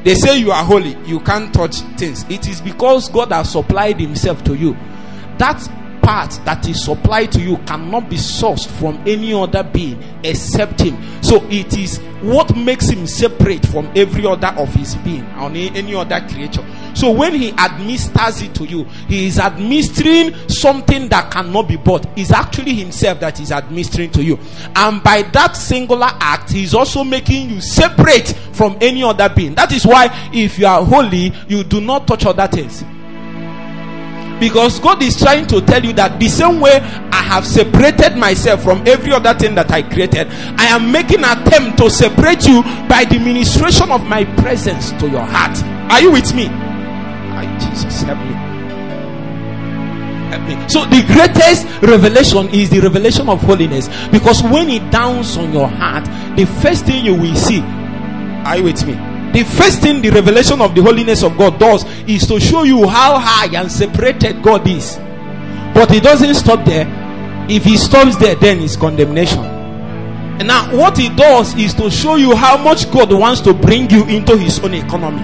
They 0.07 0.15
say 0.15 0.37
you 0.37 0.53
are 0.53 0.63
holy, 0.63 0.95
you 1.05 1.19
can't 1.19 1.53
touch 1.53 1.81
things. 1.97 2.23
It 2.29 2.47
is 2.47 2.61
because 2.61 3.09
God 3.09 3.33
has 3.33 3.51
supplied 3.51 3.99
Himself 3.99 4.41
to 4.45 4.55
you. 4.55 4.71
That 5.37 5.59
part 6.07 6.39
that 6.45 6.65
is 6.69 6.85
supplied 6.85 7.29
to 7.33 7.41
you 7.41 7.57
cannot 7.65 8.09
be 8.09 8.15
sourced 8.15 8.65
from 8.79 8.95
any 9.05 9.33
other 9.33 9.61
being 9.61 10.01
except 10.23 10.79
him. 10.79 10.95
So 11.21 11.43
it 11.49 11.77
is 11.77 11.97
what 12.21 12.55
makes 12.55 12.87
him 12.87 13.05
separate 13.05 13.65
from 13.65 13.91
every 13.93 14.25
other 14.25 14.47
of 14.57 14.73
his 14.73 14.95
being 14.95 15.25
or 15.33 15.49
any 15.51 15.93
other 15.93 16.25
creature. 16.29 16.65
So 16.93 17.11
when 17.11 17.35
he 17.35 17.51
administers 17.51 18.41
it 18.41 18.55
to 18.55 18.63
you 18.63 18.85
he 19.09 19.27
is 19.27 19.37
administering 19.37 20.33
something 20.47 21.09
that 21.09 21.29
cannot 21.29 21.67
be 21.67 21.75
bought. 21.75 22.07
Is 22.17 22.31
actually 22.31 22.73
himself 22.75 23.19
that 23.19 23.41
is 23.41 23.51
administering 23.51 24.09
to 24.11 24.23
you. 24.23 24.39
And 24.77 25.03
by 25.03 25.23
that 25.33 25.57
singular 25.57 26.07
act 26.21 26.51
he 26.51 26.63
is 26.63 26.73
also 26.73 27.03
making 27.03 27.49
you 27.49 27.59
separate 27.59 28.29
from 28.53 28.77
any 28.79 29.03
other 29.03 29.27
being. 29.27 29.55
That 29.55 29.73
is 29.73 29.85
why 29.85 30.07
if 30.33 30.57
you 30.57 30.67
are 30.67 30.85
holy 30.85 31.33
you 31.49 31.65
do 31.65 31.81
not 31.81 32.07
touch 32.07 32.25
other 32.25 32.47
things 32.47 32.85
because 34.39 34.79
God 34.79 35.01
is 35.01 35.15
trying 35.17 35.47
to 35.47 35.61
tell 35.61 35.83
you 35.83 35.93
that 35.93 36.19
the 36.19 36.27
same 36.27 36.59
way 36.59 36.79
I 37.11 37.23
have 37.23 37.45
separated 37.45 38.17
myself 38.17 38.63
from 38.63 38.87
every 38.87 39.11
other 39.11 39.33
thing 39.33 39.55
that 39.55 39.71
I 39.71 39.81
created, 39.81 40.27
I 40.31 40.67
am 40.67 40.91
making 40.91 41.23
an 41.23 41.41
attempt 41.41 41.77
to 41.79 41.89
separate 41.89 42.47
you 42.47 42.63
by 42.87 43.05
the 43.05 43.19
ministration 43.19 43.91
of 43.91 44.05
my 44.05 44.23
presence 44.41 44.91
to 44.93 45.09
your 45.09 45.25
heart. 45.25 45.57
Are 45.91 46.01
you 46.01 46.11
with 46.11 46.33
me? 46.33 46.45
Hi, 46.45 47.45
Jesus, 47.59 48.01
help 48.03 48.19
me. 48.19 48.33
Help 50.29 50.43
me. 50.47 50.69
So, 50.69 50.85
the 50.85 51.03
greatest 51.07 51.65
revelation 51.81 52.49
is 52.49 52.69
the 52.69 52.79
revelation 52.81 53.29
of 53.29 53.41
holiness 53.41 53.89
because 54.11 54.43
when 54.43 54.69
it 54.69 54.91
downs 54.91 55.37
on 55.37 55.53
your 55.53 55.67
heart, 55.67 56.05
the 56.37 56.45
first 56.61 56.85
thing 56.85 57.05
you 57.05 57.15
will 57.15 57.35
see, 57.35 57.61
are 57.61 58.57
you 58.57 58.63
with 58.63 58.85
me? 58.85 59.16
The 59.37 59.43
first 59.43 59.81
thing 59.81 60.01
the 60.01 60.09
revelation 60.09 60.59
of 60.61 60.73
the 60.73 60.81
holiness 60.81 61.21
of 61.21 61.37
God 61.37 61.59
does 61.59 61.85
is 62.09 62.25
to 62.25 62.39
show 62.39 62.63
you 62.63 62.87
how 62.87 63.19
high 63.19 63.55
and 63.55 63.71
separated 63.71 64.41
God 64.41 64.67
is. 64.67 64.95
But 65.75 65.91
it 65.91 66.01
doesn't 66.01 66.33
stop 66.33 66.65
there. 66.65 66.87
If 67.47 67.63
he 67.63 67.77
stops 67.77 68.17
there, 68.17 68.33
then 68.33 68.61
it's 68.61 68.75
condemnation. 68.75 69.45
And 69.45 70.47
now, 70.47 70.75
what 70.75 70.97
he 70.97 71.09
does 71.09 71.53
is 71.55 71.75
to 71.75 71.91
show 71.91 72.15
you 72.15 72.35
how 72.35 72.57
much 72.57 72.91
God 72.91 73.13
wants 73.13 73.41
to 73.41 73.53
bring 73.53 73.87
you 73.91 74.05
into 74.05 74.35
his 74.35 74.57
own 74.57 74.73
economy. 74.73 75.21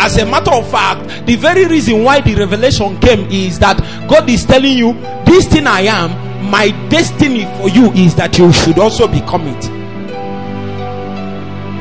As 0.00 0.16
a 0.16 0.24
matter 0.24 0.52
of 0.52 0.70
fact, 0.70 1.26
the 1.26 1.36
very 1.36 1.66
reason 1.66 2.04
why 2.04 2.22
the 2.22 2.34
revelation 2.34 2.98
came 3.00 3.28
is 3.30 3.58
that 3.58 3.80
God 4.08 4.30
is 4.30 4.46
telling 4.46 4.78
you, 4.78 4.94
This 5.26 5.46
thing 5.46 5.66
I 5.66 5.82
am, 5.82 6.50
my 6.50 6.70
destiny 6.88 7.44
for 7.58 7.68
you 7.68 7.92
is 7.92 8.14
that 8.14 8.38
you 8.38 8.50
should 8.50 8.78
also 8.78 9.06
become 9.06 9.42
it. 9.46 9.64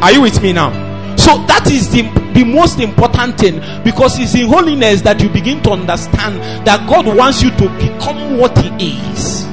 Are 0.04 0.12
you 0.12 0.22
with 0.22 0.44
me 0.44 0.52
now? 0.52 0.83
So 1.24 1.38
that 1.48 1.72
is 1.72 1.90
the, 1.90 2.02
the 2.34 2.44
most 2.44 2.82
important 2.82 3.38
thing 3.38 3.56
because 3.86 4.20
it's 4.20 4.36
in 4.36 4.48
holiness 4.50 5.02
that 5.04 5.22
you 5.22 5.30
begin 5.30 5.64
to 5.64 5.72
understand 5.72 6.36
that 6.68 6.88
God 6.90 7.08
wants 7.16 7.42
you 7.42 7.50
to 7.52 7.70
become 7.80 8.38
what 8.38 8.58
He 8.58 8.98
is. 8.98 9.46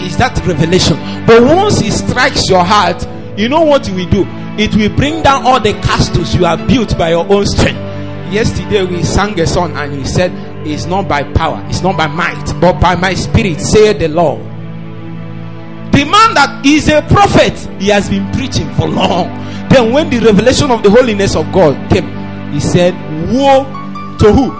Is 0.00 0.16
that 0.16 0.40
revelation? 0.46 0.96
But 1.26 1.42
once 1.42 1.80
He 1.80 1.90
strikes 1.90 2.48
your 2.48 2.64
heart, 2.64 3.06
you 3.38 3.50
know 3.50 3.60
what 3.60 3.86
will 3.90 4.08
do? 4.08 4.24
It 4.56 4.74
will 4.74 4.94
bring 4.96 5.22
down 5.22 5.44
all 5.44 5.60
the 5.60 5.74
castles 5.74 6.34
you 6.34 6.44
have 6.44 6.66
built 6.66 6.96
by 6.96 7.10
your 7.10 7.30
own 7.30 7.44
strength. 7.44 7.76
Yesterday 8.32 8.84
we 8.84 9.02
sang 9.02 9.38
a 9.40 9.46
song 9.46 9.76
and 9.76 9.92
he 9.92 10.04
said, 10.06 10.32
It's 10.66 10.86
not 10.86 11.06
by 11.08 11.24
power, 11.34 11.62
it's 11.68 11.82
not 11.82 11.98
by 11.98 12.06
might, 12.06 12.54
but 12.58 12.80
by 12.80 12.94
my 12.94 13.12
spirit, 13.12 13.60
say 13.60 13.92
the 13.92 14.08
Lord. 14.08 14.53
The 15.94 16.04
man 16.04 16.34
that 16.34 16.62
is 16.66 16.88
a 16.88 17.02
prophet, 17.02 17.56
he 17.80 17.88
has 17.88 18.08
been 18.08 18.30
preaching 18.32 18.72
for 18.74 18.88
long 18.88 19.44
then, 19.74 19.92
when 19.92 20.08
the 20.08 20.20
revelation 20.20 20.70
of 20.70 20.84
the 20.84 20.90
holiness 20.90 21.34
of 21.34 21.50
God 21.50 21.90
came, 21.90 22.06
he 22.52 22.60
said, 22.60 22.94
Woe 23.34 23.64
to 24.20 24.32
who? 24.32 24.50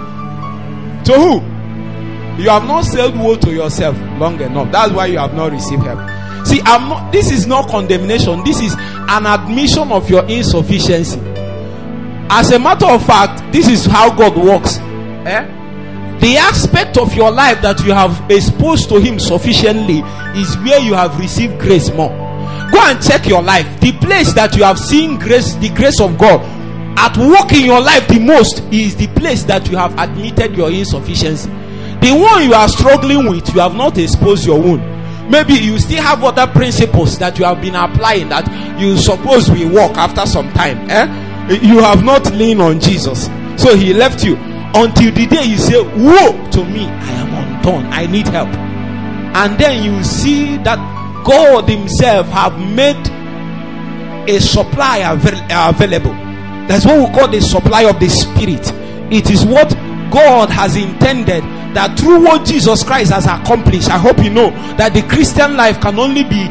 To 1.04 1.12
who? 1.14 2.42
You 2.42 2.48
have 2.50 2.64
not 2.66 2.80
said 2.84 3.16
woe 3.16 3.36
to 3.36 3.52
yourself 3.52 3.96
long 4.18 4.40
enough. 4.40 4.72
That's 4.72 4.92
why 4.92 5.06
you 5.06 5.18
have 5.18 5.32
not 5.34 5.52
received 5.52 5.84
help. 5.84 6.00
See, 6.44 6.60
I'm 6.64 6.88
not, 6.88 7.12
this 7.12 7.30
is 7.30 7.46
not 7.46 7.68
condemnation, 7.68 8.42
this 8.42 8.60
is 8.60 8.74
an 8.76 9.24
admission 9.24 9.92
of 9.92 10.10
your 10.10 10.24
insufficiency. 10.24 11.20
As 12.28 12.50
a 12.50 12.58
matter 12.58 12.86
of 12.86 13.06
fact, 13.06 13.52
this 13.52 13.68
is 13.68 13.86
how 13.86 14.12
God 14.12 14.36
works. 14.36 14.78
Eh? 14.78 15.63
The 16.20 16.36
aspect 16.38 16.96
of 16.96 17.14
your 17.14 17.30
life 17.30 17.60
that 17.62 17.84
you 17.84 17.92
have 17.92 18.30
exposed 18.30 18.88
to 18.90 19.00
Him 19.00 19.18
sufficiently 19.18 20.00
is 20.40 20.56
where 20.58 20.80
you 20.80 20.94
have 20.94 21.18
received 21.18 21.58
grace 21.60 21.92
more. 21.92 22.08
Go 22.72 22.80
and 22.80 23.02
check 23.02 23.26
your 23.26 23.42
life. 23.42 23.66
The 23.80 23.92
place 23.92 24.32
that 24.34 24.56
you 24.56 24.64
have 24.64 24.78
seen 24.78 25.18
grace, 25.18 25.54
the 25.56 25.68
grace 25.70 26.00
of 26.00 26.16
God 26.18 26.40
at 26.96 27.16
work 27.18 27.52
in 27.52 27.64
your 27.64 27.80
life 27.80 28.06
the 28.08 28.20
most 28.20 28.62
is 28.72 28.96
the 28.96 29.08
place 29.08 29.42
that 29.44 29.68
you 29.70 29.76
have 29.76 29.98
admitted 29.98 30.56
your 30.56 30.70
insufficiency. 30.70 31.48
The 32.00 32.12
one 32.12 32.44
you 32.44 32.54
are 32.54 32.68
struggling 32.68 33.28
with, 33.28 33.52
you 33.54 33.60
have 33.60 33.74
not 33.74 33.98
exposed 33.98 34.46
your 34.46 34.60
wound. 34.60 34.82
Maybe 35.30 35.54
you 35.54 35.78
still 35.78 36.02
have 36.02 36.22
other 36.22 36.46
principles 36.52 37.18
that 37.18 37.38
you 37.38 37.44
have 37.44 37.60
been 37.60 37.74
applying 37.74 38.28
that 38.28 38.46
you 38.80 38.96
suppose 38.96 39.50
will 39.50 39.72
work 39.72 39.96
after 39.96 40.26
some 40.26 40.52
time. 40.52 40.88
Eh? 40.90 41.50
You 41.62 41.78
have 41.80 42.04
not 42.04 42.30
leaned 42.32 42.60
on 42.60 42.78
Jesus. 42.80 43.26
So 43.56 43.76
he 43.76 43.92
left 43.94 44.22
you 44.24 44.36
until 44.74 45.12
the 45.12 45.26
day 45.26 45.44
you 45.44 45.58
say, 45.58 45.80
Woe 45.80 46.50
to 46.50 46.64
me, 46.64 46.86
I 46.86 47.12
am 47.12 47.56
undone, 47.56 47.86
I 47.86 48.06
need 48.06 48.26
help. 48.28 48.48
And 48.48 49.58
then 49.58 49.84
you 49.84 50.02
see 50.04 50.56
that 50.58 50.78
God 51.24 51.68
Himself 51.68 52.28
have 52.28 52.58
made 52.58 52.96
a 54.28 54.40
supply 54.40 54.98
available. 54.98 56.12
That's 56.66 56.86
what 56.86 56.98
we 56.98 57.14
call 57.14 57.28
the 57.28 57.40
supply 57.40 57.82
of 57.82 58.00
the 58.00 58.08
Spirit. 58.08 58.72
It 59.12 59.30
is 59.30 59.44
what 59.44 59.70
God 60.10 60.50
has 60.50 60.76
intended 60.76 61.42
that 61.74 61.98
through 61.98 62.22
what 62.24 62.46
Jesus 62.46 62.82
Christ 62.84 63.12
has 63.12 63.26
accomplished. 63.26 63.90
I 63.90 63.98
hope 63.98 64.18
you 64.18 64.30
know 64.30 64.50
that 64.76 64.94
the 64.94 65.02
Christian 65.02 65.56
life 65.56 65.80
can 65.80 65.98
only 65.98 66.22
be 66.22 66.48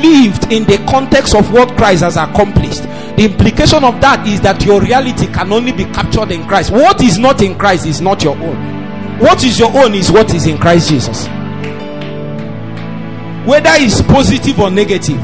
lived 0.00 0.52
in 0.52 0.64
the 0.64 0.78
context 0.88 1.34
of 1.34 1.52
what 1.52 1.76
Christ 1.76 2.02
has 2.02 2.16
accomplished. 2.16 2.82
The 3.16 3.24
implication 3.24 3.84
of 3.84 4.00
that 4.00 4.26
is 4.26 4.40
that 4.40 4.64
your 4.64 4.80
reality 4.80 5.26
can 5.26 5.52
only 5.52 5.72
be 5.72 5.84
captured 5.84 6.32
in 6.32 6.46
Christ. 6.46 6.70
What 6.70 7.02
is 7.02 7.18
not 7.18 7.42
in 7.42 7.58
Christ 7.58 7.86
is 7.86 8.00
not 8.00 8.24
your 8.24 8.36
own. 8.36 9.18
What 9.18 9.44
is 9.44 9.58
your 9.58 9.70
own 9.76 9.94
is 9.94 10.10
what 10.10 10.34
is 10.34 10.46
in 10.46 10.58
Christ 10.58 10.88
Jesus 10.88 11.28
whether 13.44 13.70
it's 13.74 14.00
positive 14.02 14.60
or 14.60 14.70
negative. 14.70 15.20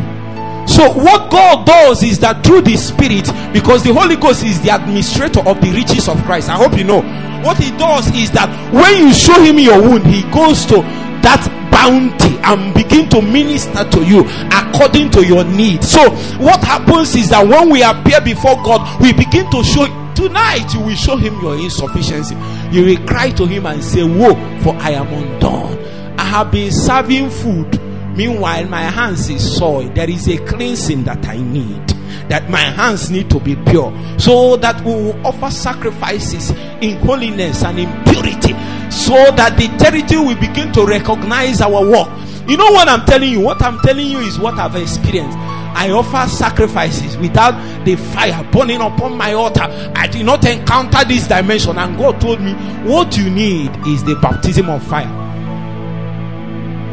So, 0.69 0.93
what 0.93 1.31
God 1.31 1.67
does 1.67 2.03
is 2.03 2.19
that 2.21 2.45
through 2.45 2.63
the 2.63 2.77
Spirit, 2.77 3.25
because 3.53 3.83
the 3.83 3.95
Holy 3.95 4.17
Ghost 4.17 4.45
is 4.45 4.61
the 4.61 4.69
administrator 4.75 5.41
of 5.41 5.61
the 5.61 5.71
riches 5.71 6.09
of 6.09 6.23
Christ. 6.25 6.51
I 6.51 6.57
hope 6.57 6.77
you 6.77 6.85
know. 6.85 7.01
What 7.43 7.57
He 7.57 7.71
does 7.79 8.09
is 8.15 8.31
that 8.33 8.51
when 8.73 9.07
you 9.07 9.15
show 9.15 9.41
Him 9.43 9.59
your 9.59 9.81
wound, 9.81 10.07
He 10.07 10.23
goes 10.31 10.67
to 10.67 10.83
that 11.25 11.41
bounty 11.79 12.35
and 12.43 12.75
begin 12.75 13.09
to 13.11 13.23
minister 13.23 13.89
to 13.89 14.05
you 14.05 14.25
according 14.51 15.11
to 15.11 15.25
your 15.25 15.45
need. 15.45 15.85
So, 15.85 16.11
what 16.39 16.63
happens 16.65 17.15
is 17.15 17.31
that 17.31 17.47
when 17.47 17.71
we 17.71 17.83
appear 17.83 18.21
before 18.21 18.57
God, 18.65 18.83
we 19.01 19.13
begin 19.13 19.49
to 19.53 19.63
show 19.63 19.87
tonight 20.15 20.75
you 20.75 20.81
will 20.81 20.97
show 20.97 21.17
him 21.17 21.39
your 21.41 21.55
insufficiency. 21.55 22.35
You 22.73 22.85
will 22.85 23.07
cry 23.07 23.31
to 23.31 23.47
him 23.47 23.67
and 23.67 23.83
say, 23.83 24.03
Whoa, 24.03 24.35
for 24.63 24.75
I 24.77 24.93
am 24.93 25.07
undone. 25.07 25.79
I 26.19 26.25
have 26.25 26.51
been 26.51 26.73
serving 26.73 27.31
food 27.31 27.79
Meanwhile, 28.19 28.65
my 28.65 28.83
hands 28.83 29.31
is 29.31 29.57
soiled. 29.59 29.95
There 29.95 30.11
is 30.11 30.27
a 30.29 30.39
cleansing 30.39 31.05
that 31.05 31.25
I 31.29 31.37
need. 31.37 31.95
that 32.29 32.51
my 32.51 32.61
hands 32.61 33.11
need 33.11 33.31
to 33.31 33.39
be 33.41 33.55
pure. 33.55 33.93
So 34.19 34.57
that 34.57 34.85
we 34.85 34.93
will 34.93 35.27
offer 35.27 35.51
sacrifices 35.51 36.51
in 36.83 36.99
holiness 37.07 37.63
and 37.63 37.79
in 37.79 37.89
purity. 38.05 38.48
So 38.91 39.15
that 39.15 39.57
the 39.57 39.69
territory 39.79 40.21
will 40.21 40.41
begin 40.41 40.73
to 40.73 40.85
recognize 40.85 41.61
our 41.61 41.85
work. 41.85 42.09
You 42.49 42.57
know 42.57 42.71
what 42.71 42.89
I'm 42.89 43.05
telling 43.05 43.31
you? 43.31 43.41
What 43.41 43.61
I'm 43.63 43.79
telling 43.81 44.07
you 44.07 44.19
is 44.21 44.39
what 44.39 44.55
I've 44.59 44.75
experienced. 44.77 45.37
I 45.37 45.91
offer 45.91 46.29
sacrifices 46.29 47.17
without 47.19 47.85
the 47.85 47.97
fire 47.97 48.43
burning 48.51 48.81
upon 48.81 49.17
my 49.17 49.35
altar. 49.35 49.65
I 49.95 50.07
did 50.07 50.25
not 50.25 50.45
encounter 50.47 51.05
this 51.05 51.29
dimension, 51.29 51.77
and 51.79 51.97
God 51.99 52.21
told 52.21 52.41
me, 52.41 52.55
What 52.89 53.17
you 53.17 53.31
need 53.31 53.71
is 53.87 54.03
the 54.03 54.17
baptism 54.23 54.71
of 54.71 54.83
fire. 54.83 55.07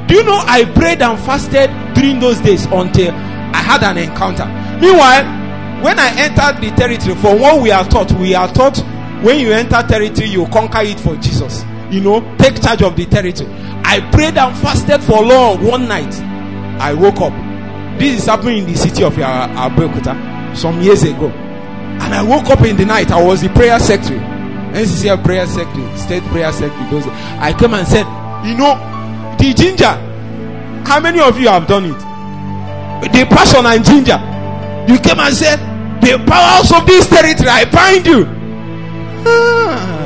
Do 0.08 0.16
you 0.16 0.24
know 0.24 0.38
I 0.46 0.66
prayed 0.76 1.02
and 1.02 1.18
fasted 1.20 1.72
during 1.96 2.20
those 2.20 2.40
days 2.42 2.66
until 2.66 3.12
I 3.12 3.58
had 3.58 3.82
an 3.84 3.98
encounter? 3.98 4.46
Meanwhile, 4.80 5.24
when 5.82 5.98
I 5.98 6.10
entered 6.20 6.62
the 6.62 6.76
territory, 6.76 7.16
for 7.16 7.36
what 7.36 7.62
we 7.62 7.72
are 7.72 7.86
taught, 7.86 8.12
we 8.14 8.36
are 8.36 8.52
taught 8.54 8.78
when 9.24 9.40
you 9.40 9.52
enter 9.52 9.82
territory, 9.88 10.28
you 10.28 10.46
conquer 10.48 10.82
it 10.82 11.00
for 11.00 11.16
Jesus. 11.16 11.64
You 11.92 12.02
know, 12.02 12.36
take 12.38 12.62
charge 12.62 12.82
of 12.82 12.96
the 12.96 13.06
territory. 13.06 13.50
I 13.84 14.00
prayed 14.12 14.38
and 14.38 14.58
fasted 14.58 15.04
for 15.04 15.24
long 15.24 15.64
one 15.64 15.88
night. 15.88 16.14
I 16.82 16.94
woke 16.94 17.22
up. 17.22 17.34
This 18.00 18.20
is 18.20 18.26
happening 18.26 18.60
in 18.60 18.66
the 18.66 18.76
city 18.76 19.04
of 19.04 19.14
Abeokuta 19.14 20.56
some 20.56 20.82
years 20.82 21.04
ago. 21.04 21.30
And 21.30 22.14
I 22.14 22.22
woke 22.24 22.50
up 22.50 22.62
in 22.62 22.76
the 22.76 22.86
night. 22.86 23.12
I 23.12 23.24
was 23.24 23.42
the 23.42 23.50
prayer 23.50 23.80
secretary. 23.80 24.20
NCCF 24.76 25.24
prayer 25.24 25.46
secretary, 25.48 25.98
state 25.98 26.24
prayer 26.24 26.52
secretary. 26.52 27.02
I 27.40 27.54
came 27.58 27.74
and 27.74 27.88
said, 27.88 28.06
You 28.46 28.58
know, 28.58 28.76
the 29.40 29.54
ginger. 29.54 29.96
How 30.86 31.00
many 31.00 31.20
of 31.22 31.40
you 31.40 31.48
have 31.48 31.66
done 31.68 31.86
it? 31.86 32.00
The 33.14 33.26
passion 33.30 33.66
and 33.66 33.86
ginger. 33.86 34.20
You 34.92 35.00
came 35.00 35.20
and 35.20 35.34
said, 35.34 35.58
The 36.02 36.18
powers 36.28 36.72
of 36.74 36.86
this 36.86 37.08
territory, 37.08 37.48
I 37.50 37.66
bind 37.72 38.06
you. 38.06 38.26
Ah, 39.28 40.05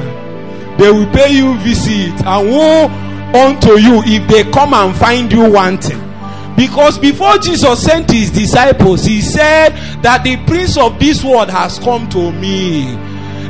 they 0.80 0.90
will 0.92 1.12
pay 1.12 1.32
you 1.36 1.58
visit 1.60 2.26
and 2.26 2.50
woe 2.50 2.88
unto 3.36 3.78
you 3.78 4.02
if 4.06 4.28
they 4.30 4.50
come 4.50 4.74
and 4.74 4.96
find 4.96 5.32
you 5.32 5.52
wanting. 5.52 6.00
Because 6.56 6.98
before 6.98 7.38
Jesus 7.38 7.84
sent 7.84 8.12
his 8.12 8.32
disciples, 8.32 9.06
he 9.06 9.22
said 9.22 9.70
that 10.02 10.24
the 10.24 10.38
prince 10.46 10.78
of 10.78 11.00
this 11.00 11.24
world 11.24 11.50
has 11.50 11.80
come 11.80 12.10
to 12.10 12.32
me. 12.32 12.96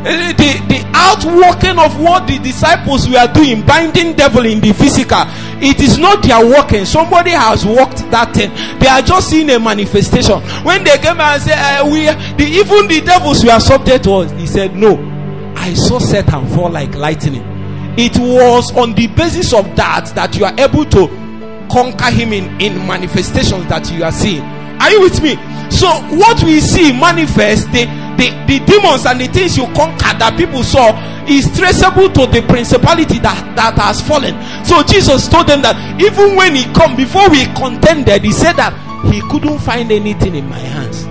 Eh, 0.06 0.32
the, 0.34 0.52
the 0.70 0.92
outworking 0.94 1.78
of 1.78 2.00
what 2.00 2.26
the 2.26 2.38
disciples 2.40 3.10
were 3.10 3.28
doing, 3.34 3.66
binding 3.66 4.14
devil 4.16 4.46
in 4.46 4.62
the 4.62 4.74
physical, 4.74 5.24
it 5.62 5.82
is 5.82 5.98
not 5.98 6.24
their 6.24 6.46
working. 6.46 6.86
Somebody 6.86 7.32
has 7.32 7.66
worked 7.66 7.98
that 8.12 8.34
thing. 8.34 8.50
They 8.80 8.88
are 8.88 9.02
just 9.02 9.30
seeing 9.30 9.50
a 9.50 9.60
manifestation. 9.60 10.40
When 10.64 10.84
they 10.84 10.98
came 11.00 11.20
and 11.20 11.42
said, 11.42 11.58
uh, 11.58 11.86
"We, 11.90 12.06
the, 12.38 12.46
even 12.46 12.88
the 12.88 13.02
devils 13.02 13.44
were 13.44 13.60
subject 13.60 14.06
to 14.06 14.14
us," 14.24 14.32
he 14.40 14.48
said, 14.48 14.76
"No, 14.76 14.96
I 15.60 15.74
saw 15.74 16.00
Satan 16.00 16.48
fall 16.50 16.70
like 16.70 16.96
lightning." 16.96 17.44
It 17.98 18.18
was 18.18 18.72
on 18.78 18.94
the 18.94 19.08
basis 19.08 19.54
of 19.54 19.76
that 19.76 20.14
that 20.16 20.38
you 20.38 20.46
are 20.46 20.54
able 20.58 20.86
to 20.86 21.08
conquer 21.70 22.12
him 22.12 22.32
in, 22.34 22.46
in 22.62 22.88
manifestations 22.88 23.68
that 23.68 23.92
you 23.92 24.04
are 24.04 24.12
seeing. 24.12 24.42
Are 24.80 24.90
you 24.90 25.02
with 25.02 25.22
me? 25.22 25.36
So, 25.70 25.88
what 26.16 26.42
we 26.44 26.62
see 26.62 26.94
manifest, 26.94 27.68
the, 27.72 27.84
the, 28.16 28.32
the 28.48 28.64
demons 28.66 29.06
and 29.06 29.20
the 29.20 29.28
things 29.28 29.58
you 29.58 29.66
conquer 29.76 30.16
that 30.16 30.36
people 30.38 30.64
saw 30.64 30.96
is 31.28 31.46
traceable 31.58 32.08
to 32.16 32.32
the 32.32 32.42
principality 32.48 33.20
that, 33.20 33.36
that 33.56 33.76
has 33.76 34.00
fallen. 34.00 34.34
So, 34.64 34.82
Jesus 34.84 35.28
told 35.28 35.48
them 35.48 35.62
that 35.64 35.76
even 36.02 36.38
when 36.38 36.56
he 36.56 36.64
come, 36.74 36.96
before 36.96 37.30
we 37.30 37.46
contended, 37.60 38.24
he 38.24 38.32
said 38.32 38.54
that 38.54 38.72
he 39.12 39.20
couldn't 39.28 39.60
find 39.60 39.92
anything 39.92 40.36
in 40.36 40.48
my 40.48 40.60
hands. 40.60 41.04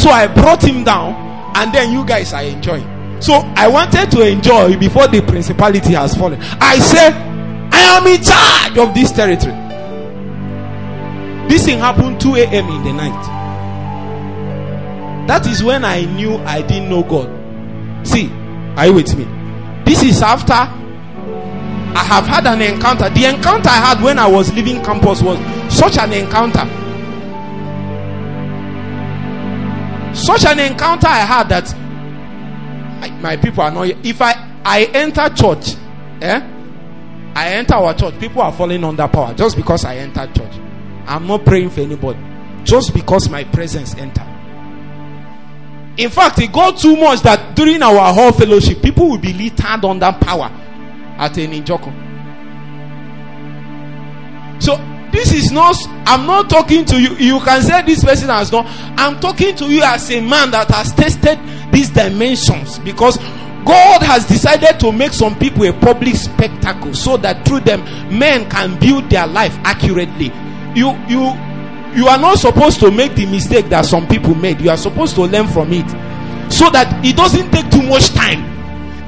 So, 0.00 0.08
I 0.08 0.26
brought 0.26 0.64
him 0.64 0.82
down, 0.82 1.12
and 1.54 1.72
then 1.74 1.92
you 1.92 2.06
guys 2.06 2.32
are 2.32 2.42
enjoying. 2.42 2.93
So, 3.20 3.34
I 3.56 3.68
wanted 3.68 4.10
to 4.12 4.26
enjoy 4.26 4.76
before 4.78 5.08
the 5.08 5.22
principality 5.22 5.94
has 5.94 6.14
fallen. 6.14 6.40
I 6.42 6.78
said, 6.78 7.12
I 7.72 7.98
am 7.98 8.06
in 8.06 8.22
charge 8.22 8.78
of 8.78 8.94
this 8.94 9.10
territory. 9.12 9.54
This 11.48 11.64
thing 11.66 11.78
happened 11.78 12.20
2 12.20 12.34
a.m. 12.36 12.68
in 12.70 12.84
the 12.84 12.92
night. 12.92 13.26
That 15.26 15.46
is 15.46 15.62
when 15.62 15.84
I 15.84 16.02
knew 16.04 16.36
I 16.38 16.62
didn't 16.62 16.90
know 16.90 17.02
God. 17.02 18.06
See, 18.06 18.30
are 18.76 18.86
you 18.86 18.94
with 18.94 19.16
me? 19.16 19.24
This 19.84 20.02
is 20.02 20.20
after 20.22 20.52
I 20.52 22.02
have 22.02 22.26
had 22.26 22.46
an 22.46 22.60
encounter. 22.60 23.08
The 23.08 23.26
encounter 23.26 23.68
I 23.68 23.94
had 23.94 24.02
when 24.02 24.18
I 24.18 24.26
was 24.26 24.52
leaving 24.52 24.82
campus 24.82 25.22
was 25.22 25.38
such 25.72 25.96
an 25.96 26.12
encounter. 26.12 26.64
Such 30.14 30.44
an 30.44 30.58
encounter 30.58 31.06
I 31.06 31.20
had 31.20 31.48
that 31.48 31.74
my 33.12 33.36
people 33.36 33.62
are 33.62 33.70
not. 33.70 33.88
If 34.04 34.20
I 34.20 34.32
I 34.64 34.84
enter 34.84 35.28
church, 35.34 35.76
eh? 36.22 36.50
I 37.36 37.48
enter 37.54 37.74
our 37.74 37.94
church, 37.94 38.18
people 38.18 38.42
are 38.42 38.52
falling 38.52 38.84
under 38.84 39.08
power 39.08 39.34
just 39.34 39.56
because 39.56 39.84
I 39.84 39.96
entered 39.96 40.34
church. 40.34 40.54
I'm 41.06 41.26
not 41.26 41.44
praying 41.44 41.70
for 41.70 41.80
anybody, 41.80 42.18
just 42.64 42.94
because 42.94 43.28
my 43.28 43.44
presence 43.44 43.94
entered. 43.96 44.30
In 45.96 46.10
fact, 46.10 46.40
it 46.40 46.52
got 46.52 46.78
too 46.78 46.96
much 46.96 47.20
that 47.22 47.54
during 47.54 47.82
our 47.82 48.12
whole 48.12 48.32
fellowship, 48.32 48.82
people 48.82 49.10
will 49.10 49.18
be 49.18 49.32
littered 49.32 49.84
under 49.84 50.12
power 50.12 50.50
at 51.18 51.36
an 51.38 51.52
injoko. 51.52 51.92
So 54.62 54.76
this 55.14 55.32
is 55.32 55.52
not 55.52 55.76
i'm 56.06 56.26
not 56.26 56.50
talking 56.50 56.84
to 56.84 57.00
you. 57.00 57.14
You 57.16 57.40
can 57.40 57.62
say 57.62 57.82
this 57.82 58.04
person 58.04 58.28
has 58.28 58.50
not 58.52 58.66
i'm 58.98 59.18
talking 59.20 59.54
to 59.56 59.66
you 59.66 59.82
as 59.82 60.10
a 60.10 60.20
man 60.20 60.50
that 60.50 60.68
has 60.70 60.92
tested 60.92 61.38
these 61.72 61.90
dimensions 61.90 62.78
because 62.80 63.16
god 63.64 64.02
has 64.02 64.26
decided 64.26 64.78
to 64.80 64.92
make 64.92 65.12
some 65.12 65.38
people 65.38 65.64
a 65.64 65.72
public 65.72 66.16
spectacle 66.16 66.92
so 66.92 67.16
that 67.16 67.46
through 67.46 67.60
them 67.60 67.80
men 68.18 68.48
can 68.50 68.78
build 68.78 69.08
their 69.10 69.26
life 69.26 69.56
accurately. 69.64 70.32
You 70.74 70.90
you 71.08 71.32
you 71.94 72.08
are 72.08 72.18
not 72.18 72.38
supposed 72.38 72.80
to 72.80 72.90
make 72.90 73.14
the 73.14 73.26
mistake 73.26 73.68
that 73.68 73.86
some 73.86 74.06
people 74.08 74.34
made. 74.34 74.60
You 74.60 74.70
are 74.70 74.76
supposed 74.76 75.14
to 75.14 75.22
learn 75.22 75.46
from 75.46 75.72
it 75.72 75.88
so 76.52 76.68
that 76.70 76.90
it 77.04 77.16
doesn't 77.16 77.50
take 77.52 77.70
too 77.70 77.82
much 77.82 78.10
time. 78.10 78.42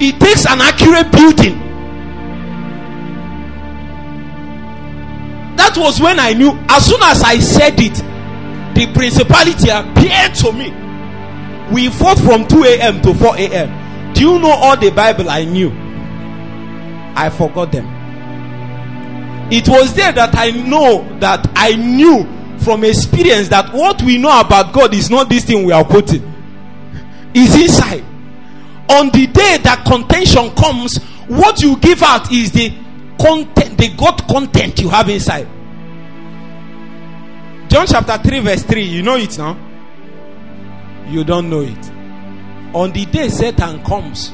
It 0.01 0.21
takes 0.21 0.47
an 0.47 0.61
accurate 0.61 1.11
building 1.11 1.59
was 5.77 6.01
when 6.01 6.19
I 6.21 6.33
knew. 6.33 6.53
As 6.69 6.87
soon 6.87 7.03
as 7.03 7.23
I 7.23 7.39
said 7.39 7.75
it, 7.79 7.95
the 8.75 8.93
principality 8.93 9.71
appeared 9.71 10.35
to 10.37 10.53
me. 10.53 10.71
We 11.73 11.89
fought 11.91 12.19
from 12.19 12.47
2 12.47 12.65
a.m. 12.65 13.03
to 13.03 13.15
4 13.15 13.37
a.m. 13.39 14.13
Do 14.15 14.21
you 14.21 14.39
know 14.39 14.51
all 14.51 14.77
the 14.77 14.91
Bible 14.91 15.29
I 15.29 15.45
knew? 15.45 15.71
I 17.17 17.31
forgot 17.31 17.73
them. 17.73 17.87
It 19.51 19.69
was 19.69 19.95
there 19.95 20.13
that 20.13 20.35
I 20.37 20.51
know 20.51 21.19
that 21.21 21.47
I 21.55 21.75
knew 21.77 22.25
from 22.59 22.85
experience 22.85 23.49
that 23.49 23.73
what 23.73 24.03
we 24.03 24.19
know 24.19 24.41
about 24.41 24.73
God 24.73 24.93
is 24.95 25.09
not 25.09 25.29
this 25.29 25.45
thing 25.45 25.65
we 25.65 25.73
are 25.73 25.85
quoting, 25.85 26.23
is 27.35 27.55
inside. 27.55 28.05
On 28.91 29.11
the 29.11 29.27
day 29.27 29.59
that 29.63 29.85
contention 29.87 30.51
comes, 30.55 30.99
what 31.29 31.61
you 31.63 31.77
give 31.79 32.03
out 32.03 32.31
is 32.33 32.53
the 32.53 32.71
content, 33.21 33.79
the 33.79 33.89
God 33.97 34.27
content 34.29 34.81
you 34.81 34.89
have 34.89 35.09
inside. 35.09 35.49
John 37.69 37.87
chapter 37.87 38.17
3, 38.19 38.41
verse 38.41 38.63
3. 38.63 38.83
You 38.83 39.03
know 39.03 39.17
it 39.17 39.37
now? 39.39 39.57
You 41.09 41.25
don't 41.25 41.51
know 41.51 41.61
it. 41.61 41.91
On 42.75 42.93
the 42.93 43.05
day 43.07 43.29
Satan 43.29 43.83
comes, 43.85 44.33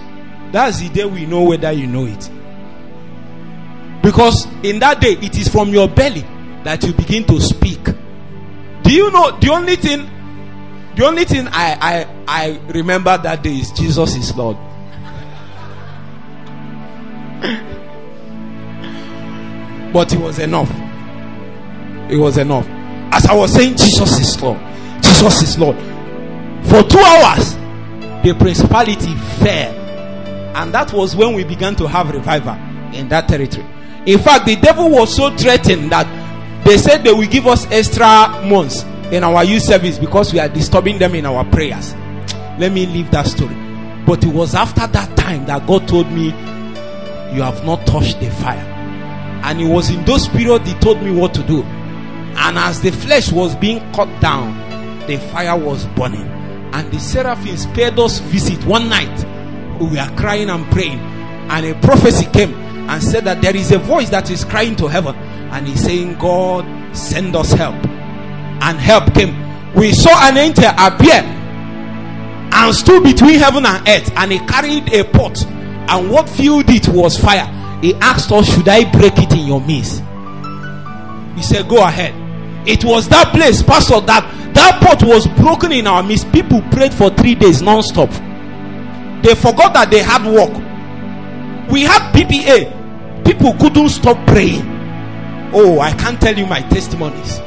that's 0.51 0.80
the 0.80 0.89
day 0.89 1.05
we 1.05 1.26
know 1.26 1.43
whether 1.43 1.70
you 1.72 1.87
know 1.87 2.07
it. 2.07 2.30
Because 4.03 4.47
in 4.64 4.80
that 4.80 5.01
day, 5.01 5.12
it 5.12 5.39
is 5.39 5.49
from 5.49 5.68
your 5.70 5.89
belly 5.89 6.24
that 6.64 6.83
you 6.83 6.93
begin 6.93 7.24
to 7.24 7.41
speak. 7.41 7.83
Do 7.85 8.93
you 8.93 9.11
know 9.11 9.39
the 9.39 9.49
only 9.51 9.76
thing? 9.76 10.09
The 10.97 11.07
only 11.07 11.24
thing 11.24 11.47
I 11.49 11.78
I, 11.80 12.07
I 12.26 12.61
remember 12.72 13.16
that 13.16 13.43
day 13.43 13.59
is 13.59 13.70
Jesus 13.72 14.16
is 14.16 14.37
Lord. 14.37 14.57
but 19.93 20.12
it 20.12 20.20
was 20.20 20.39
enough. 20.39 20.70
It 22.11 22.16
was 22.16 22.37
enough. 22.39 22.66
As 23.13 23.27
I 23.27 23.35
was 23.35 23.53
saying, 23.53 23.77
Jesus 23.77 24.19
is 24.19 24.43
Lord. 24.43 24.59
Jesus 25.03 25.43
is 25.43 25.59
Lord. 25.59 25.77
For 26.67 26.83
two 26.83 26.99
hours, 26.99 27.55
the 28.25 28.35
principality 28.39 29.15
fell. 29.45 29.75
And 30.57 30.73
that 30.75 30.93
was 30.93 31.15
when 31.15 31.35
we 31.35 31.45
began 31.45 31.77
to 31.77 31.87
have 31.87 32.11
revival 32.11 32.55
in 32.95 33.09
that 33.11 33.29
territory. 33.29 33.67
In 34.07 34.19
fact, 34.19 34.47
the 34.47 34.57
devil 34.57 34.91
was 34.91 35.15
so 35.15 35.35
threatened 35.37 35.93
that 35.93 36.07
they 36.65 36.79
said 36.79 37.05
they 37.05 37.13
will 37.13 37.29
give 37.29 37.47
us 37.47 37.67
extra 37.71 38.07
months 38.49 38.85
in 39.13 39.25
our 39.25 39.45
youth 39.45 39.63
service 39.63 39.99
because 39.99 40.33
we 40.33 40.39
are 40.41 40.49
disturbing 40.49 40.99
them 40.99 41.15
in 41.15 41.27
our 41.27 41.45
prayers. 41.45 41.95
Let 42.59 42.73
me 42.73 42.87
leave 42.87 43.11
that 43.11 43.27
story. 43.27 43.55
But 44.07 44.25
it 44.25 44.33
was 44.33 44.55
after 44.55 44.87
that 44.87 45.17
time 45.17 45.47
that 45.47 45.67
God 45.67 45.87
told 45.87 46.11
me, 46.11 46.27
You 47.35 47.43
have 47.43 47.65
not 47.65 47.87
touched 47.87 48.21
the 48.21 48.31
fire. 48.31 48.69
And 49.45 49.61
it 49.61 49.67
was 49.67 49.91
in 49.91 50.05
those 50.05 50.29
periods 50.29 50.69
He 50.69 50.79
told 50.79 51.03
me 51.03 51.11
what 51.11 51.35
to 51.35 51.43
do. 51.43 51.63
And 52.37 52.59
as 52.59 52.80
the 52.80 52.91
flesh 52.91 53.30
was 53.33 53.55
being 53.57 53.80
cut 53.93 54.20
down, 54.20 54.57
the 55.07 55.18
fire 55.33 55.57
was 55.59 55.87
burning. 55.89 56.28
And 56.72 56.91
the 56.91 56.99
seraphims 56.99 57.66
paid 57.66 57.99
us 57.99 58.18
visit 58.20 58.64
one 58.64 58.89
night. 58.89 59.26
We 59.80 59.97
were 59.97 60.12
crying 60.16 60.49
and 60.49 60.64
praying. 60.70 60.99
And 60.99 61.66
a 61.66 61.74
prophecy 61.80 62.26
came 62.33 62.55
and 62.55 63.03
said 63.03 63.24
that 63.24 63.43
there 63.43 63.55
is 63.55 63.72
a 63.72 63.78
voice 63.78 64.11
that 64.11 64.30
is 64.30 64.45
crying 64.45 64.76
to 64.76 64.89
heaven. 64.89 65.14
And 65.16 65.66
he's 65.66 65.83
saying, 65.83 66.18
God, 66.18 66.97
send 66.97 67.37
us 67.37 67.53
help. 67.53 67.74
And 67.74 68.78
help 68.78 69.12
came. 69.14 69.37
We 69.74 69.93
saw 69.93 70.28
an 70.28 70.39
angel 70.39 70.70
appear 70.78 71.22
and 72.55 72.74
stood 72.74 73.03
between 73.03 73.39
heaven 73.39 73.66
and 73.66 73.87
earth. 73.89 74.11
And 74.16 74.33
he 74.33 74.39
carried 74.41 74.93
a 74.93 75.05
pot. 75.05 75.45
And 75.45 76.11
what 76.11 76.28
filled 76.28 76.70
it 76.70 76.89
was 76.89 77.18
fire. 77.18 77.47
He 77.83 77.95
asked 77.97 78.30
us, 78.33 78.47
Should 78.55 78.68
I 78.68 78.91
break 78.91 79.18
it 79.18 79.33
in 79.33 79.47
your 79.47 79.61
midst? 79.61 80.03
He 81.37 81.43
said, 81.43 81.68
Go 81.68 81.85
ahead. 81.85 82.22
It 82.67 82.85
was 82.85 83.09
that 83.09 83.33
place, 83.33 83.63
Pastor, 83.63 84.01
that 84.01 84.55
that 84.55 84.81
pot 84.83 85.03
was 85.03 85.27
broken 85.27 85.73
in 85.73 85.87
our 85.87 86.03
midst. 86.03 86.31
People 86.33 86.63
prayed 86.71 86.95
for 86.95 87.11
three 87.11 87.35
days 87.35 87.63
non-stop. 87.63 88.11
They 89.23 89.35
forgot 89.35 89.73
that 89.75 89.89
they 89.91 90.01
had 90.01 90.25
work. 90.27 90.53
We 91.71 91.83
had 91.83 92.13
PPA. 92.13 93.25
People 93.25 93.55
couldn't 93.55 93.89
stop 93.89 94.25
praying. 94.27 94.63
Oh, 95.55 95.81
I 95.81 95.93
can't 95.93 96.21
tell 96.21 96.37
you 96.37 96.47
my 96.47 96.61
testimonies. 96.61 97.41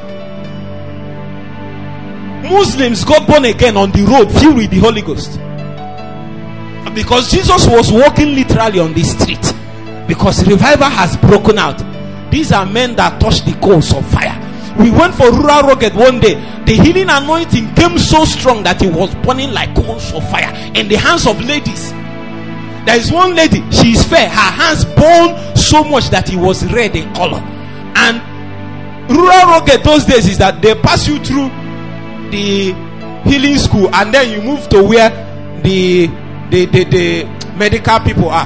Muslims 2.50 3.04
got 3.04 3.28
born 3.28 3.46
again 3.46 3.76
on 3.78 3.92
the 3.92 4.04
road 4.04 4.32
filled 4.32 4.58
with 4.58 4.72
the 4.72 4.80
Holy 4.80 5.02
Ghost. 5.02 5.40
Because 6.94 7.30
Jesus 7.30 7.68
was 7.68 7.92
walking 7.92 8.36
literally 8.36 8.80
on 8.80 8.94
the 8.94 9.04
street. 9.04 9.54
Because 10.08 10.48
revival 10.48 10.90
has 10.90 11.18
broken 11.18 11.58
out. 11.58 11.84
These 12.32 12.52
are 12.52 12.66
men 12.66 12.96
that 12.96 13.20
touch 13.20 13.44
the 13.44 13.54
coals 13.60 13.94
of 13.94 14.06
fire. 14.12 14.45
We 14.78 14.92
went 14.92 15.16
for 15.16 15.32
rural 15.32 15.62
rugged 15.62 15.96
one 15.96 16.20
day. 16.20 16.36
The 16.66 16.74
healing 16.74 17.10
anointing 17.10 17.76
came 17.76 17.98
so 17.98 18.26
strong 18.26 18.64
that 18.64 18.82
it 18.82 18.94
was 18.94 19.14
burning 19.16 19.52
like 19.52 19.74
coals 19.76 20.12
of 20.14 20.28
fire 20.30 20.52
in 20.76 20.88
the 20.90 20.96
hands 20.96 21.26
of 21.26 21.40
ladies. 21.42 21.92
There 22.86 22.98
is 22.98 23.12
one 23.12 23.36
lady, 23.36 23.64
she 23.72 23.94
is 23.94 24.04
fair. 24.04 24.30
Her 24.30 24.52
hands 24.52 24.86
burned 24.86 25.58
so 25.58 25.84
much 25.84 26.10
that 26.10 26.32
it 26.32 26.36
was 26.36 26.64
red 26.72 26.96
in 26.96 27.12
color. 27.16 27.40
And 27.96 28.22
rural 29.10 29.48
rugged 29.48 29.84
those 29.84 30.06
days 30.06 30.28
is 30.28 30.38
that 30.40 30.62
they 30.62 30.76
pass 30.76 31.08
you 31.08 31.18
through 31.24 31.50
the 32.32 32.74
healing 33.24 33.58
school 33.58 33.94
and 33.96 34.14
then 34.14 34.30
you 34.30 34.42
move 34.42 34.68
to 34.70 34.84
where 34.84 35.10
the 35.64 36.08
the, 36.52 36.66
the, 36.66 36.84
the 36.84 37.24
medical 37.58 38.00
people 38.02 38.30
are. 38.30 38.46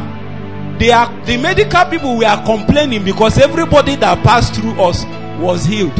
They 0.77 0.91
are 0.91 1.11
the 1.25 1.37
medical 1.37 1.85
people 1.85 2.17
were 2.17 2.43
complaining 2.45 3.03
because 3.03 3.37
everybody 3.39 3.95
that 3.97 4.23
passed 4.23 4.55
through 4.55 4.79
us 4.81 5.03
was 5.41 5.65
healed. 5.65 5.97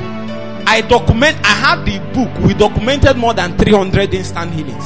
I 0.70 0.82
document 0.82 1.36
I 1.44 1.48
had 1.48 1.84
the 1.84 1.98
book, 2.14 2.30
we 2.46 2.54
documented 2.54 3.18
more 3.18 3.34
than 3.34 3.58
300 3.58 4.14
instant 4.14 4.54
healings, 4.54 4.86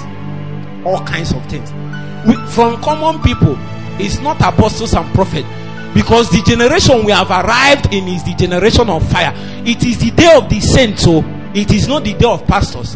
all 0.86 1.04
kinds 1.06 1.34
of 1.34 1.46
things. 1.48 1.74
We, 2.26 2.36
from 2.48 2.82
common 2.82 3.22
people, 3.22 3.58
it's 4.00 4.20
not 4.20 4.40
apostles 4.40 4.94
and 4.94 5.06
prophets 5.14 5.46
because 5.94 6.30
the 6.30 6.42
generation 6.48 7.04
we 7.04 7.12
have 7.12 7.30
arrived 7.30 7.94
in 7.94 8.08
is 8.08 8.24
the 8.24 8.34
generation 8.34 8.90
of 8.90 9.06
fire. 9.12 9.34
It 9.66 9.84
is 9.84 10.00
the 10.00 10.12
day 10.12 10.34
of 10.34 10.48
the 10.48 10.62
saints, 10.62 11.04
so 11.04 11.22
it 11.54 11.74
is 11.74 11.90
not 11.90 12.06
the 12.06 12.14
day 12.14 12.30
of 12.32 12.48
pastors. 12.48 12.96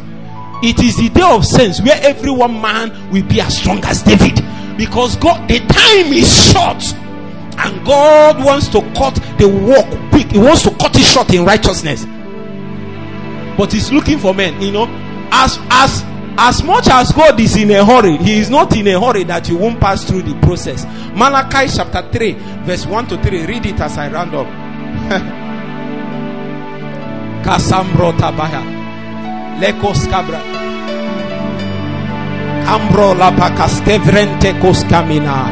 It 0.63 0.79
is 0.79 0.95
the 0.95 1.09
day 1.09 1.29
of 1.29 1.45
saints 1.45 1.81
where 1.81 1.99
every 2.01 2.31
one 2.31 2.61
man 2.61 3.11
will 3.11 3.27
be 3.27 3.41
as 3.41 3.57
strong 3.57 3.83
as 3.83 4.01
David 4.01 4.39
because 4.77 5.17
God 5.17 5.49
the 5.49 5.59
time 5.59 6.13
is 6.13 6.51
short 6.53 6.81
and 7.59 7.85
God 7.85 8.43
wants 8.45 8.69
to 8.69 8.79
cut 8.95 9.15
the 9.37 9.49
work 9.49 10.09
quick. 10.09 10.31
He 10.31 10.39
wants 10.39 10.63
to 10.63 10.71
cut 10.71 10.95
it 10.95 11.03
short 11.03 11.33
in 11.33 11.43
righteousness. 11.43 12.05
But 13.57 13.73
he's 13.73 13.91
looking 13.91 14.19
for 14.19 14.33
men, 14.33 14.61
you 14.61 14.71
know, 14.71 14.85
as 15.31 15.57
as 15.71 16.03
as 16.37 16.61
much 16.61 16.87
as 16.87 17.11
God 17.11 17.39
is 17.39 17.55
in 17.55 17.71
a 17.71 17.83
hurry, 17.83 18.17
He 18.17 18.37
is 18.37 18.49
not 18.49 18.75
in 18.75 18.87
a 18.87 18.99
hurry 19.01 19.23
that 19.23 19.49
you 19.49 19.57
won't 19.57 19.79
pass 19.79 20.03
through 20.05 20.21
the 20.21 20.39
process. 20.41 20.85
Malachi 21.15 21.67
chapter 21.75 22.07
3, 22.11 22.33
verse 22.63 22.85
1 22.85 23.07
to 23.07 23.17
3. 23.23 23.45
Read 23.47 23.65
it 23.65 23.79
as 23.79 23.97
I 23.97 24.11
round 24.11 24.35
up. 24.35 24.45
Kasambro 27.43 28.13
tabaya. 28.13 28.61
Lekos 29.59 30.07
cabra. 30.11 30.39
Cambro 32.65 33.15
la 33.17 33.31
pacastevrente 33.31 34.59
coscamina. 34.61 35.49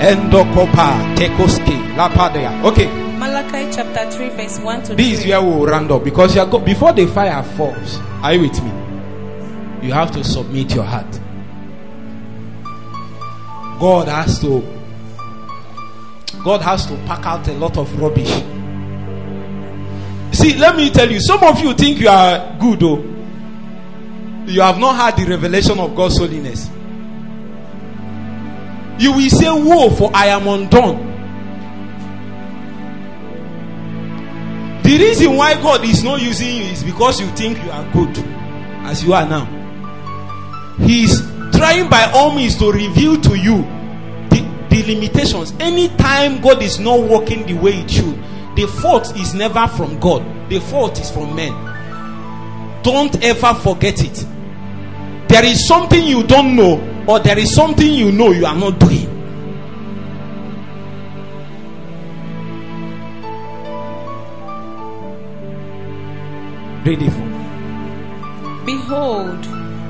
Endocopa 0.00 0.92
tekoski 1.16 1.96
la 1.96 2.08
padea. 2.10 2.50
Okay. 2.64 3.11
Malachi 3.52 3.70
chapter 3.74 4.10
3, 4.10 4.28
verse 4.30 4.58
1 4.60 4.82
to 4.84 4.94
This 4.94 5.12
is 5.18 5.22
3. 5.22 5.30
where 5.32 5.42
we'll 5.42 5.66
round 5.66 5.90
up 5.90 6.02
because 6.04 6.34
you 6.34 6.40
are 6.40 6.46
go- 6.46 6.58
before 6.58 6.92
the 6.92 7.06
fire 7.06 7.42
falls. 7.42 7.98
Are 8.22 8.32
you 8.34 8.40
with 8.42 8.62
me? 8.62 9.86
You 9.86 9.92
have 9.92 10.10
to 10.12 10.24
submit 10.24 10.74
your 10.74 10.84
heart. 10.84 11.20
God 13.78 14.08
has 14.08 14.38
to 14.40 14.62
God 16.44 16.62
has 16.62 16.86
to 16.86 16.96
pack 17.06 17.24
out 17.26 17.46
a 17.48 17.52
lot 17.52 17.76
of 17.76 18.00
rubbish. 18.00 18.30
See, 20.36 20.56
let 20.56 20.74
me 20.76 20.90
tell 20.90 21.10
you, 21.10 21.20
some 21.20 21.42
of 21.44 21.60
you 21.60 21.72
think 21.74 22.00
you 22.00 22.08
are 22.08 22.56
good, 22.58 22.80
though. 22.80 22.98
You 24.46 24.60
have 24.62 24.78
not 24.78 24.96
had 24.96 25.16
the 25.16 25.28
revelation 25.30 25.78
of 25.78 25.94
God's 25.94 26.18
holiness. 26.18 26.68
You 28.98 29.12
will 29.12 29.30
say, 29.30 29.50
Woe, 29.50 29.90
for 29.90 30.10
I 30.14 30.28
am 30.28 30.48
undone. 30.48 31.11
The 34.92 34.98
reason 34.98 35.36
why 35.38 35.54
God 35.54 35.86
is 35.86 36.04
not 36.04 36.20
using 36.20 36.54
you 36.54 36.64
is 36.64 36.84
because 36.84 37.18
you 37.18 37.26
think 37.28 37.56
you 37.64 37.70
are 37.70 37.90
good 37.94 38.14
as 38.84 39.02
you 39.02 39.14
are 39.14 39.26
now. 39.26 39.46
He 40.80 41.04
is 41.04 41.22
trying 41.56 41.88
by 41.88 42.10
all 42.14 42.34
means 42.34 42.56
to 42.58 42.70
reveal 42.70 43.18
to 43.22 43.34
you 43.34 43.62
the, 44.28 44.66
the 44.68 44.94
limitations. 44.94 45.54
Anytime 45.60 46.42
God 46.42 46.62
is 46.62 46.78
not 46.78 47.00
working 47.00 47.46
the 47.46 47.54
way 47.54 47.72
it 47.78 47.90
should, 47.90 48.22
the 48.54 48.66
fault 48.82 49.16
is 49.18 49.32
never 49.32 49.66
from 49.66 49.98
God, 49.98 50.50
the 50.50 50.60
fault 50.60 51.00
is 51.00 51.10
from 51.10 51.34
men. 51.34 51.52
Don't 52.82 53.24
ever 53.24 53.54
forget 53.54 54.04
it. 54.04 54.26
There 55.26 55.42
is 55.46 55.66
something 55.66 56.04
you 56.04 56.22
don't 56.22 56.54
know, 56.54 57.06
or 57.08 57.18
there 57.18 57.38
is 57.38 57.54
something 57.54 57.94
you 57.94 58.12
know 58.12 58.32
you 58.32 58.44
are 58.44 58.54
not 58.54 58.78
doing. 58.78 59.08
For. 66.96 68.64
Behold, 68.66 69.46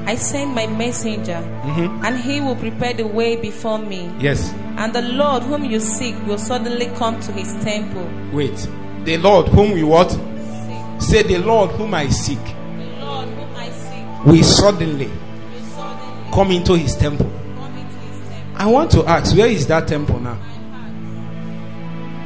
I 0.06 0.16
send 0.16 0.54
my 0.54 0.66
messenger, 0.66 1.42
mm-hmm. 1.62 2.04
and 2.04 2.18
he 2.18 2.40
will 2.40 2.56
prepare 2.56 2.92
the 2.94 3.06
way 3.06 3.36
before 3.36 3.78
me. 3.78 4.12
Yes. 4.18 4.52
And 4.76 4.92
the 4.92 5.02
Lord 5.02 5.42
whom 5.42 5.64
you 5.64 5.78
seek 5.80 6.14
will 6.26 6.38
suddenly 6.38 6.86
come 6.96 7.20
to 7.20 7.32
his 7.32 7.52
temple. 7.64 8.08
Wait. 8.32 8.68
The 9.04 9.18
Lord 9.18 9.48
whom 9.48 9.72
we 9.72 9.82
what? 9.82 10.10
Seek. 10.10 11.02
Say 11.02 11.22
the 11.22 11.38
Lord 11.38 11.70
whom 11.72 11.94
I 11.94 12.08
seek 12.08 12.38
The 12.38 13.04
Lord 13.04 13.28
whom 13.28 13.56
I 13.56 13.70
seek 13.70 14.24
will 14.24 14.42
suddenly 14.42 15.10
suddenly 15.74 16.32
come 16.32 16.50
into 16.52 16.74
his 16.74 16.96
temple. 16.96 17.30
come 17.56 17.76
into 17.76 17.98
his 17.98 18.28
temple. 18.28 18.54
I 18.56 18.66
want 18.66 18.90
to 18.92 19.04
ask, 19.06 19.36
where 19.36 19.48
is 19.48 19.66
that 19.66 19.88
temple 19.88 20.20
now? 20.20 20.38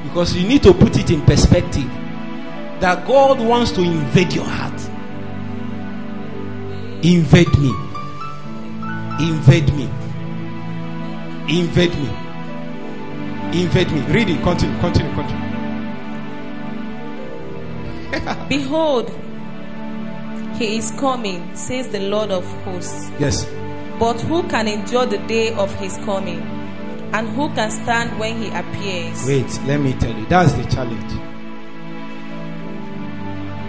Because 0.05 0.37
you 0.37 0.47
need 0.47 0.62
to 0.62 0.72
put 0.72 0.97
it 0.99 1.11
in 1.11 1.22
perspective 1.22 1.91
that 2.81 3.07
God 3.07 3.41
wants 3.41 3.72
to 3.72 3.83
invade 3.83 4.33
your 4.33 4.45
heart. 4.45 4.81
Invade 7.05 7.59
me. 7.59 7.72
Invade 9.20 9.72
me. 9.74 9.89
Invade 11.49 11.95
me. 11.97 12.11
Invade 13.62 13.93
me. 13.93 14.01
Read 14.12 14.29
it. 14.31 14.43
Continue. 14.43 14.79
Continue. 14.81 15.14
Continue. 15.14 15.47
Behold, 18.49 19.11
he 20.59 20.77
is 20.77 20.91
coming, 20.93 21.55
says 21.55 21.89
the 21.89 22.01
Lord 22.01 22.31
of 22.31 22.45
hosts. 22.62 23.11
Yes. 23.18 23.47
But 23.99 24.20
who 24.22 24.43
can 24.49 24.68
endure 24.68 25.07
the 25.07 25.18
day 25.27 25.53
of 25.55 25.74
his 25.77 25.97
coming? 25.99 26.41
And 27.12 27.29
who 27.29 27.49
can 27.55 27.70
stand 27.70 28.18
when 28.18 28.43
he 28.43 28.49
appears? 28.49 29.27
Wait, 29.27 29.47
let 29.66 29.81
me 29.81 29.93
tell 29.95 30.14
you. 30.14 30.27
That's 30.27 30.53
the 30.53 30.64
challenge. 30.64 31.36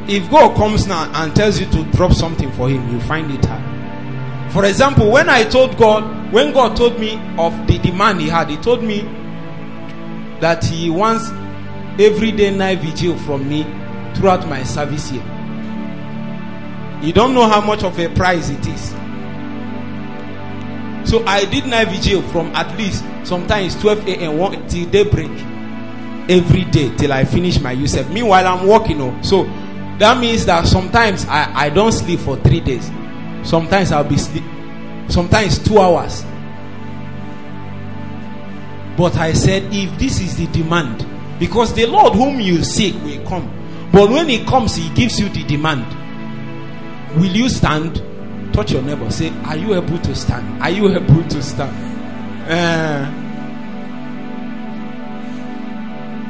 If 0.10 0.30
God 0.32 0.56
comes 0.56 0.88
now 0.88 1.12
and 1.14 1.36
tells 1.36 1.60
you 1.60 1.66
to 1.68 1.84
drop 1.92 2.14
something 2.14 2.52
for 2.54 2.70
Him, 2.70 2.90
you 2.94 3.02
find 3.02 3.30
it 3.32 3.44
hard. 3.44 4.52
For 4.54 4.66
example, 4.66 5.12
when 5.12 5.30
I 5.30 5.44
told 5.44 5.78
God, 5.78 6.32
when 6.32 6.54
God 6.54 6.78
told 6.78 7.00
me 7.00 7.16
of 7.38 7.54
the 7.68 7.78
demand 7.80 8.22
He 8.22 8.30
had, 8.30 8.50
He 8.50 8.58
told 8.58 8.84
me 8.84 9.02
that 10.40 10.64
He 10.64 10.90
wants 10.90 11.30
everyday 12.00 12.56
night 12.56 12.80
vigil 12.80 13.18
from 13.20 13.50
me 13.50 13.64
throughout 14.16 14.48
my 14.48 14.64
service 14.64 15.10
here. 15.10 15.24
You 17.02 17.14
don't 17.14 17.34
know 17.34 17.48
how 17.48 17.62
much 17.62 17.84
of 17.84 18.00
a 18.00 18.08
price 18.16 18.50
it 18.50 18.66
is. 18.66 18.90
So 21.10 21.24
I 21.26 21.46
did 21.46 21.66
night 21.68 21.90
vigil 21.90 22.22
from 22.24 22.48
at 22.56 22.76
least 22.78 23.04
sometimes 23.24 23.76
12 23.82 24.08
a.m. 24.08 24.68
till 24.68 24.90
daybreak 24.90 25.32
every 26.30 26.64
day 26.66 26.94
till 26.96 27.14
I 27.14 27.24
finish 27.24 27.60
my 27.60 27.72
Yusuf. 27.72 28.10
Meanwhile, 28.10 28.48
I'm 28.48 28.68
working. 28.68 29.02
Oh, 29.02 29.18
so 29.22 29.46
That 30.00 30.20
means 30.20 30.46
that 30.46 30.68
sometimes 30.68 31.26
I, 31.26 31.52
I 31.66 31.70
don't 31.70 31.92
sleep 31.92 32.20
for 32.20 32.38
three 32.38 32.60
days. 32.60 32.90
Sometimes 33.44 33.92
I'll 33.92 34.04
be 34.04 34.18
sleep. 34.18 34.44
Sometimes 35.10 35.58
two 35.58 35.80
hours. 35.80 36.24
But 38.98 39.16
I 39.18 39.34
said, 39.34 39.74
if 39.74 39.98
this 39.98 40.20
is 40.20 40.38
the 40.38 40.48
demand, 40.48 41.06
because 41.40 41.74
the 41.74 41.86
Lord 41.86 42.14
whom 42.14 42.40
you 42.40 42.64
seek 42.64 42.96
will 43.04 43.24
come. 43.28 43.52
But 43.92 44.10
when 44.10 44.28
He 44.28 44.44
comes, 44.46 44.76
He 44.76 44.90
gives 44.94 45.20
you 45.20 45.30
the 45.30 45.44
demand. 45.44 45.86
Will 47.20 47.32
you 47.36 47.50
stand? 47.50 48.04
Touch 48.54 48.72
your 48.72 48.82
neighbor. 48.82 49.10
Say, 49.12 49.30
Are 49.46 49.56
you 49.56 49.76
able 49.76 49.98
to 50.00 50.16
stand? 50.16 50.62
Are 50.62 50.70
you 50.70 50.90
able 50.96 51.24
to 51.24 51.42
stand? 51.42 51.76
Uh, 52.50 53.12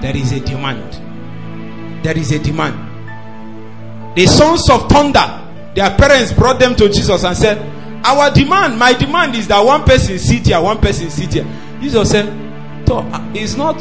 there 0.02 0.16
is 0.16 0.32
a 0.32 0.40
demand. 0.40 2.04
There 2.04 2.18
is 2.18 2.32
a 2.32 2.40
demand. 2.40 2.87
The 4.18 4.26
sons 4.26 4.68
of 4.72 4.90
thunder, 4.90 5.22
their 5.76 5.96
parents 5.96 6.34
brought 6.34 6.60
them 6.60 6.76
to 6.78 6.90
Jesus 6.90 7.24
and 7.24 7.38
said, 7.38 7.60
Our 8.04 8.32
demand, 8.32 8.80
my 8.80 8.94
demand 8.94 9.36
is 9.36 9.48
that 9.48 9.64
one 9.64 9.84
person 9.84 10.18
sit 10.18 10.48
here, 10.48 10.60
one 10.60 10.80
person 10.80 11.12
sit 11.12 11.34
here. 11.34 11.46
Jesus 11.80 12.10
said, 12.10 12.26
It's 13.36 13.56
not, 13.56 13.76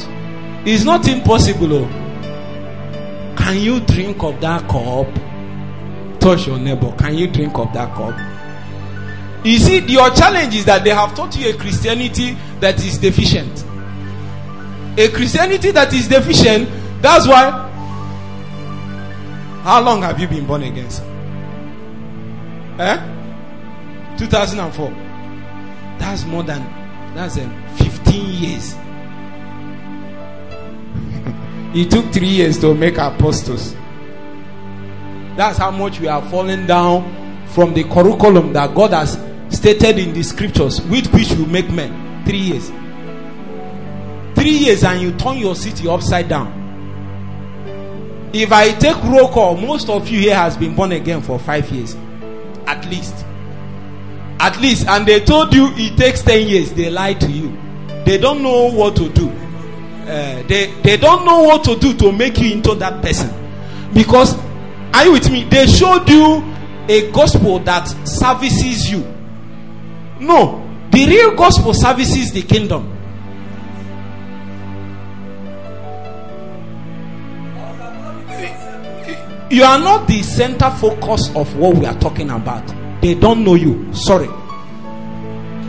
it's 0.66 0.84
not 0.84 1.09
impossible. 1.09 1.72
Oh. 1.72 3.34
Can 3.39 3.57
you 3.62 3.80
drink 3.80 4.22
of 4.22 4.39
that 4.43 4.68
cup? 4.68 6.20
Touch 6.20 6.47
your 6.49 6.59
neighbor. 6.59 6.95
Can 6.99 7.16
you 7.16 7.28
drink 7.28 7.57
of 7.57 7.72
that 7.72 7.95
cup? 7.95 8.14
You 9.43 9.57
see, 9.59 9.78
your 9.87 10.11
challenge 10.11 10.55
is 10.55 10.66
that 10.66 10.84
they 10.84 10.91
have 10.91 11.14
taught 11.14 11.34
you 11.39 11.49
a 11.49 11.57
Christianity 11.57 12.37
that 12.61 12.84
is 12.84 12.99
deficient. 12.99 13.64
A 14.99 15.09
Christianity 15.09 15.70
that 15.70 15.95
is 15.95 16.09
deficient, 16.09 16.68
that's 17.01 17.26
why 17.26 17.65
how 19.66 19.82
long 19.82 20.02
have 20.02 20.20
you 20.20 20.28
been 20.28 20.46
born 20.46 20.62
again, 20.62 20.88
sir? 20.88 21.02
Eh? 22.78 24.16
2004. 24.16 24.90
That's 25.98 26.24
more 26.24 26.44
than 26.44 26.62
that's 27.16 27.36
um, 27.36 27.50
15 27.74 28.30
years. 28.30 28.76
it 31.74 31.90
took 31.90 32.12
three 32.12 32.28
years 32.28 32.60
to 32.60 32.76
make 32.76 32.96
apostles. 32.96 33.74
That's 35.36 35.58
how 35.58 35.72
much 35.72 35.98
we 35.98 36.06
are 36.06 36.22
falling 36.30 36.68
down 36.68 37.46
from 37.48 37.74
the 37.74 37.82
curriculum 37.82 38.52
that 38.52 38.72
God 38.72 38.92
has 38.92 39.18
stated 39.48 39.98
in 39.98 40.12
the 40.12 40.22
scriptures, 40.22 40.80
with 40.82 41.12
which 41.12 41.32
we 41.32 41.44
make 41.46 41.68
men. 41.72 42.24
Three 42.24 42.38
years. 42.38 42.68
Three 44.36 44.58
years, 44.58 44.84
and 44.84 45.00
you 45.00 45.10
turn 45.16 45.38
your 45.38 45.56
city 45.56 45.88
upside 45.88 46.28
down. 46.28 46.55
If 48.39 48.53
I 48.53 48.70
take 48.72 49.03
roll 49.05 49.28
call, 49.28 49.57
most 49.57 49.89
of 49.89 50.09
you 50.09 50.20
here 50.20 50.34
has 50.34 50.59
been 50.59 50.74
born 50.76 50.93
again 50.93 51.22
for 51.22 51.39
five 51.39 51.70
years, 51.70 51.95
at 52.66 52.84
least. 52.91 53.24
At 54.39 54.61
least, 54.61 54.87
and 54.87 55.07
they 55.07 55.20
told 55.20 55.55
you 55.55 55.68
it 55.72 55.97
takes 55.97 56.20
10 56.20 56.47
years. 56.47 56.70
They 56.74 56.91
lied 56.91 57.18
to 57.22 57.30
you. 57.32 57.57
They 58.05 58.18
don't 58.18 58.43
know 58.43 58.70
what 58.70 58.95
to 58.97 59.09
do. 59.09 59.30
Uh, 59.30 60.43
they, 60.49 60.70
they 60.82 60.99
don't 60.99 61.24
know 61.24 61.45
what 61.45 61.64
to 61.64 61.76
do 61.76 61.95
to 61.97 62.12
make 62.12 62.37
you 62.39 62.53
into 62.53 62.74
that 62.74 63.03
person. 63.03 63.30
Because, 63.95 64.37
are 64.93 65.07
you 65.07 65.12
with 65.12 65.30
me? 65.30 65.45
They 65.45 65.66
showed 65.66 66.07
you 66.07 66.45
a 66.91 67.11
gospel 67.12 67.59
that 67.61 67.87
services 68.07 68.91
you. 68.91 69.01
No, 70.20 70.62
the 70.91 71.07
real 71.07 71.34
gospel 71.34 71.72
services 71.72 72.32
the 72.32 72.43
kingdom. 72.43 72.95
You 79.49 79.62
are 79.62 79.78
not 79.78 80.09
the 80.09 80.22
center 80.22 80.70
focus 80.70 81.30
of 81.36 81.55
what 81.57 81.76
we 81.76 81.86
are 81.86 81.99
talking 82.01 82.30
about. 82.30 82.66
They 83.01 83.14
don't 83.14 83.44
know 83.44 83.55
you. 83.55 83.92
Sorry. 83.94 84.26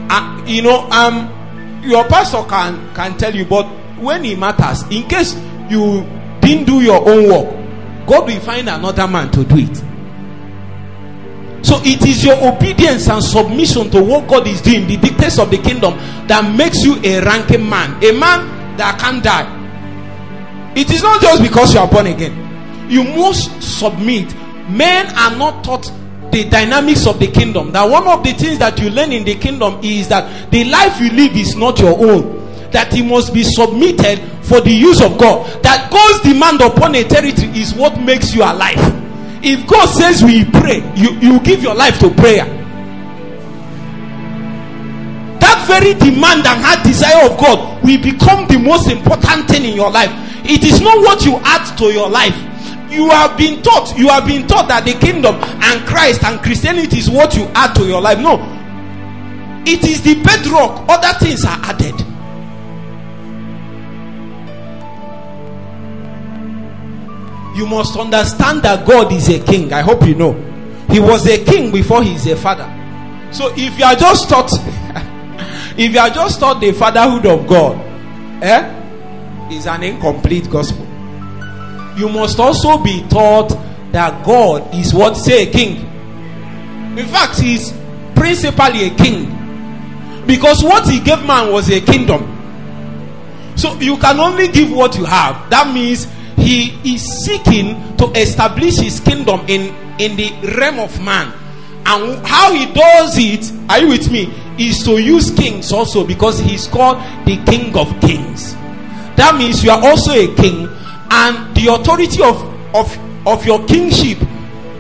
Uh, 0.10 0.44
you 0.48 0.64
know, 0.64 0.90
um, 0.90 1.82
your 1.84 2.04
pastor 2.06 2.44
can 2.50 2.92
can 2.96 3.16
tell 3.18 3.36
you, 3.36 3.46
but 3.46 3.66
when 4.00 4.26
it 4.26 4.40
matters, 4.40 4.82
in 4.90 5.08
case 5.08 5.36
you 5.70 6.02
didn't 6.42 6.66
do 6.66 6.82
your 6.82 7.08
own 7.08 7.30
work, 7.30 8.08
God 8.08 8.26
will 8.28 8.40
find 8.40 8.68
another 8.68 9.08
man 9.08 9.30
to 9.32 9.44
do 9.44 9.58
it. 9.58 9.78
So 11.64 11.80
it 11.84 12.04
is 12.08 12.24
your 12.26 12.38
obedience 12.52 13.10
and 13.10 13.24
submission 13.24 13.92
to 13.92 14.02
what 14.02 14.28
God 14.28 14.48
is 14.48 14.62
doing, 14.62 14.88
the 14.88 14.98
dictates 14.98 15.38
of 15.38 15.52
the 15.52 15.58
kingdom, 15.58 15.98
that 16.28 16.56
makes 16.58 16.84
you 16.84 16.96
a 17.04 17.22
ranking 17.24 17.68
man, 17.70 18.04
a 18.04 18.12
man 18.18 18.78
that 18.78 18.98
can 19.00 19.22
die. 19.22 19.54
It 20.76 20.90
is 20.90 21.04
not 21.04 21.22
just 21.22 21.44
because 21.44 21.74
you 21.76 21.80
are 21.80 21.88
born 21.88 22.08
again 22.08 22.47
you 22.90 23.04
must 23.04 23.62
submit. 23.62 24.34
Men 24.70 25.08
are 25.18 25.36
not 25.38 25.64
taught 25.64 25.92
the 26.32 26.44
dynamics 26.50 27.08
of 27.08 27.20
the 27.20 27.28
kingdom. 27.28 27.72
That 27.72 27.90
one 27.90 28.08
of 28.08 28.24
the 28.24 28.34
things 28.34 28.60
that 28.60 28.80
you 28.80 28.90
learn 28.90 29.12
in 29.12 29.24
the 29.24 29.36
kingdom 29.36 29.80
is 29.84 30.08
that 30.10 30.52
the 30.52 30.66
life 30.66 31.00
you 31.00 31.10
live 31.12 31.36
is 31.36 31.56
not 31.56 31.80
your 31.80 31.98
own. 31.98 32.36
That 32.72 32.94
it 32.94 33.04
must 33.04 33.34
be 33.34 33.44
submitted 33.44 34.20
for 34.44 34.60
the 34.62 34.72
use 34.72 35.02
of 35.02 35.18
God. 35.18 35.64
That 35.64 35.90
God's 35.92 36.22
demand 36.24 36.62
upon 36.62 36.96
a 36.96 37.04
territory 37.04 37.50
is 37.60 37.74
what 37.74 38.00
makes 38.02 38.36
you 38.36 38.44
alive. 38.44 38.80
If 39.44 39.68
God 39.68 39.86
says 39.86 40.24
we 40.24 40.44
pray, 40.46 40.84
you, 40.96 41.12
you 41.20 41.40
give 41.42 41.64
your 41.64 41.76
life 41.76 42.00
to 42.00 42.10
prayer. 42.10 42.46
That 45.40 45.64
very 45.68 45.94
demand 45.94 46.46
and 46.46 46.60
hard 46.64 46.84
desire 46.84 47.30
of 47.30 47.38
God 47.38 47.84
will 47.84 48.02
become 48.02 48.48
the 48.48 48.58
most 48.60 48.90
important 48.90 49.48
thing 49.48 49.64
in 49.64 49.76
your 49.76 49.92
life. 49.92 50.12
It 50.44 50.64
is 50.64 50.82
not 50.82 50.98
what 51.00 51.24
you 51.26 51.36
add 51.44 51.78
to 51.78 51.86
your 51.92 52.10
life, 52.10 52.36
you 52.90 53.10
have 53.10 53.38
been 53.38 53.62
taught 53.62 53.98
you 53.98 54.08
have 54.08 54.26
been 54.26 54.48
taught 54.48 54.68
that 54.68 54.86
the 54.86 54.94
kingdom 54.94 55.36
and 55.36 55.86
christ 55.88 56.24
and 56.24 56.40
christianity 56.42 56.98
is 56.98 57.10
what 57.10 57.36
you 57.36 57.44
add 57.54 57.74
to 57.76 57.86
your 57.86 58.02
life. 58.02 58.20
No. 58.20 58.36
It 59.66 59.84
is 59.84 60.02
the 60.02 60.16
bedrock. 60.24 60.86
Other 60.88 61.18
things 61.20 61.44
are 61.44 61.60
added. 61.64 61.96
You 67.58 67.66
must 67.66 67.98
understand 67.98 68.62
that 68.64 68.88
god 68.88 69.12
is 69.12 69.30
a 69.30 69.40
king. 69.40 69.74
I 69.74 69.82
hope 69.82 70.06
you 70.08 70.16
know. 70.16 70.34
He 70.90 71.00
was 71.00 71.28
a 71.28 71.44
king 71.44 71.72
before 71.72 72.02
he 72.04 72.14
is 72.16 72.26
a 72.28 72.36
father. 72.36 72.72
So 73.34 73.52
if 73.58 73.78
you 73.78 73.84
are 73.84 73.96
just 73.96 74.30
taught 74.30 74.50
if 75.78 75.94
you 75.94 76.00
are 76.00 76.10
just 76.10 76.40
taught 76.40 76.62
the 76.62 76.72
fatherhood 76.72 77.26
of 77.26 77.46
god 77.46 77.78
eh 78.42 79.50
is 79.52 79.68
an 79.68 79.84
incomplete 79.84 80.50
gospel 80.50 80.87
you 81.98 82.10
must 82.10 82.40
also 82.40 82.78
be 82.78 83.06
taught 83.10 83.50
that 83.92 84.24
God 84.26 84.74
is 84.76 84.94
what 84.94 85.18
say 85.18 85.48
a 85.48 85.52
king. 85.52 85.78
In 86.98 87.08
fact, 87.08 87.40
he's 87.40 87.74
principally 88.16 88.88
a 88.88 88.96
king. 88.96 89.34
Because 90.28 90.64
what 90.64 90.88
he 90.88 91.00
gave 91.00 91.26
man 91.26 91.52
was 91.52 91.70
a 91.70 91.82
kingdom. 91.82 92.34
So 93.56 93.74
you 93.80 93.98
can 93.98 94.20
only 94.20 94.50
give 94.50 94.72
what 94.72 94.96
you 94.98 95.06
have. 95.06 95.50
That 95.50 95.74
means 95.74 96.08
he 96.36 96.78
is 96.94 97.02
seeking 97.26 97.96
to 97.98 98.06
establish 98.12 98.78
his 98.78 99.00
kingdom 99.00 99.42
in, 99.48 99.74
in 100.00 100.16
the 100.16 100.56
realm 100.58 100.80
of 100.80 101.02
man. 101.02 101.34
And 101.86 102.26
how 102.26 102.54
he 102.54 102.72
does 102.74 103.16
it, 103.18 103.52
are 103.70 103.80
you 103.80 103.88
with 103.90 104.12
me? 104.12 104.34
Is 104.60 104.84
to 104.84 105.00
use 105.02 105.32
kings 105.32 105.72
also 105.72 106.06
because 106.06 106.40
he's 106.40 106.68
called 106.68 106.98
the 107.26 107.42
king 107.46 107.76
of 107.78 107.88
kings. 108.02 108.54
That 109.16 109.36
means 109.38 109.64
you 109.64 109.72
are 109.72 109.84
also 109.84 110.12
a 110.12 110.36
king 110.36 110.68
and 111.12 111.56
the 111.56 111.68
authority 111.74 112.22
of, 112.22 112.42
of, 112.76 113.28
of 113.28 113.46
your 113.46 113.66
kingship 113.66 114.18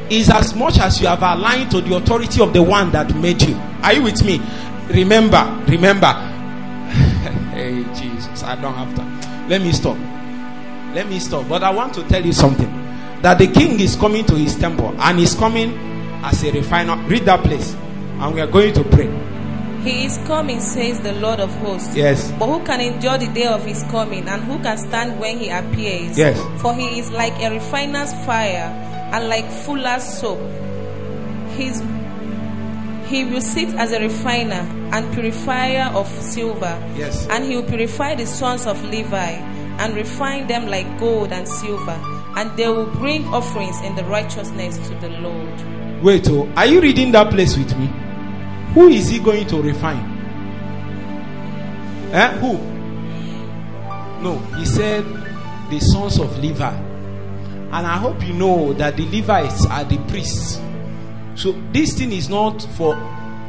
is 0.09 0.29
as 0.29 0.55
much 0.55 0.79
as 0.79 1.01
you 1.01 1.07
have 1.07 1.21
aligned 1.21 1.71
to 1.71 1.81
the 1.81 1.95
authority 1.95 2.41
of 2.41 2.53
the 2.53 2.61
one 2.63 2.91
that 2.91 3.13
made 3.15 3.41
you. 3.41 3.55
Are 3.83 3.93
you 3.93 4.03
with 4.03 4.23
me? 4.23 4.41
Remember, 4.89 5.63
remember. 5.67 6.07
hey, 7.51 7.83
Jesus, 7.93 8.43
I 8.43 8.55
don't 8.61 8.73
have 8.73 8.95
to. 8.95 9.47
Let 9.49 9.61
me 9.61 9.71
stop. 9.71 9.97
Let 10.93 11.07
me 11.09 11.19
stop. 11.19 11.47
But 11.49 11.63
I 11.63 11.69
want 11.71 11.93
to 11.95 12.03
tell 12.07 12.25
you 12.25 12.33
something 12.33 12.71
that 13.21 13.37
the 13.37 13.47
king 13.47 13.79
is 13.79 13.95
coming 13.95 14.25
to 14.25 14.35
his 14.35 14.55
temple 14.55 14.95
and 14.99 15.19
he's 15.19 15.35
coming 15.35 15.73
as 16.23 16.43
a 16.43 16.51
refiner. 16.51 16.95
Read 17.07 17.25
that 17.25 17.43
place, 17.43 17.73
and 17.73 18.33
we 18.33 18.41
are 18.41 18.47
going 18.47 18.73
to 18.73 18.83
pray. 18.83 19.07
He 19.87 20.03
is 20.03 20.17
coming, 20.27 20.59
says 20.59 20.99
the 20.99 21.13
Lord 21.13 21.39
of 21.39 21.49
hosts. 21.59 21.95
Yes. 21.95 22.29
But 22.33 22.47
who 22.47 22.65
can 22.65 22.81
endure 22.81 23.17
the 23.17 23.27
day 23.27 23.45
of 23.45 23.63
his 23.63 23.83
coming, 23.83 24.27
and 24.27 24.43
who 24.43 24.59
can 24.59 24.77
stand 24.77 25.17
when 25.17 25.37
he 25.37 25.47
appears? 25.47 26.17
Yes. 26.17 26.37
For 26.61 26.75
he 26.75 26.99
is 26.99 27.09
like 27.11 27.31
a 27.41 27.51
refiner's 27.51 28.11
fire, 28.25 28.67
and 29.13 29.29
like 29.29 29.49
fuller's 29.49 30.03
soap. 30.03 30.39
His 31.55 31.81
he 33.07 33.23
will 33.23 33.39
sit 33.39 33.69
as 33.75 33.93
a 33.93 34.01
refiner 34.01 34.67
and 34.91 35.13
purifier 35.13 35.89
of 35.95 36.09
silver. 36.21 36.77
Yes. 36.97 37.25
And 37.29 37.45
he 37.45 37.55
will 37.55 37.63
purify 37.63 38.15
the 38.15 38.25
sons 38.25 38.65
of 38.65 38.83
Levi 38.83 39.39
and 39.79 39.95
refine 39.95 40.47
them 40.47 40.67
like 40.67 40.99
gold 40.99 41.31
and 41.31 41.47
silver. 41.47 41.97
And 42.35 42.55
they 42.57 42.67
will 42.67 42.87
bring 42.87 43.25
offerings 43.27 43.79
in 43.83 43.95
the 43.95 44.03
righteousness 44.03 44.77
to 44.89 44.95
the 44.95 45.09
Lord. 45.21 46.03
Wait, 46.03 46.27
oh, 46.29 46.51
are 46.57 46.65
you 46.65 46.81
reading 46.81 47.13
that 47.13 47.31
place 47.31 47.55
with 47.55 47.73
me? 47.79 47.89
Who 48.77 48.89
is 48.89 49.09
he 49.09 49.17
going 49.17 49.47
to 49.47 49.59
refine? 49.59 50.05
Eh? 52.13 52.31
Who? 52.37 52.57
No, 54.21 54.37
he 54.55 54.65
said 54.65 55.03
the 55.71 55.79
sons 55.79 56.19
of 56.19 56.37
Levi. 56.37 56.69
And 56.69 57.87
I 57.87 57.97
hope 57.97 58.23
you 58.23 58.33
know 58.33 58.73
that 58.73 58.95
the 58.95 59.05
Levites 59.09 59.65
are 59.65 59.83
the 59.83 59.97
priests. 60.09 60.61
So 61.33 61.53
this 61.71 61.97
thing 61.97 62.11
is 62.11 62.29
not 62.29 62.61
for 62.77 62.93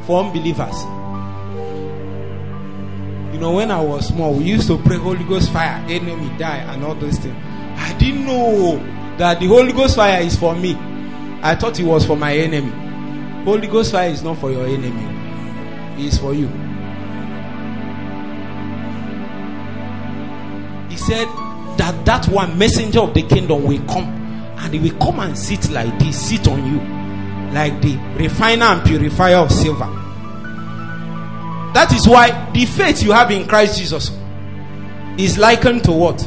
for 0.07 0.23
unbelievers. 0.23 0.81
You 3.31 3.39
know, 3.39 3.51
when 3.51 3.69
I 3.69 3.81
was 3.81 4.07
small, 4.07 4.33
we 4.33 4.45
used 4.45 4.65
to 4.69 4.79
pray 4.79 4.97
Holy 4.97 5.25
Ghost 5.25 5.51
fire, 5.51 5.85
enemy 5.87 6.35
die, 6.39 6.57
and 6.73 6.83
all 6.83 6.95
those 6.95 7.19
things. 7.19 7.37
I 7.77 7.95
didn't 7.99 8.25
know 8.25 8.77
that 9.19 9.39
the 9.39 9.45
Holy 9.45 9.73
Ghost 9.73 9.95
fire 9.95 10.21
is 10.23 10.35
for 10.35 10.55
me. 10.55 10.75
I 11.43 11.53
thought 11.53 11.79
it 11.79 11.85
was 11.85 12.03
for 12.03 12.17
my 12.17 12.35
enemy. 12.35 12.71
Holy 13.45 13.67
Ghost 13.67 13.91
fire 13.91 14.09
is 14.09 14.23
not 14.23 14.39
for 14.39 14.49
your 14.51 14.65
enemy, 14.65 15.18
is 16.05 16.17
for 16.17 16.33
you. 16.33 16.47
He 20.89 20.97
said 20.97 21.27
that 21.77 22.03
that 22.05 22.27
one 22.27 22.57
messenger 22.57 22.99
of 22.99 23.13
the 23.13 23.23
kingdom 23.23 23.63
will 23.63 23.83
come 23.85 24.05
and 24.59 24.73
he 24.73 24.79
will 24.79 24.97
come 24.99 25.19
and 25.19 25.37
sit 25.37 25.69
like 25.71 25.97
this, 25.99 26.29
sit 26.29 26.47
on 26.47 26.65
you, 26.65 26.79
like 27.53 27.81
the 27.81 27.95
refiner 28.17 28.65
and 28.65 28.83
purifier 28.85 29.37
of 29.37 29.51
silver. 29.51 29.85
That 31.73 31.93
is 31.93 32.07
why 32.07 32.51
the 32.51 32.65
faith 32.65 33.03
you 33.03 33.11
have 33.11 33.31
in 33.31 33.47
Christ 33.47 33.79
Jesus 33.79 34.11
is 35.17 35.37
likened 35.37 35.83
to 35.85 35.91
what? 35.91 36.19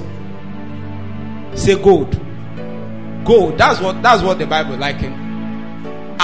Say 1.55 1.81
gold. 1.83 2.19
Gold. 3.25 3.59
That's 3.59 3.81
what 3.81 4.03
that's 4.03 4.23
what 4.23 4.39
the 4.39 4.47
Bible 4.47 4.77
likened. 4.77 5.22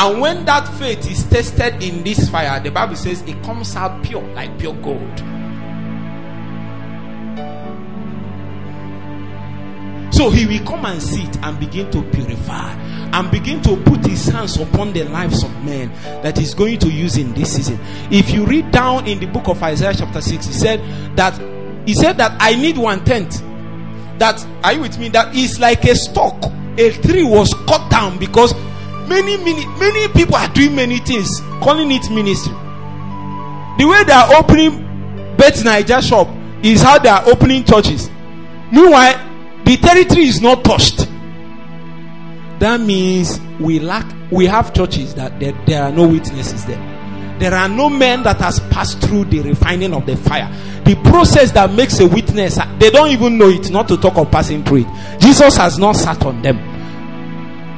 And 0.00 0.20
when 0.20 0.44
that 0.44 0.68
faith 0.78 1.10
is 1.10 1.24
tested 1.24 1.82
in 1.82 2.04
this 2.04 2.28
fire, 2.30 2.60
the 2.60 2.70
Bible 2.70 2.94
says 2.94 3.22
it 3.22 3.42
comes 3.42 3.74
out 3.74 4.00
pure, 4.04 4.22
like 4.34 4.56
pure 4.56 4.74
gold. 4.74 5.18
So 10.14 10.30
he 10.30 10.46
will 10.46 10.64
come 10.64 10.84
and 10.84 11.02
sit 11.02 11.36
and 11.44 11.58
begin 11.58 11.90
to 11.90 12.02
purify 12.10 12.72
and 13.12 13.30
begin 13.32 13.60
to 13.62 13.76
put 13.82 14.06
his 14.06 14.26
hands 14.26 14.56
upon 14.56 14.92
the 14.92 15.02
lives 15.02 15.42
of 15.42 15.64
men 15.64 15.92
that 16.22 16.38
he's 16.38 16.54
going 16.54 16.78
to 16.78 16.90
use 16.90 17.16
in 17.16 17.34
this 17.34 17.56
season. 17.56 17.80
If 18.10 18.30
you 18.30 18.46
read 18.46 18.70
down 18.70 19.08
in 19.08 19.18
the 19.18 19.26
book 19.26 19.48
of 19.48 19.60
Isaiah 19.62 19.94
chapter 19.94 20.20
6, 20.20 20.46
he 20.46 20.52
said 20.52 21.16
that 21.16 21.36
he 21.88 21.94
said 21.94 22.18
that 22.18 22.36
I 22.40 22.54
need 22.54 22.78
one 22.78 23.04
tenth. 23.04 23.40
That 24.18 24.44
are 24.62 24.74
you 24.74 24.80
with 24.80 24.98
me? 24.98 25.08
That 25.08 25.34
is 25.34 25.58
like 25.58 25.84
a 25.84 25.94
stalk. 25.96 26.52
A 26.78 26.92
tree 27.02 27.24
was 27.24 27.52
cut 27.66 27.90
down 27.90 28.18
because 28.18 28.54
many, 29.08 29.36
many, 29.38 29.66
many 29.78 30.08
people 30.08 30.36
are 30.36 30.48
doing 30.48 30.74
many 30.74 30.98
things, 30.98 31.40
calling 31.60 31.90
it 31.90 32.10
ministry. 32.10 32.52
The 33.78 33.86
way 33.86 34.04
they 34.04 34.12
are 34.12 34.34
opening 34.36 34.84
Bet9ja 35.36 36.02
shop 36.02 36.28
is 36.62 36.82
how 36.82 36.98
they 36.98 37.08
are 37.08 37.26
opening 37.28 37.64
churches. 37.64 38.10
Meanwhile, 38.72 39.24
the 39.64 39.76
territory 39.76 40.24
is 40.24 40.40
not 40.40 40.64
touched. 40.64 41.08
That 42.58 42.80
means 42.80 43.40
we 43.60 43.78
lack 43.78 44.04
we 44.30 44.46
have 44.46 44.74
churches 44.74 45.14
that 45.14 45.38
there, 45.40 45.52
there 45.66 45.84
are 45.84 45.92
no 45.92 46.06
witnesses 46.08 46.64
there. 46.66 46.78
There 47.38 47.54
are 47.54 47.68
no 47.68 47.88
men 47.88 48.24
that 48.24 48.38
has 48.38 48.58
passed 48.58 49.00
through 49.00 49.26
the 49.26 49.40
refining 49.40 49.94
of 49.94 50.06
the 50.06 50.16
fire. 50.16 50.50
The 50.84 50.96
process 51.04 51.52
that 51.52 51.70
makes 51.72 52.00
a 52.00 52.06
witness 52.08 52.58
they 52.78 52.90
don't 52.90 53.10
even 53.10 53.38
know 53.38 53.48
it 53.48 53.70
not 53.70 53.86
to 53.88 53.96
talk 53.96 54.16
of 54.18 54.30
passing 54.30 54.64
through 54.64 54.78
it. 54.86 55.20
Jesus 55.20 55.56
has 55.56 55.78
not 55.78 55.96
sat 55.96 56.24
on 56.24 56.42
them 56.42 56.58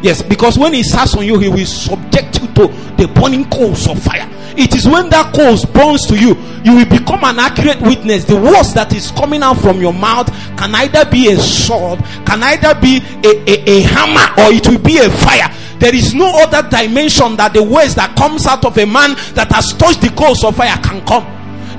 yes 0.02 0.22
because 0.22 0.58
when 0.58 0.72
he 0.72 0.82
sits 0.82 1.14
on 1.14 1.24
you 1.24 1.38
he 1.38 1.48
will 1.48 1.66
subject 1.66 2.40
you 2.40 2.46
to 2.54 2.68
the 2.96 3.10
burning 3.14 3.48
coals 3.50 3.88
of 3.88 4.00
fire. 4.02 4.28
It 4.56 4.74
is 4.74 4.86
when 4.86 5.08
that 5.10 5.32
coals 5.34 5.64
burns 5.64 6.06
to 6.06 6.18
you 6.18 6.34
you 6.64 6.76
will 6.76 6.88
become 6.88 7.24
an 7.24 7.38
accurate 7.38 7.80
witness. 7.80 8.24
The 8.24 8.36
words 8.36 8.74
that 8.74 8.94
is 8.94 9.10
coming 9.12 9.42
out 9.42 9.58
from 9.58 9.80
your 9.80 9.92
mouth 9.92 10.28
can 10.58 10.74
either 10.74 11.08
be 11.10 11.32
a 11.32 11.38
sword 11.38 12.00
can 12.26 12.42
either 12.42 12.78
be 12.80 13.00
a, 13.24 13.32
a, 13.48 13.54
a 13.66 13.80
hammer 13.82 14.28
or 14.42 14.52
it 14.52 14.66
will 14.68 14.82
be 14.82 14.98
a 14.98 15.08
fire. 15.10 15.48
There 15.78 15.94
is 15.94 16.14
no 16.14 16.28
other 16.44 16.68
dimension 16.68 17.36
that 17.36 17.54
the 17.54 17.62
words 17.62 17.94
that 17.94 18.14
comes 18.16 18.46
out 18.46 18.64
of 18.66 18.76
a 18.76 18.84
man 18.84 19.16
that 19.32 19.48
has 19.52 19.72
touched 19.72 20.02
the 20.02 20.10
coals 20.10 20.44
of 20.44 20.56
fire 20.56 20.76
can 20.84 21.00
come. 21.06 21.24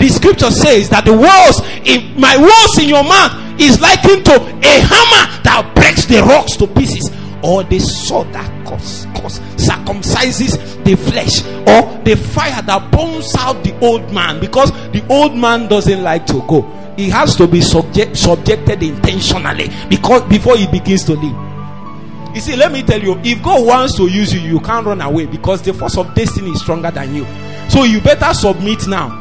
The 0.01 0.09
scripture 0.09 0.49
says 0.49 0.89
that 0.89 1.05
the 1.05 1.13
words 1.13 1.61
in 1.85 2.17
my 2.19 2.33
words 2.33 2.73
in 2.81 2.89
your 2.89 3.05
mouth 3.05 3.37
is 3.61 3.77
likened 3.79 4.25
to 4.25 4.41
a 4.41 4.73
hammer 4.81 5.23
that 5.45 5.69
breaks 5.75 6.05
the 6.09 6.25
rocks 6.25 6.57
to 6.57 6.65
pieces 6.65 7.13
or 7.43 7.63
the 7.63 7.79
sword 7.79 8.31
that 8.33 8.65
cause, 8.65 9.05
cause 9.15 9.39
circumcises 9.55 10.83
the 10.83 10.95
flesh 10.95 11.43
or 11.67 12.03
the 12.03 12.15
fire 12.15 12.61
that 12.61 12.91
burns 12.91 13.35
out 13.37 13.63
the 13.63 13.77
old 13.79 14.11
man 14.13 14.39
because 14.39 14.71
the 14.91 15.05
old 15.09 15.35
man 15.35 15.67
doesn't 15.67 16.03
like 16.03 16.25
to 16.27 16.41
go. 16.47 16.61
He 16.97 17.09
has 17.09 17.35
to 17.37 17.47
be 17.47 17.61
subject, 17.61 18.17
subjected 18.17 18.83
intentionally 18.83 19.69
because 19.89 20.23
before 20.23 20.57
he 20.57 20.67
begins 20.67 21.03
to 21.05 21.13
live. 21.13 22.35
You 22.35 22.41
see 22.41 22.55
let 22.55 22.71
me 22.71 22.81
tell 22.81 23.01
you 23.01 23.19
if 23.23 23.43
god 23.43 23.65
wants 23.65 23.97
to 23.97 24.07
use 24.07 24.33
you 24.33 24.39
you 24.39 24.59
can't 24.61 24.85
run 24.85 25.01
away 25.01 25.25
because 25.25 25.61
the 25.61 25.73
force 25.73 25.97
of 25.97 26.13
destiny 26.15 26.51
is 26.51 26.61
stronger 26.61 26.91
than 26.91 27.13
you. 27.13 27.25
So 27.69 27.83
you 27.83 28.01
better 28.01 28.33
submit 28.33 28.87
now. 28.87 29.19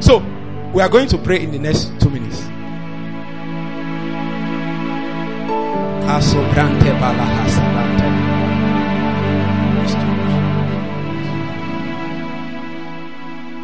So 0.00 0.18
we 0.72 0.82
are 0.82 0.88
going 0.88 1.08
to 1.08 1.18
pray 1.18 1.42
in 1.42 1.50
the 1.50 1.58
next 1.58 1.98
two 2.00 2.10
minutes 2.10 2.48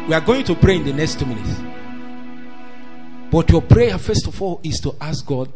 We 0.07 0.13
are 0.13 0.21
going 0.21 0.43
to 0.43 0.53
pray 0.53 0.75
in 0.75 0.85
the 0.85 0.93
next 0.93 1.17
two 1.17 1.25
minutes. 1.25 1.59
But 3.31 3.49
your 3.49 3.63
prayer, 3.63 3.97
first 3.97 4.27
of 4.27 4.39
all, 4.39 4.61
is 4.63 4.79
to 4.81 4.95
ask 5.01 5.25
God. 5.25 5.51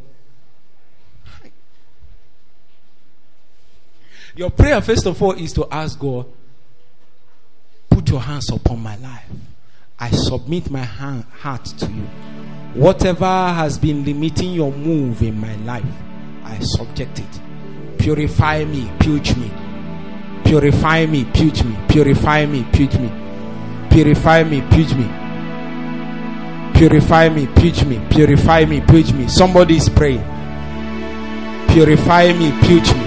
Your 4.35 4.49
prayer, 4.49 4.81
first 4.81 5.05
of 5.05 5.21
all, 5.21 5.33
is 5.33 5.53
to 5.53 5.67
ask 5.71 5.99
God, 5.99 6.25
put 7.91 8.09
your 8.09 8.21
hands 8.21 8.49
upon 8.51 8.81
my 8.81 8.95
life. 8.95 9.27
I 9.99 10.09
submit 10.09 10.71
my 10.71 10.85
heart 10.85 11.65
to 11.65 11.85
you. 11.85 12.07
Whatever 12.73 13.27
has 13.27 13.77
been 13.77 14.03
limiting 14.03 14.53
your 14.53 14.71
move 14.71 15.21
in 15.21 15.39
my 15.39 15.55
life, 15.57 15.85
I 16.49 16.59
subject 16.59 17.19
it. 17.19 17.39
Purify 17.99 18.65
me, 18.65 18.91
purge 18.99 19.35
me. 19.37 19.51
Purify 20.43 21.05
me, 21.05 21.25
purge 21.25 21.63
me. 21.63 21.77
Purify 21.87 22.45
me, 22.45 22.63
purge 22.73 22.97
me. 22.97 23.09
Purify 23.89 24.43
me, 24.43 24.61
purge 24.61 24.95
me. 24.95 25.07
Purify 26.73 27.29
me, 27.29 27.45
purge 27.47 27.85
me. 27.85 27.99
Purify 28.09 28.65
me, 28.65 28.81
purge 28.81 29.13
me. 29.13 29.27
Somebody 29.27 29.77
is 29.77 29.89
praying. 29.89 30.23
Purify 31.69 32.33
me, 32.33 32.51
purge 32.65 32.93
me. 32.97 33.05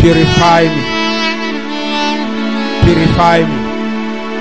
Purify 0.00 0.62
me. 0.62 0.84
Purify 2.84 3.38
me. 3.40 3.68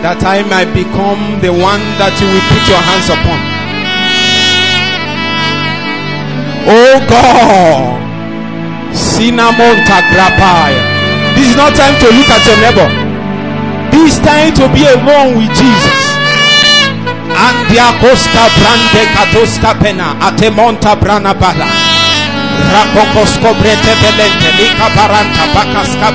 That 0.04 0.22
I 0.24 0.44
might 0.44 0.72
become 0.74 1.42
the 1.42 1.52
one 1.52 1.82
that 1.98 2.14
you 2.22 2.28
will 2.30 2.46
put 2.54 2.64
your 2.70 2.78
hands 2.78 3.10
upon. 3.10 3.57
Oh 6.68 7.00
God. 7.08 7.96
Sinamonta 8.92 10.04
grapaya. 10.12 10.84
This 11.36 11.50
is 11.52 11.56
not 11.56 11.72
time 11.80 11.96
to 12.04 12.08
look 12.12 12.28
at 12.28 12.44
your 12.44 12.60
neighbor. 12.60 12.90
This 13.88 14.20
time 14.20 14.52
to 14.60 14.68
be 14.76 14.84
alone 14.84 15.40
with 15.40 15.52
Jesus. 15.56 16.00
Andiakoska 17.32 18.44
brande 18.60 19.04
katoska 19.16 19.72
pena 19.80 20.20
atemonta 20.20 21.00
brana 21.00 21.32
bala. 21.32 21.68
Rapokosko 22.74 23.56
brete 23.64 23.94
belente 24.04 24.50
lika 24.60 24.92
baranta 24.92 25.48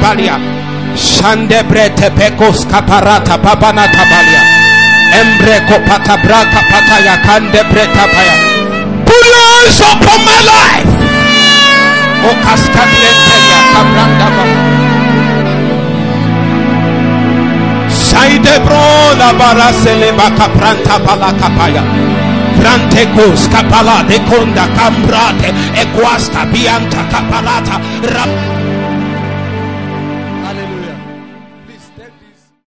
balia. 0.02 0.36
Shande 0.96 1.64
brete 1.64 2.10
pekoska 2.12 2.82
parata 2.84 3.38
babana 3.38 3.88
tabalia. 3.88 4.42
Embreko 5.16 5.80
patabraka 5.88 6.60
pataya 6.68 7.16
kande 7.24 7.62
breta 7.72 8.04
paya 8.12 8.52
hands 9.62 9.80
upon 9.80 10.20
my 10.26 10.40
life. 10.42 10.90
Saidebro 17.88 19.14
balakapaya. 21.06 21.82
Capala 23.50 24.04
de 24.06 24.18
conda 24.28 24.66
cambrate 24.76 25.52
equasta 25.74 26.44
bianta 26.46 27.02
capalata. 27.10 27.80
Rap 28.02 28.61